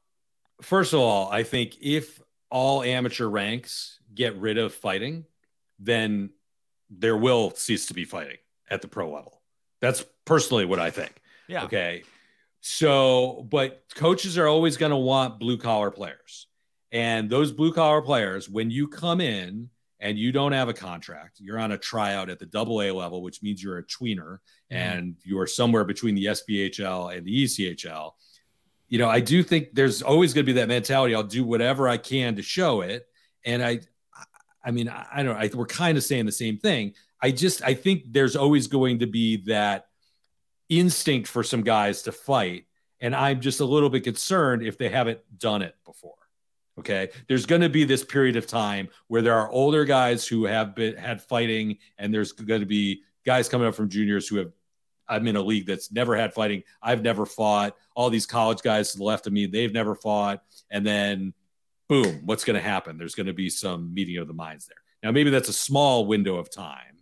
first 0.62 0.94
of 0.94 1.00
all, 1.00 1.30
I 1.32 1.44
think 1.44 1.78
if 1.82 2.22
all 2.50 2.84
amateur 2.84 3.28
ranks 3.28 4.00
get 4.14 4.36
rid 4.38 4.58
of 4.58 4.74
fighting, 4.74 5.26
then 5.80 6.32
there 6.90 7.18
will 7.18 7.52
cease 7.52 7.88
to 7.88 7.94
be 7.94 8.06
fighting 8.06 8.38
at 8.70 8.82
the 8.82 8.88
pro 8.88 9.12
level. 9.12 9.42
That's 9.82 10.04
personally 10.26 10.66
what 10.66 10.80
I 10.80 10.92
think. 10.92 11.14
Yeah. 11.48 11.66
Okay. 11.66 12.04
So, 12.62 13.46
but 13.50 13.84
coaches 13.96 14.38
are 14.38 14.48
always 14.48 14.78
going 14.78 14.92
to 14.92 14.98
want 14.98 15.40
blue 15.40 15.58
collar 15.58 15.92
players. 15.92 16.48
And 16.92 17.30
those 17.30 17.52
blue 17.52 17.74
collar 17.74 18.02
players, 18.02 18.48
when 18.48 18.70
you 18.70 18.88
come 18.88 19.20
in 19.20 19.70
and 20.04 20.20
you 20.20 20.34
don't 20.34 20.52
have 20.52 20.68
a 20.68 20.74
contract, 20.74 21.40
you're 21.40 21.58
on 21.58 21.72
a 21.72 21.78
tryout 21.78 22.30
at 22.30 22.38
the 22.38 22.46
double 22.46 22.82
A 22.82 22.92
level, 22.92 23.24
which 23.24 23.42
means 23.42 23.64
you're 23.64 23.78
a 23.78 23.84
tweener 23.84 24.38
mm-hmm. 24.70 24.76
and 24.76 25.16
you're 25.24 25.48
somewhere 25.48 25.86
between 25.86 26.14
the 26.14 26.26
SPHL 26.26 27.16
and 27.16 27.26
the 27.26 27.46
ECHL. 27.46 28.12
You 28.90 29.00
know, 29.00 29.10
I 29.10 29.22
do 29.22 29.42
think 29.42 29.70
there's 29.74 30.02
always 30.02 30.34
going 30.34 30.46
to 30.46 30.54
be 30.54 30.60
that 30.60 30.68
mentality. 30.68 31.16
I'll 31.16 31.24
do 31.24 31.46
whatever 31.46 31.88
I 31.88 31.96
can 31.96 32.36
to 32.36 32.42
show 32.42 32.82
it. 32.82 33.08
And 33.46 33.64
I, 33.64 33.80
I 34.64 34.72
mean, 34.72 34.90
I, 34.90 35.08
I 35.12 35.24
don't 35.24 35.34
know. 35.34 35.40
I, 35.40 35.50
we're 35.54 35.66
kind 35.66 35.98
of 35.98 36.04
saying 36.04 36.26
the 36.26 36.34
same 36.34 36.58
thing. 36.58 36.96
I 37.22 37.32
just, 37.32 37.64
I 37.64 37.74
think 37.74 38.04
there's 38.12 38.36
always 38.36 38.68
going 38.68 39.00
to 39.00 39.08
be 39.08 39.38
that 39.46 39.86
instinct 40.68 41.30
for 41.30 41.44
some 41.44 41.64
guys 41.64 42.02
to 42.04 42.12
fight. 42.12 42.66
And 43.00 43.16
I'm 43.16 43.40
just 43.40 43.62
a 43.62 43.66
little 43.66 43.90
bit 43.90 44.04
concerned 44.04 44.64
if 44.64 44.78
they 44.78 44.90
haven't 44.90 45.22
done 45.38 45.62
it 45.62 45.76
before. 45.86 46.16
Okay. 46.80 47.10
There's 47.28 47.46
going 47.46 47.62
to 47.62 47.70
be 47.70 47.84
this 47.84 48.04
period 48.04 48.36
of 48.36 48.48
time 48.48 48.90
where 49.08 49.22
there 49.22 49.38
are 49.38 49.50
older 49.52 49.86
guys 49.86 50.28
who 50.28 50.46
have 50.46 50.76
been 50.76 50.96
had 50.96 51.22
fighting, 51.22 51.78
and 51.98 52.14
there's 52.14 52.32
going 52.32 52.62
to 52.62 52.68
be 52.68 53.04
guys 53.26 53.48
coming 53.48 53.68
up 53.68 53.76
from 53.76 53.90
juniors 53.90 54.28
who 54.28 54.38
have 54.38 54.52
I'm 55.08 55.28
in 55.28 55.36
a 55.36 55.42
league 55.42 55.68
that's 55.68 55.92
never 55.92 56.16
had 56.16 56.34
fighting. 56.34 56.64
I've 56.82 57.02
never 57.02 57.26
fought. 57.26 57.76
All 57.96 58.10
these 58.10 58.26
college 58.26 58.62
guys 58.62 58.92
to 58.92 58.98
the 58.98 59.04
left 59.04 59.28
of 59.28 59.34
me, 59.34 59.46
they've 59.46 59.74
never 59.74 59.96
fought. 59.96 60.42
And 60.72 60.86
then 60.86 61.34
boom, 61.90 62.22
what's 62.26 62.44
going 62.44 62.56
to 62.56 62.62
happen? 62.62 62.98
There's 62.98 63.16
going 63.16 63.28
to 63.28 63.34
be 63.34 63.50
some 63.50 63.94
meeting 63.94 64.18
of 64.18 64.28
the 64.28 64.34
minds 64.34 64.66
there. 64.66 64.78
Now, 65.04 65.12
maybe 65.12 65.30
that's 65.30 65.50
a 65.50 65.54
small 65.54 66.06
window 66.06 66.38
of 66.38 66.50
time, 66.50 66.98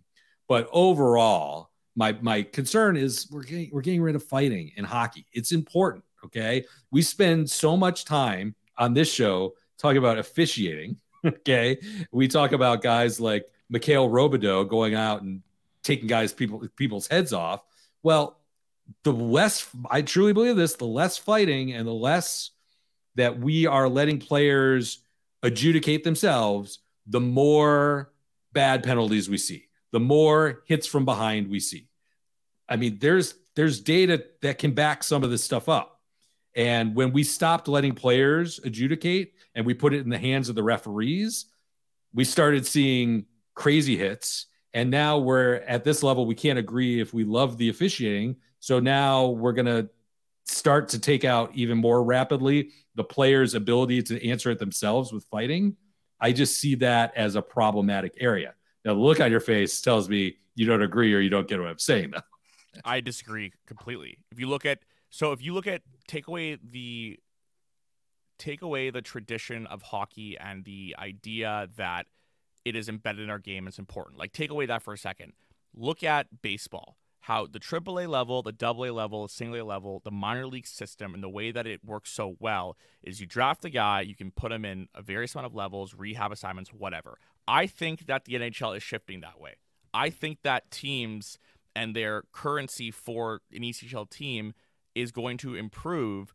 but 0.48 0.68
overall, 0.72 1.70
my 1.94 2.16
my 2.20 2.42
concern 2.42 2.96
is 2.96 3.28
we're 3.30 3.44
getting 3.44 3.70
we're 3.72 3.82
getting 3.82 4.02
rid 4.02 4.16
of 4.16 4.24
fighting 4.24 4.72
in 4.76 4.84
hockey. 4.84 5.26
It's 5.32 5.52
important. 5.52 6.04
Okay, 6.24 6.64
we 6.90 7.02
spend 7.02 7.48
so 7.48 7.76
much 7.76 8.04
time 8.04 8.54
on 8.78 8.94
this 8.94 9.12
show 9.12 9.54
talking 9.82 9.98
about 9.98 10.18
officiating. 10.18 10.96
Okay, 11.24 11.78
we 12.10 12.26
talk 12.26 12.50
about 12.50 12.82
guys 12.82 13.20
like 13.20 13.44
Mikhail 13.70 14.08
Robidoux 14.08 14.68
going 14.68 14.96
out 14.96 15.22
and 15.22 15.40
taking 15.84 16.08
guys 16.08 16.32
people 16.32 16.66
people's 16.74 17.06
heads 17.06 17.32
off. 17.32 17.62
Well, 18.02 18.40
the 19.04 19.12
less 19.12 19.64
I 19.88 20.02
truly 20.02 20.32
believe 20.32 20.56
this, 20.56 20.74
the 20.74 20.84
less 20.84 21.18
fighting 21.18 21.74
and 21.74 21.86
the 21.86 21.94
less 21.94 22.50
that 23.14 23.38
we 23.38 23.68
are 23.68 23.88
letting 23.88 24.18
players 24.18 25.04
adjudicate 25.44 26.02
themselves, 26.02 26.80
the 27.06 27.20
more 27.20 28.10
bad 28.52 28.82
penalties 28.82 29.30
we 29.30 29.38
see 29.38 29.68
the 29.92 30.00
more 30.00 30.62
hits 30.66 30.86
from 30.86 31.04
behind 31.04 31.48
we 31.48 31.60
see. 31.60 31.86
I 32.68 32.76
mean, 32.76 32.98
there's 32.98 33.34
there's 33.54 33.80
data 33.80 34.24
that 34.40 34.58
can 34.58 34.72
back 34.72 35.04
some 35.04 35.22
of 35.22 35.30
this 35.30 35.44
stuff 35.44 35.68
up. 35.68 36.00
And 36.54 36.94
when 36.94 37.12
we 37.12 37.24
stopped 37.24 37.68
letting 37.68 37.94
players 37.94 38.60
adjudicate 38.62 39.34
and 39.54 39.64
we 39.64 39.74
put 39.74 39.94
it 39.94 40.00
in 40.00 40.10
the 40.10 40.18
hands 40.18 40.48
of 40.48 40.54
the 40.54 40.62
referees, 40.62 41.46
we 42.12 42.24
started 42.24 42.66
seeing 42.66 43.26
crazy 43.54 43.96
hits 43.96 44.46
And 44.74 44.90
now 44.90 45.18
we're 45.18 45.56
at 45.66 45.84
this 45.84 46.02
level, 46.02 46.26
we 46.26 46.34
can't 46.34 46.58
agree 46.58 47.00
if 47.00 47.12
we 47.12 47.24
love 47.24 47.58
the 47.58 47.68
officiating. 47.68 48.36
So 48.60 48.80
now 48.80 49.28
we're 49.28 49.52
going 49.52 49.66
to 49.66 49.90
start 50.44 50.88
to 50.90 50.98
take 50.98 51.24
out 51.24 51.50
even 51.54 51.78
more 51.78 52.02
rapidly 52.02 52.70
the 52.94 53.04
player's 53.04 53.54
ability 53.54 54.02
to 54.02 54.28
answer 54.28 54.50
it 54.50 54.58
themselves 54.58 55.12
with 55.12 55.24
fighting. 55.30 55.76
I 56.20 56.32
just 56.32 56.58
see 56.58 56.74
that 56.76 57.12
as 57.16 57.34
a 57.34 57.42
problematic 57.42 58.14
area. 58.18 58.54
Now, 58.84 58.94
the 58.94 59.00
look 59.00 59.20
on 59.20 59.30
your 59.30 59.40
face 59.40 59.80
tells 59.80 60.08
me 60.08 60.36
you 60.54 60.66
don't 60.66 60.82
agree 60.82 61.14
or 61.14 61.20
you 61.20 61.30
don't 61.30 61.48
get 61.48 61.60
what 61.60 61.68
I'm 61.68 61.78
saying, 61.78 62.12
though. 62.12 62.80
I 62.84 63.00
disagree 63.00 63.52
completely. 63.66 64.18
If 64.30 64.40
you 64.40 64.48
look 64.48 64.64
at 64.64 64.80
so 65.12 65.32
if 65.32 65.42
you 65.42 65.52
look 65.52 65.66
at 65.66 65.82
take 66.08 66.26
away 66.26 66.56
the 66.56 67.20
take 68.38 68.62
away 68.62 68.88
the 68.88 69.02
tradition 69.02 69.66
of 69.66 69.82
hockey 69.82 70.38
and 70.38 70.64
the 70.64 70.96
idea 70.98 71.68
that 71.76 72.06
it 72.64 72.74
is 72.74 72.88
embedded 72.88 73.22
in 73.22 73.30
our 73.30 73.38
game, 73.38 73.68
it's 73.68 73.78
important. 73.78 74.18
Like 74.18 74.32
take 74.32 74.50
away 74.50 74.64
that 74.66 74.82
for 74.82 74.94
a 74.94 74.98
second. 74.98 75.34
Look 75.74 76.02
at 76.02 76.40
baseball. 76.40 76.96
How 77.20 77.46
the 77.46 77.60
AAA 77.60 78.08
level, 78.08 78.42
the 78.42 78.54
AA 78.60 78.90
level, 78.90 79.26
the 79.26 79.32
single 79.32 79.60
A 79.60 79.64
level, 79.64 80.00
the 80.02 80.10
minor 80.10 80.46
league 80.46 80.66
system, 80.66 81.12
and 81.14 81.22
the 81.22 81.28
way 81.28 81.52
that 81.52 81.66
it 81.66 81.84
works 81.84 82.10
so 82.10 82.36
well 82.40 82.76
is 83.02 83.20
you 83.20 83.26
draft 83.26 83.64
a 83.66 83.70
guy, 83.70 84.00
you 84.00 84.16
can 84.16 84.30
put 84.30 84.50
him 84.50 84.64
in 84.64 84.88
a 84.94 85.02
various 85.02 85.34
amount 85.34 85.46
of 85.46 85.54
levels, 85.54 85.94
rehab 85.94 86.32
assignments, 86.32 86.72
whatever. 86.72 87.18
I 87.46 87.66
think 87.66 88.06
that 88.06 88.24
the 88.24 88.34
NHL 88.34 88.76
is 88.76 88.82
shifting 88.82 89.20
that 89.20 89.38
way. 89.38 89.56
I 89.92 90.08
think 90.08 90.38
that 90.42 90.70
teams 90.70 91.38
and 91.76 91.94
their 91.94 92.22
currency 92.32 92.90
for 92.90 93.42
an 93.52 93.62
ECHL 93.62 94.08
team 94.08 94.54
is 94.94 95.12
going 95.12 95.38
to 95.38 95.54
improve 95.54 96.34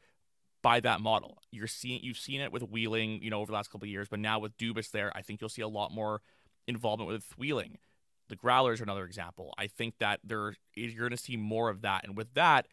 by 0.61 0.79
that 0.79 1.01
model. 1.01 1.37
You're 1.51 1.67
seeing 1.67 2.01
you've 2.03 2.17
seen 2.17 2.41
it 2.41 2.51
with 2.51 2.63
Wheeling, 2.63 3.21
you 3.21 3.29
know, 3.29 3.39
over 3.39 3.51
the 3.51 3.55
last 3.55 3.71
couple 3.71 3.85
of 3.85 3.91
years, 3.91 4.07
but 4.09 4.19
now 4.19 4.39
with 4.39 4.57
Dubas 4.57 4.91
there, 4.91 5.11
I 5.15 5.21
think 5.21 5.41
you'll 5.41 5.49
see 5.49 5.61
a 5.61 5.67
lot 5.67 5.91
more 5.91 6.21
involvement 6.67 7.09
with 7.09 7.25
Wheeling. 7.37 7.77
The 8.29 8.35
Growlers 8.35 8.81
are 8.81 8.83
another 8.83 9.05
example. 9.05 9.53
I 9.57 9.67
think 9.67 9.99
that 9.99 10.19
there 10.23 10.55
you're 10.75 11.09
going 11.09 11.11
to 11.11 11.17
see 11.17 11.37
more 11.37 11.69
of 11.69 11.81
that, 11.81 12.03
and 12.03 12.17
with 12.17 12.33
that, 12.33 12.67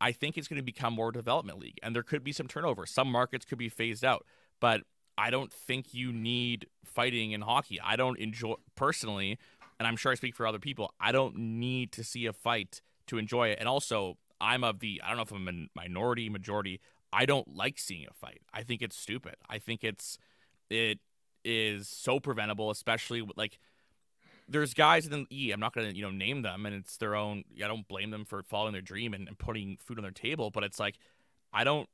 I 0.00 0.12
think 0.12 0.38
it's 0.38 0.48
going 0.48 0.58
to 0.58 0.64
become 0.64 0.94
more 0.94 1.12
development 1.12 1.58
league, 1.58 1.78
and 1.82 1.94
there 1.94 2.02
could 2.02 2.22
be 2.22 2.32
some 2.32 2.46
turnover. 2.46 2.86
Some 2.86 3.10
markets 3.10 3.44
could 3.44 3.58
be 3.58 3.68
phased 3.68 4.04
out, 4.04 4.24
but 4.60 4.82
I 5.18 5.30
don't 5.30 5.52
think 5.52 5.92
you 5.92 6.12
need 6.12 6.66
fighting 6.84 7.32
in 7.32 7.42
hockey. 7.42 7.80
I 7.80 7.96
don't 7.96 8.18
enjoy 8.18 8.54
personally 8.76 9.38
and 9.80 9.86
I'm 9.86 9.96
sure 9.96 10.12
I 10.12 10.14
speak 10.14 10.36
for 10.36 10.46
other 10.46 10.58
people, 10.58 10.92
I 11.00 11.10
don't 11.10 11.36
need 11.36 11.90
to 11.92 12.04
see 12.04 12.26
a 12.26 12.34
fight 12.34 12.82
to 13.06 13.16
enjoy 13.16 13.48
it. 13.48 13.58
And 13.58 13.66
also, 13.66 14.18
I'm 14.40 14.64
of 14.64 14.80
the 14.80 15.00
I 15.04 15.08
don't 15.08 15.16
know 15.16 15.22
if 15.22 15.32
I'm 15.32 15.48
a 15.48 15.78
minority, 15.78 16.28
majority. 16.28 16.80
I 17.12 17.26
don't 17.26 17.54
like 17.56 17.78
seeing 17.78 18.06
a 18.08 18.14
fight. 18.14 18.40
I 18.52 18.62
think 18.62 18.82
it's 18.82 18.96
stupid. 18.96 19.34
I 19.48 19.58
think 19.58 19.84
it's 19.84 20.18
it 20.68 20.98
is 21.44 21.88
so 21.88 22.20
preventable, 22.20 22.70
especially 22.70 23.22
with 23.22 23.36
like 23.36 23.58
there's 24.48 24.74
guys 24.74 25.06
in 25.06 25.12
the 25.12 25.26
E. 25.30 25.52
I'm 25.52 25.60
not 25.60 25.74
gonna 25.74 25.90
you 25.90 26.02
know 26.02 26.10
name 26.10 26.42
them, 26.42 26.66
and 26.66 26.74
it's 26.74 26.96
their 26.96 27.14
own. 27.14 27.44
I 27.62 27.68
don't 27.68 27.86
blame 27.86 28.10
them 28.10 28.24
for 28.24 28.42
following 28.42 28.72
their 28.72 28.82
dream 28.82 29.14
and, 29.14 29.28
and 29.28 29.38
putting 29.38 29.76
food 29.76 29.98
on 29.98 30.02
their 30.02 30.10
table, 30.10 30.50
but 30.50 30.64
it's 30.64 30.80
like 30.80 30.98
I 31.52 31.64
don't 31.64 31.88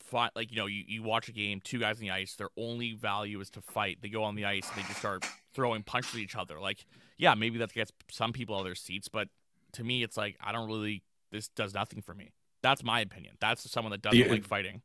fight 0.00 0.30
like 0.34 0.50
you 0.50 0.56
know 0.56 0.66
you, 0.66 0.84
you 0.86 1.02
watch 1.02 1.28
a 1.28 1.32
game, 1.32 1.60
two 1.62 1.78
guys 1.78 1.96
on 1.96 2.02
the 2.02 2.10
ice, 2.10 2.34
their 2.34 2.50
only 2.56 2.94
value 2.94 3.40
is 3.40 3.50
to 3.50 3.60
fight. 3.60 3.98
They 4.02 4.08
go 4.08 4.24
on 4.24 4.34
the 4.34 4.44
ice 4.44 4.68
and 4.68 4.78
they 4.78 4.86
just 4.86 4.98
start 4.98 5.26
throwing 5.52 5.82
punches 5.82 6.14
at 6.14 6.20
each 6.20 6.36
other. 6.36 6.58
Like 6.60 6.84
yeah, 7.16 7.34
maybe 7.34 7.58
that 7.58 7.72
gets 7.72 7.92
some 8.10 8.32
people 8.32 8.54
out 8.54 8.60
of 8.60 8.64
their 8.66 8.74
seats, 8.74 9.08
but 9.08 9.28
to 9.72 9.84
me, 9.84 10.02
it's 10.02 10.16
like 10.16 10.36
I 10.40 10.52
don't 10.52 10.68
really. 10.68 11.02
This 11.30 11.48
does 11.48 11.74
nothing 11.74 12.02
for 12.02 12.14
me. 12.14 12.32
That's 12.62 12.82
my 12.82 13.00
opinion. 13.00 13.36
That's 13.40 13.70
someone 13.70 13.92
that 13.92 14.02
doesn't 14.02 14.18
the, 14.18 14.28
like 14.28 14.44
fighting. 14.44 14.82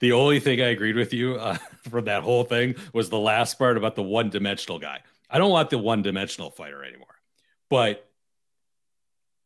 The 0.00 0.12
only 0.12 0.40
thing 0.40 0.60
I 0.60 0.68
agreed 0.68 0.96
with 0.96 1.12
you 1.12 1.36
uh, 1.36 1.56
from 1.88 2.06
that 2.06 2.22
whole 2.22 2.44
thing 2.44 2.74
was 2.92 3.10
the 3.10 3.18
last 3.18 3.58
part 3.58 3.76
about 3.76 3.96
the 3.96 4.02
one-dimensional 4.02 4.78
guy. 4.78 5.00
I 5.28 5.38
don't 5.38 5.50
want 5.50 5.70
the 5.70 5.78
one-dimensional 5.78 6.50
fighter 6.50 6.84
anymore. 6.84 7.06
But 7.68 8.08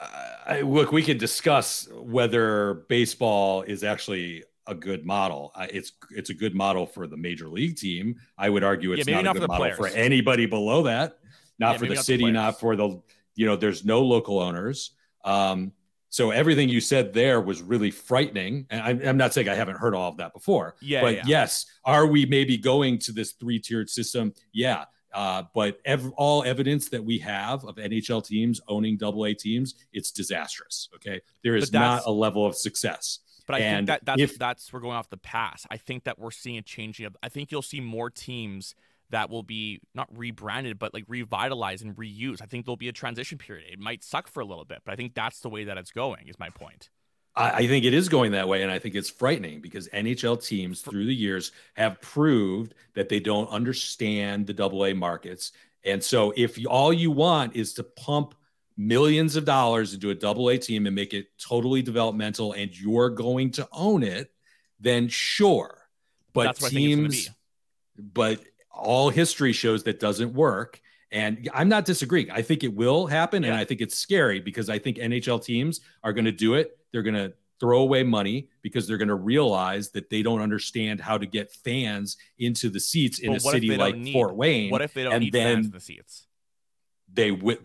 uh, 0.01 0.07
I, 0.47 0.61
look, 0.63 0.93
we 0.93 1.03
can 1.03 1.19
discuss 1.19 1.89
whether 1.93 2.85
baseball 2.89 3.63
is 3.63 3.85
actually 3.85 4.45
a 4.67 4.75
good 4.75 5.05
model. 5.05 5.53
Uh, 5.55 5.67
it's 5.71 5.93
it's 6.11 6.31
a 6.31 6.35
good 6.35 6.55
model 6.55 6.87
for 6.87 7.07
the 7.07 7.19
major 7.19 7.49
league 7.49 7.77
team. 7.77 8.17
I 8.39 8.49
would 8.49 8.65
argue 8.65 8.93
it's 8.93 9.07
yeah, 9.07 9.17
not, 9.17 9.25
not, 9.25 9.37
a 9.37 9.41
good 9.41 9.49
model 9.49 9.63
players. 9.63 9.77
for 9.77 9.89
anybody 9.89 10.47
below 10.47 10.85
that 10.85 11.19
not 11.59 11.73
yeah, 11.73 11.79
for 11.79 11.87
the 11.87 11.97
city, 11.97 12.25
the 12.25 12.33
not 12.33 12.61
for 12.61 12.77
the 12.77 13.01
you 13.35 13.47
know. 13.47 13.57
There's 13.57 13.85
no 13.85 14.03
local 14.03 14.41
owners. 14.41 14.91
Um, 15.25 15.73
so 16.15 16.31
everything 16.31 16.69
you 16.69 16.81
said 16.81 17.13
there 17.13 17.41
was 17.41 17.61
really 17.61 17.91
frightening. 17.91 18.67
And 18.71 18.81
I'm, 18.81 19.05
I'm, 19.05 19.17
not 19.17 19.35
saying 19.35 19.49
I 19.49 19.57
haven't 19.57 19.79
heard 19.79 19.97
all 19.97 20.11
of 20.11 20.17
that 20.19 20.33
before. 20.33 20.77
Yeah. 20.81 21.01
But 21.01 21.15
yeah. 21.17 21.23
yes, 21.27 21.67
are 21.85 22.07
we 22.07 22.25
maybe 22.25 22.57
going 22.57 23.01
to 23.01 23.11
this 23.11 23.33
three 23.33 23.59
tiered 23.59 23.91
system? 23.91 24.33
Yeah. 24.53 24.85
Uh, 25.13 25.43
but 25.57 25.81
ev- 25.85 26.13
all 26.17 26.45
evidence 26.45 26.89
that 26.91 27.05
we 27.05 27.19
have 27.19 27.65
of 27.65 27.75
NHL 27.79 28.25
teams 28.25 28.61
owning 28.69 28.97
double 28.97 29.27
A 29.27 29.35
teams, 29.35 29.75
it's 29.93 30.13
disastrous. 30.13 30.89
Okay. 30.95 31.21
There 31.43 31.57
is 31.57 31.73
not 31.73 32.05
a 32.07 32.13
level 32.13 32.47
of 32.47 32.55
success. 32.55 33.19
But 33.49 33.57
I 33.57 33.59
and 33.59 33.79
think 33.79 33.87
that 33.89 34.05
that's, 34.05 34.21
if, 34.21 34.39
that's, 34.39 34.73
we're 34.73 34.79
going 34.79 34.97
off 34.97 35.11
the 35.11 35.17
pass. 35.17 35.67
I 35.69 35.79
think 35.79 36.05
that 36.05 36.17
we're 36.17 36.31
seeing 36.31 36.59
a 36.59 36.63
changing 36.63 37.07
of, 37.07 37.17
I 37.25 37.29
think 37.29 37.51
you'll 37.51 37.61
see 37.61 37.81
more 37.81 38.09
teams 38.09 38.77
that 39.15 39.31
will 39.31 39.45
be 39.45 39.81
not 39.95 40.09
rebranded, 40.17 40.79
but 40.79 40.93
like 40.93 41.05
revitalized 41.07 41.85
and 41.85 41.95
reused. 41.95 42.43
I 42.43 42.47
think 42.47 42.67
there'll 42.67 42.77
be 42.77 42.89
a 42.89 42.93
transition 42.93 43.39
period. 43.39 43.73
It 43.73 43.79
might 43.79 44.03
suck 44.03 44.27
for 44.27 44.41
a 44.41 44.45
little 44.45 44.65
bit, 44.65 44.81
but 44.85 44.93
I 44.93 44.97
think 44.97 45.15
that's 45.15 45.39
the 45.41 45.49
way 45.49 45.65
that 45.65 45.79
it's 45.79 45.93
going, 45.93 46.27
is 46.27 46.39
my 46.39 46.51
point. 46.51 46.91
I 47.37 47.67
think 47.67 47.85
it 47.85 47.95
is 47.95 48.09
going 48.09 48.33
that 48.33 48.47
way. 48.47 48.63
And 48.63 48.71
I 48.71 48.79
think 48.79 48.95
it's 48.95 49.11
frightening 49.11 49.61
because 49.61 49.89
NHL 49.89 50.45
teams 50.45 50.83
through 50.83 51.07
the 51.07 51.15
years 51.15 51.51
have 51.75 52.01
proved 52.01 52.75
that 52.95 53.09
they 53.09 53.19
don't 53.19 53.49
understand 53.51 54.47
the 54.47 54.53
double 54.53 54.85
A 54.85 54.93
markets. 54.95 55.53
And 55.85 56.03
so 56.03 56.33
if 56.37 56.59
all 56.69 56.93
you 56.93 57.11
want 57.11 57.57
is 57.57 57.75
to 57.75 57.83
pump 57.83 58.35
millions 58.77 59.35
of 59.35 59.45
dollars 59.45 59.95
into 59.95 60.11
a 60.11 60.15
double 60.15 60.49
A 60.49 60.59
team 60.59 60.87
and 60.87 60.95
make 60.95 61.13
it 61.13 61.27
totally 61.39 61.83
developmental 61.83 62.53
and 62.53 62.77
you're 62.77 63.11
going 63.11 63.51
to 63.53 63.69
own 63.73 64.05
it, 64.05 64.31
then 64.79 65.09
sure. 65.09 65.89
But 66.33 66.57
teams, 66.57 67.31
but 67.97 68.41
all 68.75 69.11
history 69.11 69.53
shows 69.53 69.85
that 69.85 70.01
doesn't 70.01 70.33
work. 70.35 70.81
And 71.11 71.49
I'm 71.55 71.69
not 71.69 71.85
disagreeing. 71.85 72.31
I 72.31 72.43
think 72.43 72.65
it 72.65 72.75
will 72.75 73.07
happen. 73.07 73.43
Yeah. 73.43 73.51
And 73.51 73.59
I 73.59 73.65
think 73.65 73.81
it's 73.81 73.97
scary 73.97 74.41
because 74.41 74.69
I 74.69 74.79
think 74.79 74.97
NHL 74.97 75.45
teams 75.45 75.81
are 76.03 76.13
going 76.13 76.25
to 76.25 76.33
do 76.33 76.55
it. 76.55 76.77
They're 76.93 77.03
going 77.03 77.15
to 77.15 77.33
throw 77.61 77.81
away 77.81 78.03
money 78.03 78.49
because 78.63 78.89
they're 78.89 78.99
going 78.99 79.09
to 79.09 79.15
realize 79.15 79.91
that 79.91 80.11
they 80.11 80.23
don't 80.23 80.41
understand 80.41 81.01
how 81.01 81.17
to 81.17 81.27
get 81.27 81.53
fans 81.53 82.17
into 82.39 82.69
the 82.69 82.81
seats 82.81 83.21
in 83.21 83.31
but 83.31 83.37
a 83.37 83.41
city 83.41 83.77
like 83.77 83.97
need, 83.97 84.13
Fort 84.13 84.35
Wayne. 84.35 84.71
What 84.71 84.83
if 84.83 84.93
they 84.93 85.05
don't 85.05 85.15
and 85.15 85.25
need 85.25 85.33
then 85.33 85.55
fans 85.55 85.67
in 85.67 85.73
the 85.73 85.81
seats? 85.81 86.27
They 87.13 87.31
will 87.31 87.59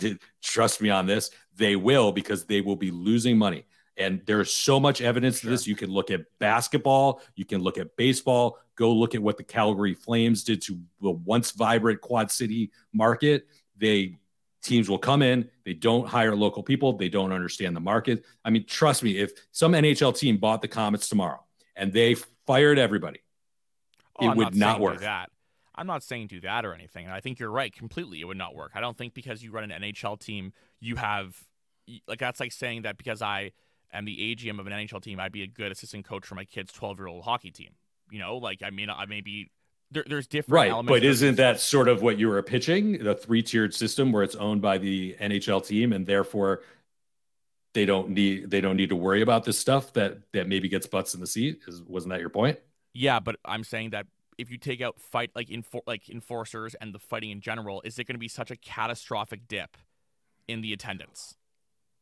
trust 0.43 0.79
me 0.79 0.91
on 0.91 1.07
this. 1.07 1.31
They 1.55 1.75
will 1.75 2.11
because 2.11 2.45
they 2.45 2.61
will 2.61 2.75
be 2.75 2.91
losing 2.91 3.37
money. 3.37 3.65
And 3.99 4.21
there's 4.25 4.51
so 4.51 4.79
much 4.79 5.01
evidence 5.01 5.39
sure. 5.39 5.49
to 5.49 5.51
this. 5.51 5.67
You 5.67 5.75
can 5.75 5.91
look 5.91 6.09
at 6.09 6.21
basketball, 6.39 7.21
you 7.35 7.45
can 7.45 7.61
look 7.61 7.77
at 7.77 7.95
baseball, 7.97 8.57
go 8.75 8.91
look 8.91 9.13
at 9.13 9.21
what 9.21 9.37
the 9.37 9.43
Calgary 9.43 9.93
Flames 9.93 10.43
did 10.43 10.61
to 10.63 10.79
the 11.01 11.11
once 11.11 11.51
vibrant 11.51 11.99
Quad 12.01 12.31
City 12.31 12.71
market. 12.93 13.45
They 13.77 14.17
teams 14.61 14.89
will 14.89 14.97
come 14.97 15.21
in, 15.21 15.49
they 15.65 15.73
don't 15.73 16.07
hire 16.07 16.35
local 16.35 16.63
people, 16.63 16.93
they 16.93 17.09
don't 17.09 17.31
understand 17.31 17.75
the 17.75 17.81
market. 17.81 18.25
I 18.43 18.49
mean, 18.49 18.65
trust 18.65 19.03
me, 19.03 19.17
if 19.17 19.31
some 19.51 19.73
NHL 19.73 20.17
team 20.17 20.37
bought 20.37 20.61
the 20.61 20.67
Komets 20.67 21.09
tomorrow 21.09 21.43
and 21.75 21.93
they 21.93 22.15
fired 22.45 22.79
everybody, 22.79 23.19
oh, 24.19 24.25
it 24.25 24.29
I'm 24.29 24.37
would 24.37 24.55
not, 24.55 24.73
not 24.73 24.79
work. 24.79 24.99
That. 25.01 25.29
I'm 25.75 25.87
not 25.87 26.03
saying 26.03 26.27
do 26.27 26.41
that 26.41 26.65
or 26.65 26.73
anything. 26.73 27.05
And 27.05 27.13
I 27.13 27.21
think 27.21 27.39
you're 27.39 27.51
right 27.51 27.73
completely. 27.73 28.19
It 28.19 28.25
would 28.25 28.37
not 28.37 28.53
work. 28.53 28.71
I 28.75 28.81
don't 28.81 28.97
think 28.97 29.13
because 29.13 29.41
you 29.41 29.51
run 29.51 29.69
an 29.71 29.81
NHL 29.81 30.19
team, 30.19 30.51
you 30.81 30.97
have 30.97 31.41
like 32.07 32.19
that's 32.19 32.39
like 32.39 32.51
saying 32.51 32.83
that 32.83 32.97
because 32.97 33.21
I 33.21 33.51
am 33.93 34.05
the 34.05 34.35
AGM 34.35 34.59
of 34.59 34.67
an 34.67 34.73
NHL 34.73 35.01
team, 35.01 35.19
I'd 35.19 35.31
be 35.31 35.43
a 35.43 35.47
good 35.47 35.71
assistant 35.71 36.05
coach 36.05 36.25
for 36.25 36.35
my 36.35 36.45
kid's 36.45 36.71
12 36.73 36.99
year 36.99 37.07
old 37.07 37.23
hockey 37.23 37.51
team. 37.51 37.71
You 38.09 38.19
know, 38.19 38.37
like 38.37 38.61
I 38.63 38.69
mean, 38.69 38.89
I 38.89 39.05
may 39.05 39.21
be 39.21 39.51
there, 39.91 40.03
there's 40.07 40.27
different 40.27 40.71
right, 40.71 40.85
but 40.85 41.03
isn't 41.03 41.35
that 41.35 41.59
sort 41.59 41.87
of 41.87 42.01
what 42.01 42.19
you 42.19 42.27
were 42.27 42.41
pitching? 42.43 43.03
The 43.03 43.15
three 43.15 43.41
tiered 43.41 43.73
system 43.73 44.11
where 44.11 44.23
it's 44.23 44.35
owned 44.35 44.61
by 44.61 44.77
the 44.77 45.15
NHL 45.19 45.65
team, 45.65 45.93
and 45.93 46.05
therefore 46.05 46.61
they 47.73 47.85
don't 47.85 48.09
need 48.09 48.49
they 48.49 48.61
don't 48.61 48.77
need 48.77 48.89
to 48.89 48.95
worry 48.95 49.21
about 49.21 49.45
this 49.45 49.57
stuff 49.57 49.93
that 49.93 50.19
that 50.33 50.47
maybe 50.47 50.69
gets 50.69 50.87
butts 50.87 51.13
in 51.13 51.19
the 51.21 51.27
seat. 51.27 51.61
Is 51.67 51.81
wasn't 51.81 52.11
that 52.13 52.19
your 52.19 52.29
point? 52.29 52.59
Yeah, 52.93 53.19
but 53.19 53.37
I'm 53.45 53.63
saying 53.63 53.91
that 53.91 54.07
if 54.37 54.51
you 54.51 54.57
take 54.57 54.81
out 54.81 54.99
fight 54.99 55.31
like 55.35 55.49
infor- 55.49 55.81
like 55.85 56.09
enforcers 56.09 56.75
and 56.75 56.93
the 56.93 56.99
fighting 56.99 57.31
in 57.31 57.41
general, 57.41 57.81
is 57.83 57.97
it 57.99 58.05
going 58.05 58.15
to 58.15 58.19
be 58.19 58.27
such 58.27 58.51
a 58.51 58.55
catastrophic 58.55 59.47
dip 59.47 59.75
in 60.47 60.61
the 60.61 60.71
attendance? 60.71 61.35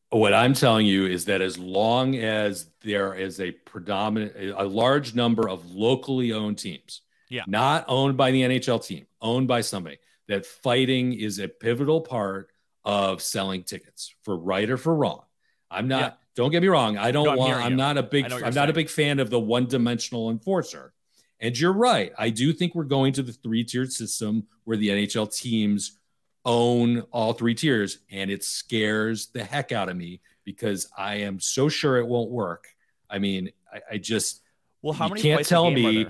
What 0.10 0.34
I'm 0.34 0.53
telling 0.53 0.86
you 0.86 1.05
is 1.05 1.26
that 1.26 1.41
as 1.41 1.60
long 1.60 2.16
as 2.16 2.70
there 2.82 3.14
is 3.14 3.41
a 3.41 3.51
predominant, 3.51 4.34
a 4.55 4.64
large 4.64 5.14
number 5.14 5.49
of 5.49 5.70
locally 5.72 6.32
owned 6.32 6.58
teams, 6.58 7.01
yeah, 7.30 7.43
not 7.45 7.86
owned 7.89 8.16
by 8.16 8.32
the 8.32 8.41
NHL 8.43 8.86
team, 8.86 9.05
owned 9.22 9.49
by 9.49 9.62
somebody, 9.62 9.97
that 10.30 10.45
fighting 10.45 11.14
is 11.14 11.39
a 11.39 11.47
pivotal 11.49 11.99
part 12.01 12.49
of 12.86 13.22
selling 13.22 13.64
tickets 13.64 14.16
for 14.24 14.38
right 14.38 14.70
or 14.70 14.78
for 14.78 14.95
wrong. 14.95 15.24
I'm 15.70 15.89
not. 15.89 16.01
Yeah. 16.01 16.12
Don't 16.36 16.51
get 16.51 16.62
me 16.62 16.70
wrong. 16.70 16.97
I 16.97 17.12
don't 17.12 17.26
no, 17.26 17.36
want. 17.36 17.58
I'm 17.58 17.72
you. 17.72 17.78
not 17.78 17.97
a 17.97 18.03
big. 18.03 18.32
I'm 18.32 18.39
saying. 18.39 18.53
not 18.53 18.70
a 18.70 18.74
big 18.74 18.89
fan 18.89 19.20
of 19.20 19.30
the 19.30 19.39
one-dimensional 19.39 20.30
enforcer. 20.30 20.93
And 21.39 21.60
you're 21.60 21.74
right. 21.74 22.14
I 22.18 22.30
do 22.30 22.53
think 22.53 22.76
we're 22.76 22.86
going 22.86 23.14
to 23.14 23.24
the 23.24 23.34
three-tiered 23.34 23.91
system 23.91 24.47
where 24.64 24.78
the 24.78 24.89
NHL 24.89 25.36
teams 25.36 25.99
own 26.47 27.01
all 27.11 27.33
three 27.33 27.53
tiers, 27.53 27.99
and 28.09 28.31
it 28.31 28.43
scares 28.43 29.27
the 29.27 29.43
heck 29.43 29.71
out 29.71 29.89
of 29.89 29.97
me 29.97 30.21
because 30.45 30.89
I 30.97 31.15
am 31.15 31.39
so 31.39 31.69
sure 31.69 31.97
it 31.97 32.07
won't 32.07 32.31
work. 32.31 32.69
I 33.09 33.19
mean, 33.19 33.51
I, 33.71 33.81
I 33.91 33.97
just 33.97 34.41
well, 34.81 34.93
how 34.93 35.09
many 35.09 35.21
can't 35.21 35.45
tell 35.45 35.69
me. 35.69 36.07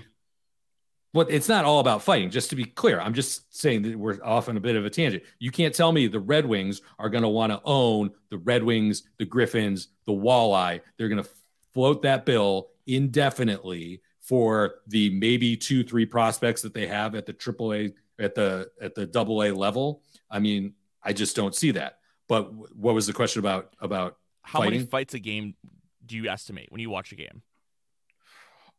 But 1.13 1.31
it's 1.31 1.49
not 1.49 1.65
all 1.65 1.79
about 1.79 2.03
fighting. 2.03 2.29
Just 2.29 2.51
to 2.51 2.55
be 2.55 2.65
clear, 2.65 2.99
I'm 2.99 3.15
just 3.15 3.55
saying 3.55 3.81
that 3.83 3.97
we're 3.97 4.19
off 4.23 4.49
on 4.49 4.57
a 4.57 4.59
bit 4.59 4.75
of 4.75 4.85
a 4.85 4.89
tangent. 4.89 5.23
You 5.39 5.49
can't 5.49 5.73
tell 5.73 5.91
me 5.91 6.05
the 6.07 6.19
Red 6.19 6.45
Wings 6.45 6.81
are 6.99 7.09
going 7.09 7.23
to 7.23 7.29
want 7.29 7.51
to 7.51 7.59
own 7.65 8.11
the 8.29 8.37
Red 8.37 8.61
Wings, 8.61 9.03
the 9.17 9.25
Griffins, 9.25 9.87
the 10.05 10.11
Walleye. 10.11 10.81
They're 10.97 11.09
going 11.09 11.23
to 11.23 11.29
float 11.73 12.03
that 12.03 12.25
bill 12.25 12.67
indefinitely 12.85 14.01
for 14.21 14.75
the 14.87 15.09
maybe 15.11 15.57
two, 15.57 15.83
three 15.83 16.05
prospects 16.05 16.61
that 16.61 16.73
they 16.73 16.85
have 16.85 17.15
at 17.15 17.25
the 17.25 17.33
AAA 17.33 17.93
at 18.19 18.35
the 18.35 18.69
at 18.81 18.95
the 18.95 19.05
double 19.05 19.43
A 19.43 19.51
level. 19.51 20.01
I 20.29 20.39
mean, 20.39 20.73
I 21.03 21.13
just 21.13 21.35
don't 21.35 21.55
see 21.55 21.71
that. 21.71 21.99
But 22.27 22.53
what 22.75 22.93
was 22.93 23.07
the 23.07 23.13
question 23.13 23.39
about 23.39 23.73
about 23.79 24.17
how 24.41 24.59
fighting? 24.59 24.79
many 24.79 24.85
fights 24.85 25.13
a 25.13 25.19
game 25.19 25.55
do 26.05 26.15
you 26.15 26.29
estimate 26.29 26.71
when 26.71 26.81
you 26.81 26.89
watch 26.89 27.11
a 27.11 27.15
game? 27.15 27.41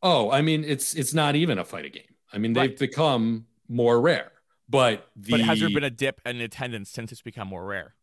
Oh, 0.03 0.31
I 0.31 0.43
mean, 0.43 0.65
it's 0.65 0.95
it's 0.95 1.15
not 1.15 1.35
even 1.35 1.59
a 1.59 1.65
fight 1.65 1.85
a 1.85 1.91
game. 1.91 2.15
I 2.33 2.39
mean, 2.39 2.53
they've 2.53 2.79
become 2.79 3.47
more 3.69 4.01
rare. 4.01 4.33
But 4.69 5.09
the 5.17 5.33
But 5.33 5.41
has 5.41 5.61
there 5.61 5.71
been 5.71 5.85
a 5.85 5.91
dip 5.91 6.21
in 6.27 6.41
attendance 6.41 6.91
since 6.91 7.11
it's 7.11 7.23
become 7.23 7.49
more 7.49 7.65
rare? 7.65 7.95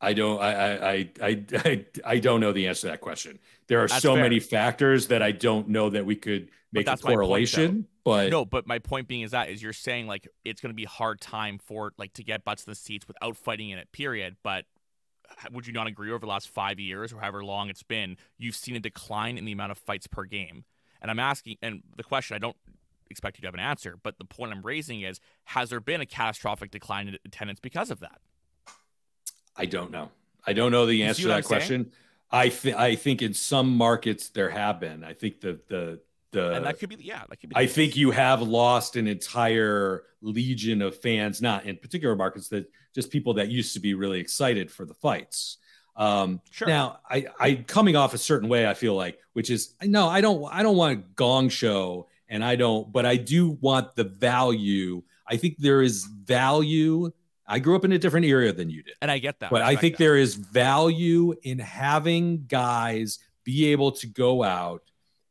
I 0.00 0.12
don't 0.12 0.40
I 0.40 0.52
I 0.52 1.10
I 1.20 1.44
I 1.52 1.86
I, 2.04 2.18
don't 2.18 2.40
know 2.40 2.52
the 2.52 2.68
answer 2.68 2.82
to 2.82 2.86
that 2.88 3.00
question. 3.00 3.38
There 3.66 3.82
are 3.82 3.88
That's 3.88 4.02
so 4.02 4.14
fair. 4.14 4.22
many 4.22 4.40
factors 4.40 5.08
that 5.08 5.22
I 5.22 5.32
don't 5.32 5.68
know 5.68 5.90
that 5.90 6.06
we 6.06 6.16
could 6.16 6.50
make 6.72 6.86
a 6.86 6.90
my 6.90 6.96
point, 6.96 7.02
correlation. 7.02 7.86
but 8.04 8.30
no, 8.30 8.44
but 8.44 8.66
my 8.66 8.78
point 8.78 9.08
being 9.08 9.22
is 9.22 9.32
that 9.32 9.48
is 9.48 9.62
you're 9.62 9.72
saying 9.72 10.06
like 10.06 10.28
it's 10.44 10.60
going 10.60 10.70
to 10.70 10.76
be 10.76 10.84
a 10.84 10.88
hard 10.88 11.20
time 11.20 11.58
for 11.58 11.92
like 11.98 12.12
to 12.14 12.24
get 12.24 12.44
butts 12.44 12.64
in 12.64 12.70
the 12.70 12.76
seats 12.76 13.08
without 13.08 13.36
fighting 13.36 13.70
in 13.70 13.78
it. 13.78 13.90
Period. 13.92 14.36
But 14.42 14.66
would 15.52 15.66
you 15.66 15.72
not 15.72 15.86
agree 15.86 16.10
over 16.10 16.20
the 16.20 16.26
last 16.26 16.48
five 16.48 16.78
years 16.78 17.12
or 17.12 17.20
however 17.20 17.44
long 17.44 17.68
it's 17.68 17.82
been, 17.82 18.16
you've 18.38 18.56
seen 18.56 18.76
a 18.76 18.80
decline 18.80 19.36
in 19.38 19.44
the 19.44 19.52
amount 19.52 19.72
of 19.72 19.78
fights 19.78 20.06
per 20.06 20.24
game? 20.24 20.64
And 21.00 21.10
I'm 21.10 21.18
asking, 21.18 21.56
and 21.62 21.82
the 21.96 22.02
question 22.02 22.34
I 22.34 22.38
don't 22.38 22.56
expect 23.10 23.38
you 23.38 23.42
to 23.42 23.46
have 23.46 23.54
an 23.54 23.60
answer, 23.60 23.96
but 24.02 24.18
the 24.18 24.24
point 24.24 24.52
I'm 24.52 24.62
raising 24.62 25.02
is, 25.02 25.20
has 25.44 25.70
there 25.70 25.80
been 25.80 26.00
a 26.00 26.06
catastrophic 26.06 26.70
decline 26.70 27.08
in 27.08 27.18
attendance 27.24 27.60
because 27.60 27.90
of 27.90 28.00
that? 28.00 28.20
I 29.58 29.66
don't 29.66 29.90
know. 29.90 30.10
I 30.46 30.52
don't 30.54 30.72
know 30.72 30.86
the 30.86 31.02
answer 31.02 31.22
to 31.22 31.28
that 31.28 31.36
I'm 31.38 31.42
saying? 31.42 31.58
question. 31.60 31.92
I 32.30 32.48
think 32.48 32.76
I 32.76 32.94
think 32.94 33.22
in 33.22 33.34
some 33.34 33.76
markets 33.76 34.28
there 34.28 34.50
have 34.50 34.80
been. 34.80 35.04
I 35.04 35.12
think 35.14 35.40
the 35.40 35.58
the 35.68 36.00
the 36.30 36.52
and 36.52 36.66
that 36.66 36.78
could 36.78 36.90
be, 36.90 36.96
yeah, 37.00 37.22
that 37.28 37.40
could 37.40 37.50
be. 37.50 37.56
I 37.56 37.64
case. 37.64 37.74
think 37.74 37.96
you 37.96 38.10
have 38.10 38.42
lost 38.42 38.96
an 38.96 39.06
entire 39.06 40.04
legion 40.20 40.82
of 40.82 40.96
fans, 40.96 41.40
not 41.40 41.64
in 41.64 41.76
particular 41.76 42.14
markets, 42.14 42.48
that 42.48 42.70
just 42.94 43.10
people 43.10 43.34
that 43.34 43.48
used 43.48 43.74
to 43.74 43.80
be 43.80 43.94
really 43.94 44.20
excited 44.20 44.70
for 44.70 44.84
the 44.84 44.94
fights. 44.94 45.58
Um, 45.96 46.40
Sure. 46.50 46.68
Now, 46.68 47.00
I, 47.08 47.26
I 47.40 47.54
coming 47.54 47.96
off 47.96 48.14
a 48.14 48.18
certain 48.18 48.48
way, 48.48 48.66
I 48.66 48.74
feel 48.74 48.94
like, 48.94 49.18
which 49.32 49.50
is 49.50 49.74
no, 49.82 50.08
I 50.08 50.20
don't, 50.20 50.44
I 50.52 50.62
don't 50.62 50.76
want 50.76 50.92
a 50.92 51.02
gong 51.14 51.48
show, 51.48 52.08
and 52.28 52.44
I 52.44 52.56
don't, 52.56 52.92
but 52.92 53.04
I 53.06 53.16
do 53.16 53.50
want 53.60 53.96
the 53.96 54.04
value. 54.04 55.02
I 55.26 55.36
think 55.36 55.56
there 55.58 55.82
is 55.82 56.04
value. 56.04 57.10
I 57.50 57.58
grew 57.60 57.74
up 57.76 57.84
in 57.84 57.92
a 57.92 57.98
different 57.98 58.26
era 58.26 58.52
than 58.52 58.68
you 58.70 58.82
did. 58.82 58.94
and 59.00 59.10
I 59.10 59.18
get 59.18 59.40
that. 59.40 59.50
But 59.50 59.62
I 59.62 59.68
respect 59.70 59.80
think 59.80 59.96
that. 59.96 60.04
there 60.04 60.16
is 60.16 60.34
value 60.34 61.34
in 61.42 61.58
having 61.58 62.44
guys 62.46 63.18
be 63.44 63.72
able 63.72 63.92
to 63.92 64.06
go 64.06 64.42
out 64.42 64.82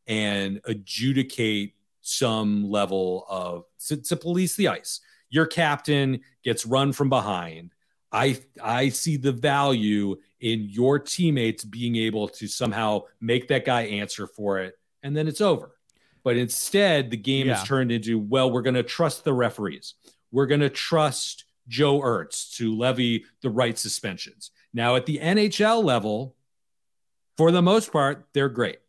and 0.07 0.59
adjudicate 0.65 1.75
some 2.01 2.69
level 2.69 3.25
of 3.29 3.65
to, 3.87 3.97
to 3.97 4.15
police 4.15 4.55
the 4.55 4.67
ice. 4.69 5.01
Your 5.29 5.45
captain 5.45 6.21
gets 6.43 6.65
run 6.65 6.93
from 6.93 7.09
behind. 7.09 7.73
I 8.11 8.39
I 8.63 8.89
see 8.89 9.17
the 9.17 9.33
value 9.33 10.15
in 10.39 10.61
your 10.69 10.97
teammates 10.99 11.65
being 11.65 11.95
able 11.97 12.29
to 12.29 12.47
somehow 12.47 13.01
make 13.19 13.49
that 13.49 13.65
guy 13.65 13.81
answer 13.83 14.25
for 14.27 14.59
it, 14.59 14.75
and 15.03 15.15
then 15.15 15.27
it's 15.27 15.41
over. 15.41 15.71
But 16.23 16.37
instead, 16.37 17.11
the 17.11 17.17
game 17.17 17.47
Yeah. 17.47 17.61
is 17.61 17.67
turned 17.67 17.91
into 17.91 18.17
well, 18.19 18.49
we're 18.49 18.61
going 18.61 18.75
to 18.75 18.83
trust 18.83 19.23
the 19.25 19.33
referees. 19.33 19.95
We're 20.31 20.45
going 20.47 20.61
to 20.61 20.69
trust 20.69 21.43
Joe 21.67 22.01
Ernst 22.01 22.55
to 22.57 22.75
levy 22.75 23.25
the 23.41 23.49
right 23.49 23.77
suspensions. 23.77 24.51
Now, 24.73 24.95
at 24.95 25.05
the 25.05 25.19
NHL 25.19 25.83
level, 25.83 26.35
for 27.37 27.51
the 27.51 27.61
most 27.61 27.91
part, 27.91 28.27
they're 28.33 28.49
great. 28.49 28.79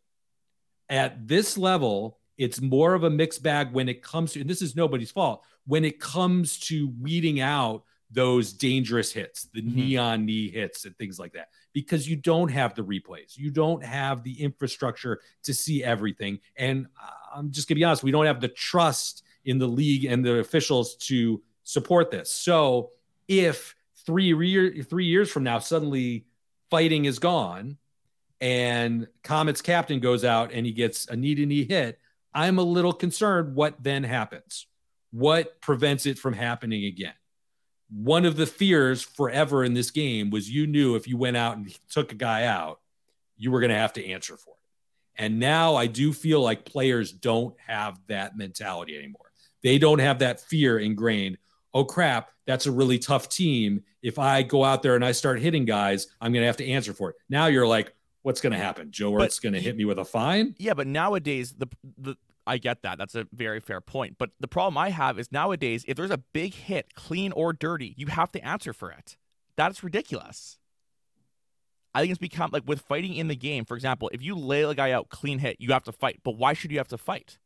At 0.89 1.27
this 1.27 1.57
level, 1.57 2.17
it's 2.37 2.61
more 2.61 2.93
of 2.93 3.03
a 3.03 3.09
mixed 3.09 3.43
bag 3.43 3.71
when 3.73 3.89
it 3.89 4.01
comes 4.01 4.33
to, 4.33 4.41
and 4.41 4.49
this 4.49 4.61
is 4.61 4.75
nobody's 4.75 5.11
fault, 5.11 5.43
when 5.67 5.85
it 5.85 5.99
comes 5.99 6.57
to 6.59 6.91
weeding 6.99 7.41
out 7.41 7.83
those 8.11 8.53
dangerous 8.53 9.11
hits, 9.11 9.43
the 9.53 9.61
Mhm. 9.61 9.75
neon 9.75 10.25
knee 10.25 10.49
hits 10.49 10.85
and 10.85 10.97
things 10.97 11.19
like 11.19 11.33
that, 11.33 11.49
because 11.73 12.09
you 12.09 12.15
don't 12.15 12.49
have 12.49 12.73
the 12.73 12.83
replays. 12.83 13.37
You 13.37 13.51
don't 13.51 13.83
have 13.83 14.23
the 14.23 14.41
infrastructure 14.41 15.21
to 15.43 15.53
see 15.53 15.83
everything. 15.83 16.39
And 16.55 16.87
uh, 16.99 17.09
I'm 17.35 17.51
just 17.51 17.67
going 17.67 17.75
to 17.75 17.79
be 17.79 17.83
honest, 17.83 18.01
we 18.01 18.09
don't 18.09 18.25
have 18.25 18.41
the 18.41 18.47
trust 18.47 19.21
in 19.45 19.59
the 19.59 19.67
league 19.67 20.05
and 20.05 20.25
the 20.25 20.39
officials 20.39 20.95
to 20.95 21.43
support 21.69 22.09
this. 22.09 22.31
So 22.31 22.91
if 23.27 23.75
three, 24.05 24.33
re- 24.33 24.81
three 24.81 25.05
years 25.05 25.29
from 25.29 25.43
now, 25.43 25.59
suddenly 25.59 26.25
fighting 26.71 27.05
is 27.05 27.19
gone 27.19 27.77
and 28.41 29.07
Komets' 29.23 29.61
captain 29.61 29.99
goes 29.99 30.25
out 30.25 30.51
and 30.51 30.65
he 30.65 30.71
gets 30.71 31.07
a 31.07 31.15
knee 31.15 31.35
to 31.35 31.45
knee 31.45 31.65
hit, 31.65 31.99
I'm 32.33 32.57
a 32.57 32.63
little 32.63 32.93
concerned 32.93 33.55
what 33.55 33.83
then 33.83 34.03
happens. 34.03 34.65
What 35.11 35.61
prevents 35.61 36.07
it 36.07 36.17
from 36.17 36.33
happening 36.33 36.85
again? 36.85 37.13
One 37.91 38.25
of 38.25 38.35
the 38.35 38.47
fears 38.47 39.03
forever 39.03 39.63
in 39.63 39.75
this 39.75 39.91
game 39.91 40.31
was 40.31 40.49
you 40.49 40.65
knew 40.65 40.95
if 40.95 41.07
you 41.07 41.17
went 41.17 41.37
out 41.37 41.57
and 41.57 41.71
took 41.89 42.11
a 42.11 42.15
guy 42.15 42.45
out, 42.45 42.79
you 43.37 43.51
were 43.51 43.59
going 43.59 43.71
to 43.71 43.75
have 43.75 43.93
to 43.93 44.05
answer 44.07 44.37
for 44.37 44.51
it. 44.51 45.23
And 45.23 45.39
now 45.39 45.75
I 45.75 45.85
do 45.85 46.13
feel 46.13 46.41
like 46.41 46.65
players 46.65 47.11
don't 47.11 47.55
have 47.67 47.99
that 48.07 48.37
mentality 48.37 48.97
anymore. 48.97 49.31
They 49.61 49.77
don't 49.77 49.99
have 49.99 50.19
that 50.19 50.39
fear 50.39 50.79
ingrained. 50.79 51.37
Oh 51.73 51.83
crap, 51.85 52.31
that's 52.45 52.65
a 52.65 52.71
really 52.71 52.99
tough 52.99 53.29
team. 53.29 53.83
If 54.01 54.17
I 54.17 54.43
go 54.43 54.63
out 54.63 54.81
there 54.81 54.95
and 54.95 55.05
I 55.05 55.11
start 55.11 55.39
hitting 55.39 55.65
guys, 55.65 56.07
I'm 56.19 56.31
going 56.31 56.41
to 56.41 56.47
have 56.47 56.57
to 56.57 56.67
answer 56.67 56.93
for 56.93 57.11
it. 57.11 57.15
Now 57.29 57.47
you're 57.47 57.67
like, 57.67 57.93
what's 58.23 58.41
going 58.41 58.53
to 58.53 58.59
happen? 58.59 58.91
Joe 58.91 59.15
Ernst 59.15 59.41
going 59.41 59.53
to 59.53 59.59
hit 59.59 59.75
me 59.75 59.85
with 59.85 59.99
a 59.99 60.05
fine? 60.05 60.55
Yeah, 60.57 60.73
but 60.73 60.87
nowadays 60.87 61.53
the 61.57 61.67
the 61.97 62.15
I 62.47 62.57
get 62.57 62.81
that. 62.81 62.97
That's 62.97 63.13
a 63.13 63.27
very 63.31 63.59
fair 63.59 63.79
point. 63.79 64.15
But 64.17 64.31
the 64.39 64.47
problem 64.47 64.77
I 64.77 64.89
have 64.89 65.19
is 65.19 65.31
nowadays 65.31 65.85
if 65.87 65.95
there's 65.95 66.09
a 66.09 66.17
big 66.17 66.55
hit, 66.55 66.95
clean 66.95 67.31
or 67.33 67.53
dirty, 67.53 67.93
you 67.95 68.07
have 68.07 68.31
to 68.31 68.43
answer 68.43 68.73
for 68.73 68.91
it. 68.91 69.17
That's 69.55 69.83
ridiculous. 69.83 70.57
I 71.93 72.01
think 72.01 72.11
it's 72.11 72.19
become 72.19 72.49
like 72.51 72.63
with 72.65 72.81
fighting 72.81 73.15
in 73.15 73.27
the 73.27 73.35
game, 73.35 73.65
for 73.65 73.75
example, 73.75 74.09
if 74.13 74.21
you 74.21 74.35
lay 74.35 74.63
a 74.63 74.73
guy 74.73 74.91
out 74.91 75.09
clean 75.09 75.39
hit, 75.39 75.57
you 75.59 75.73
have 75.73 75.83
to 75.83 75.91
fight. 75.91 76.21
But 76.23 76.37
why 76.37 76.53
should 76.53 76.71
you 76.71 76.77
have 76.77 76.87
to 76.89 76.97
fight? 76.97 77.37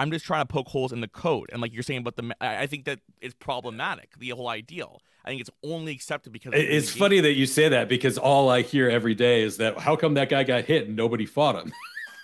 I'm 0.00 0.10
just 0.10 0.24
trying 0.24 0.42
to 0.42 0.46
poke 0.46 0.68
holes 0.68 0.92
in 0.92 1.00
the 1.00 1.08
code. 1.08 1.50
And 1.52 1.60
like 1.62 1.72
you're 1.74 1.82
saying 1.82 2.00
about 2.00 2.16
the 2.16 2.34
I 2.40 2.62
I 2.62 2.66
think 2.66 2.84
that 2.86 3.00
it's 3.20 3.34
problematic, 3.34 4.08
the 4.18 4.30
whole 4.30 4.48
ideal. 4.48 5.00
I 5.24 5.28
think 5.28 5.40
it's 5.42 5.50
only 5.62 5.92
accepted 5.92 6.32
because 6.32 6.54
It- 6.54 6.70
It's 6.76 6.90
funny 6.90 7.20
that 7.20 7.34
you 7.34 7.46
say 7.46 7.68
that 7.68 7.88
because 7.88 8.16
all 8.16 8.48
I 8.48 8.62
hear 8.62 8.88
every 8.88 9.14
day 9.14 9.42
is 9.42 9.58
that 9.58 9.78
how 9.78 9.94
come 9.96 10.14
that 10.14 10.28
guy 10.30 10.42
got 10.44 10.64
hit 10.64 10.86
and 10.88 10.96
nobody 10.96 11.26
fought 11.26 11.56
him? 11.62 11.72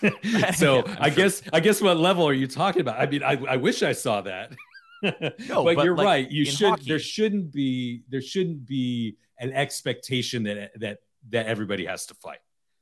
so 0.54 0.76
Yeah, 0.86 0.96
I'm 1.00 1.10
sure. 1.10 1.16
guess 1.16 1.42
I 1.52 1.60
guess 1.60 1.80
what 1.82 1.96
level 1.98 2.26
are 2.26 2.32
you 2.32 2.46
talking 2.46 2.80
about? 2.80 2.98
I 2.98 3.06
mean, 3.06 3.22
I, 3.22 3.34
I 3.54 3.56
wish 3.56 3.82
I 3.82 3.92
saw 3.92 4.20
that. 4.22 4.52
No, 5.02 5.62
but, 5.62 5.76
but, 5.76 5.84
you're 5.84 5.94
like, 5.94 6.04
right. 6.04 6.30
You 6.30 6.44
should 6.46 6.70
hockey- 6.70 6.88
there 6.88 6.98
shouldn't 6.98 7.52
be 7.52 8.02
there 8.08 8.22
shouldn't 8.22 8.66
be 8.66 9.16
an 9.38 9.52
expectation 9.52 10.42
that 10.44 10.72
that 10.80 10.98
that 11.28 11.46
everybody 11.46 11.84
has 11.84 12.06
to 12.06 12.14
fight. 12.14 12.38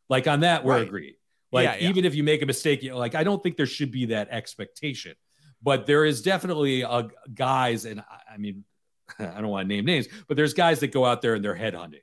Like 0.09 0.28
on 0.28 0.40
that, 0.40 0.64
we're 0.64 0.74
Right. 0.78 0.86
agreed. 0.86 1.16
Like 1.55 1.64
Yeah, 1.64 1.76
yeah. 1.76 1.88
even 1.90 2.05
if 2.05 2.14
you 2.14 2.22
make 2.24 2.42
a 2.42 2.46
mistake, 2.46 2.82
you 2.82 2.94
like 2.94 3.14
I 3.14 3.24
don't 3.24 3.42
think 3.42 3.57
there 3.57 3.66
should 3.66 3.90
be 3.90 4.07
that 4.07 4.28
expectation. 4.30 5.14
But 5.62 5.86
there 5.86 6.05
is 6.05 6.20
definitely 6.20 6.82
a 6.82 7.09
guys, 7.32 7.84
and 7.86 8.00
I- 8.00 8.34
I 8.34 8.36
mean, 8.36 8.64
I 9.18 9.40
don't 9.40 9.48
want 9.48 9.64
to 9.68 9.74
name 9.74 9.84
names, 9.86 10.07
but 10.28 10.36
there's 10.36 10.52
guys 10.52 10.80
that 10.80 10.88
go 10.88 11.05
out 11.07 11.22
there 11.22 11.34
and 11.34 11.44
they're 11.44 11.57
headhunting 11.57 12.02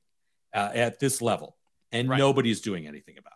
uh, 0.56 0.70
at 0.74 1.00
this 1.00 1.22
level, 1.22 1.58
and 1.92 2.10
Right. 2.10 2.18
nobody's 2.18 2.62
doing 2.62 2.88
anything 2.88 3.18
about 3.20 3.34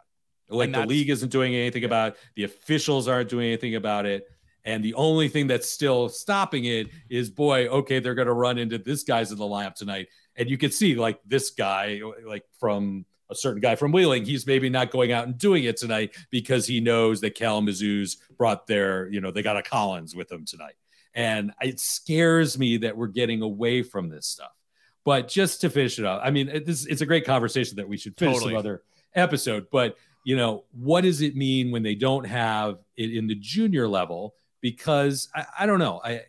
it. 0.49 0.53
Like 0.55 0.71
the 0.71 0.85
league 0.85 1.09
isn't 1.09 1.29
doing 1.31 1.53
anything 1.55 1.83
about 1.83 2.13
it. 2.13 2.17
The 2.35 2.43
officials 2.45 3.07
aren't 3.07 3.29
doing 3.29 3.47
anything 3.47 3.75
about 3.75 4.05
it. 4.05 4.23
And 4.63 4.83
the 4.83 4.93
only 4.95 5.27
thing 5.27 5.45
that's 5.47 5.69
still 5.69 6.09
stopping 6.09 6.65
it 6.65 6.87
is, 7.09 7.29
boy, 7.29 7.67
okay, 7.67 7.99
they're 7.99 8.15
going 8.15 8.27
to 8.27 8.33
run 8.33 8.57
into 8.57 8.77
this 8.79 9.03
guy's 9.03 9.31
in 9.31 9.37
the 9.37 9.43
lineup 9.45 9.75
tonight. 9.75 10.07
And 10.35 10.49
you 10.49 10.57
can 10.57 10.71
see, 10.71 10.95
like, 10.95 11.19
this 11.25 11.51
guy, 11.51 12.01
like 12.25 12.43
from 12.59 13.05
a 13.29 13.35
certain 13.35 13.61
guy 13.61 13.75
from 13.75 13.91
Wheeling, 13.91 14.25
he's 14.25 14.45
maybe 14.45 14.69
not 14.69 14.91
going 14.91 15.11
out 15.11 15.25
and 15.25 15.37
doing 15.37 15.63
it 15.63 15.77
tonight 15.77 16.15
because 16.29 16.67
he 16.67 16.79
knows 16.79 17.21
that 17.21 17.35
Kalamazoo's 17.35 18.17
brought 18.37 18.67
their, 18.67 19.09
you 19.09 19.21
know, 19.21 19.31
they 19.31 19.41
got 19.41 19.57
a 19.57 19.63
Collins 19.63 20.15
with 20.15 20.27
them 20.27 20.45
tonight. 20.45 20.75
And 21.13 21.53
it 21.61 21.79
scares 21.79 22.59
me 22.59 22.77
that 22.77 22.97
we're 22.97 23.07
getting 23.07 23.41
away 23.41 23.83
from 23.83 24.09
this 24.09 24.27
stuff. 24.27 24.51
But 25.05 25.27
just 25.27 25.61
to 25.61 25.69
finish 25.69 25.99
it 25.99 26.05
up, 26.05 26.21
I 26.23 26.31
mean, 26.31 26.49
it, 26.49 26.65
this, 26.65 26.85
it's 26.85 27.01
a 27.01 27.05
great 27.05 27.25
conversation 27.25 27.77
that 27.77 27.87
we 27.87 27.97
should 27.97 28.17
finish 28.17 28.35
Totally. 28.35 28.53
some 28.53 28.59
other 28.59 28.83
episode. 29.13 29.67
But 29.71 29.97
you 30.25 30.35
know, 30.35 30.65
what 30.71 31.01
does 31.01 31.21
it 31.21 31.35
mean 31.35 31.71
when 31.71 31.83
they 31.83 31.95
don't 31.95 32.25
have 32.25 32.79
it 32.97 33.11
in 33.11 33.27
the 33.27 33.35
junior 33.35 33.87
level? 33.87 34.33
Because 34.59 35.29
I, 35.35 35.45
I 35.59 35.65
don't 35.67 35.79
know. 35.79 36.01
I 36.03 36.23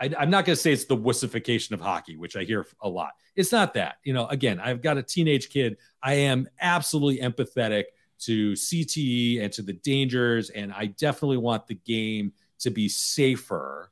I, 0.00 0.06
am 0.18 0.30
not 0.30 0.44
going 0.44 0.56
to 0.56 0.60
say 0.60 0.72
it's 0.72 0.84
the 0.84 0.96
wussification 0.96 1.72
of 1.72 1.80
hockey, 1.80 2.16
which 2.16 2.36
I 2.36 2.44
hear 2.44 2.66
a 2.80 2.88
lot. 2.88 3.12
It's 3.36 3.52
not 3.52 3.74
that. 3.74 3.96
You 4.04 4.12
know, 4.12 4.26
again, 4.26 4.60
I've 4.60 4.82
got 4.82 4.98
a 4.98 5.02
teenage 5.02 5.50
kid. 5.50 5.76
I 6.02 6.14
am 6.14 6.48
absolutely 6.60 7.22
empathetic 7.22 7.84
to 8.20 8.52
CTE 8.52 9.42
and 9.42 9.52
to 9.52 9.62
the 9.62 9.72
dangers, 9.72 10.50
and 10.50 10.72
I 10.72 10.86
definitely 10.86 11.36
want 11.36 11.66
the 11.66 11.74
game 11.74 12.32
to 12.60 12.70
be 12.70 12.88
safer. 12.88 13.90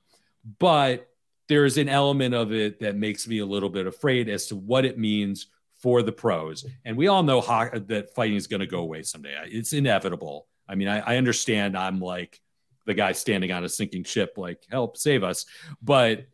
But 0.59 1.09
there's 1.49 1.79
an 1.79 1.89
element 1.89 2.35
of 2.35 2.53
it 2.53 2.81
that 2.81 2.97
makes 2.97 3.29
me 3.29 3.39
a 3.39 3.47
little 3.47 3.69
bit 3.69 3.87
afraid 3.87 4.29
as 4.29 4.47
to 4.47 4.57
what 4.57 4.85
it 4.85 4.99
means 4.99 5.47
for 5.79 6.03
the 6.03 6.13
pros. 6.13 6.67
And 6.85 6.97
we 6.97 7.09
all 7.09 7.23
know 7.23 7.41
that 7.41 8.15
fighting 8.15 8.37
is 8.37 8.47
going 8.47 8.61
to 8.61 8.67
go 8.67 8.81
away 8.81 9.03
someday. 9.03 9.37
It's 9.47 9.73
inevitable. 9.73 10.47
I 10.69 10.75
mean, 10.75 10.89
I, 10.89 10.99
I 11.01 11.17
understand 11.17 11.77
I'm 11.77 12.01
like 12.01 12.41
the 12.87 12.95
guy 12.95 13.13
standing 13.13 13.53
on 13.53 13.65
a 13.65 13.69
sinking 13.69 14.05
ship, 14.05 14.35
like 14.37 14.65
help 14.71 14.97
save 14.97 15.23
us. 15.23 15.45
But 15.83 16.27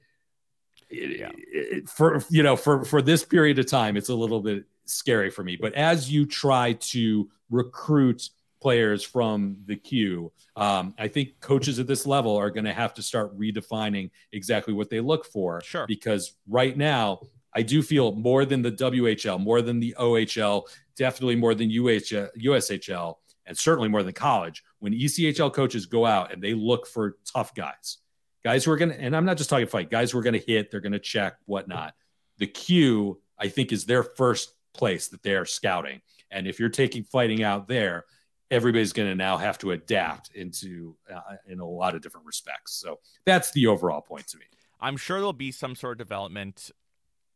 yeah. 0.90 1.30
it, 1.34 1.88
for 1.88 2.22
you 2.30 2.42
know, 2.42 2.56
for 2.56 2.84
for 2.84 3.02
this 3.02 3.24
period 3.24 3.58
of 3.58 3.66
time, 3.66 3.96
it's 3.96 4.10
a 4.10 4.14
little 4.14 4.40
bit 4.40 4.64
scary 4.84 5.30
for 5.30 5.42
me. 5.42 5.56
But 5.56 5.74
as 5.74 6.10
you 6.10 6.26
try 6.26 6.74
to 6.74 7.28
recruit 7.50 8.28
players 8.60 9.02
from 9.02 9.56
the 9.66 9.76
Q, 9.76 10.30
um, 10.56 10.94
I 10.98 11.08
think 11.08 11.40
coaches 11.40 11.78
at 11.78 11.86
this 11.86 12.06
level 12.06 12.36
are 12.36 12.50
going 12.50 12.64
to 12.64 12.72
have 12.72 12.94
to 12.94 13.02
start 13.02 13.36
redefining 13.36 14.10
exactly 14.32 14.72
what 14.72 14.90
they 14.90 15.00
look 15.00 15.26
for. 15.26 15.60
Sure. 15.62 15.86
Because 15.86 16.34
right 16.46 16.76
now, 16.76 17.20
I 17.54 17.62
do 17.62 17.82
feel 17.82 18.12
more 18.12 18.44
than 18.44 18.62
the 18.62 18.72
WHL, 18.72 19.40
more 19.40 19.62
than 19.62 19.80
the 19.80 19.94
OHL, 19.98 20.64
definitely 20.96 21.36
more 21.36 21.54
than 21.54 21.70
UHL, 21.70 22.28
USHL 22.38 23.16
and 23.46 23.58
certainly 23.58 23.88
more 23.88 24.02
than 24.02 24.12
college, 24.12 24.62
when 24.82 24.92
ECHL 24.92 25.52
coaches 25.52 25.86
go 25.86 26.04
out 26.04 26.32
and 26.32 26.42
they 26.42 26.54
look 26.54 26.88
for 26.88 27.16
tough 27.24 27.54
guys, 27.54 27.98
guys 28.42 28.64
who 28.64 28.72
are 28.72 28.76
going 28.76 28.90
to, 28.90 29.00
and 29.00 29.14
I'm 29.14 29.24
not 29.24 29.36
just 29.36 29.48
talking 29.48 29.68
fight, 29.68 29.92
guys 29.92 30.10
who 30.10 30.18
are 30.18 30.22
going 30.22 30.32
to 30.34 30.44
hit, 30.44 30.72
they're 30.72 30.80
going 30.80 30.90
to 30.90 30.98
check, 30.98 31.34
whatnot. 31.44 31.94
The 32.38 32.48
Q, 32.48 33.20
I 33.38 33.46
think, 33.46 33.70
is 33.70 33.84
their 33.84 34.02
first 34.02 34.56
place 34.74 35.06
that 35.08 35.22
they're 35.22 35.44
scouting. 35.44 36.00
And 36.32 36.48
if 36.48 36.58
you're 36.58 36.68
taking 36.68 37.04
fighting 37.04 37.44
out 37.44 37.68
there, 37.68 38.06
everybody's 38.50 38.92
going 38.92 39.08
to 39.08 39.14
now 39.14 39.36
have 39.36 39.56
to 39.58 39.70
adapt 39.70 40.34
into 40.34 40.96
uh, 41.08 41.36
in 41.46 41.60
a 41.60 41.64
lot 41.64 41.94
of 41.94 42.02
different 42.02 42.26
respects. 42.26 42.72
So 42.72 42.98
that's 43.24 43.52
the 43.52 43.68
overall 43.68 44.00
point 44.00 44.26
to 44.28 44.36
me. 44.36 44.46
I'm 44.80 44.96
sure 44.96 45.18
there'll 45.18 45.32
be 45.32 45.52
some 45.52 45.76
sort 45.76 45.92
of 45.92 45.98
development 46.08 46.72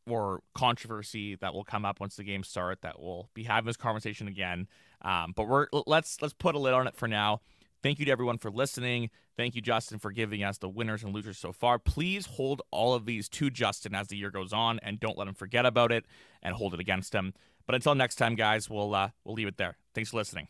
or 0.09 0.43
controversy 0.53 1.37
that 1.37 1.55
will 1.55 1.65
come 1.65 1.85
up 1.85 2.01
once 2.01 2.17
the 2.17 2.25
games 2.25 2.49
start 2.49 2.83
that 2.83 2.99
we'll 2.99 3.31
be 3.35 3.45
having 3.45 3.67
this 3.67 3.77
conversation 3.77 4.27
again. 4.27 4.67
Um, 5.03 5.33
but 5.37 5.49
we're 5.49 5.67
let's 5.87 6.21
let's 6.21 6.35
put 6.35 6.55
a 6.55 6.59
lid 6.59 6.75
on 6.75 6.87
it 6.87 6.97
for 6.97 7.09
now. 7.09 7.41
Thank 7.83 7.99
you 7.99 8.05
to 8.07 8.13
everyone 8.13 8.39
for 8.39 8.51
listening. 8.51 9.11
Thank 9.37 9.55
you, 9.55 9.61
Justin, 9.61 9.99
for 9.99 10.11
giving 10.11 10.43
us 10.43 10.59
the 10.59 10.69
winners 10.69 11.05
and 11.05 11.15
losers 11.15 11.39
so 11.39 11.53
far. 11.53 11.79
Please 11.79 12.27
hold 12.27 12.63
all 12.71 12.95
of 12.95 13.05
these 13.05 13.29
to 13.29 13.51
Justin 13.51 13.95
as 13.95 14.09
the 14.09 14.17
year 14.17 14.31
goes 14.31 14.53
on, 14.53 14.81
and 14.83 14.99
don't 14.99 15.19
let 15.19 15.29
him 15.29 15.35
forget 15.35 15.67
about 15.67 15.93
it 15.93 16.07
and 16.43 16.55
hold 16.55 16.75
it 16.75 16.81
against 16.81 17.15
him. 17.15 17.35
But 17.67 17.75
until 17.75 17.95
next 17.95 18.17
time, 18.17 18.35
guys, 18.35 18.71
we'll 18.71 18.95
uh, 18.95 19.11
we'll 19.25 19.35
leave 19.35 19.49
it 19.49 19.59
there. 19.59 19.77
Thanks 19.95 20.11
for 20.11 20.17
listening. 20.17 20.49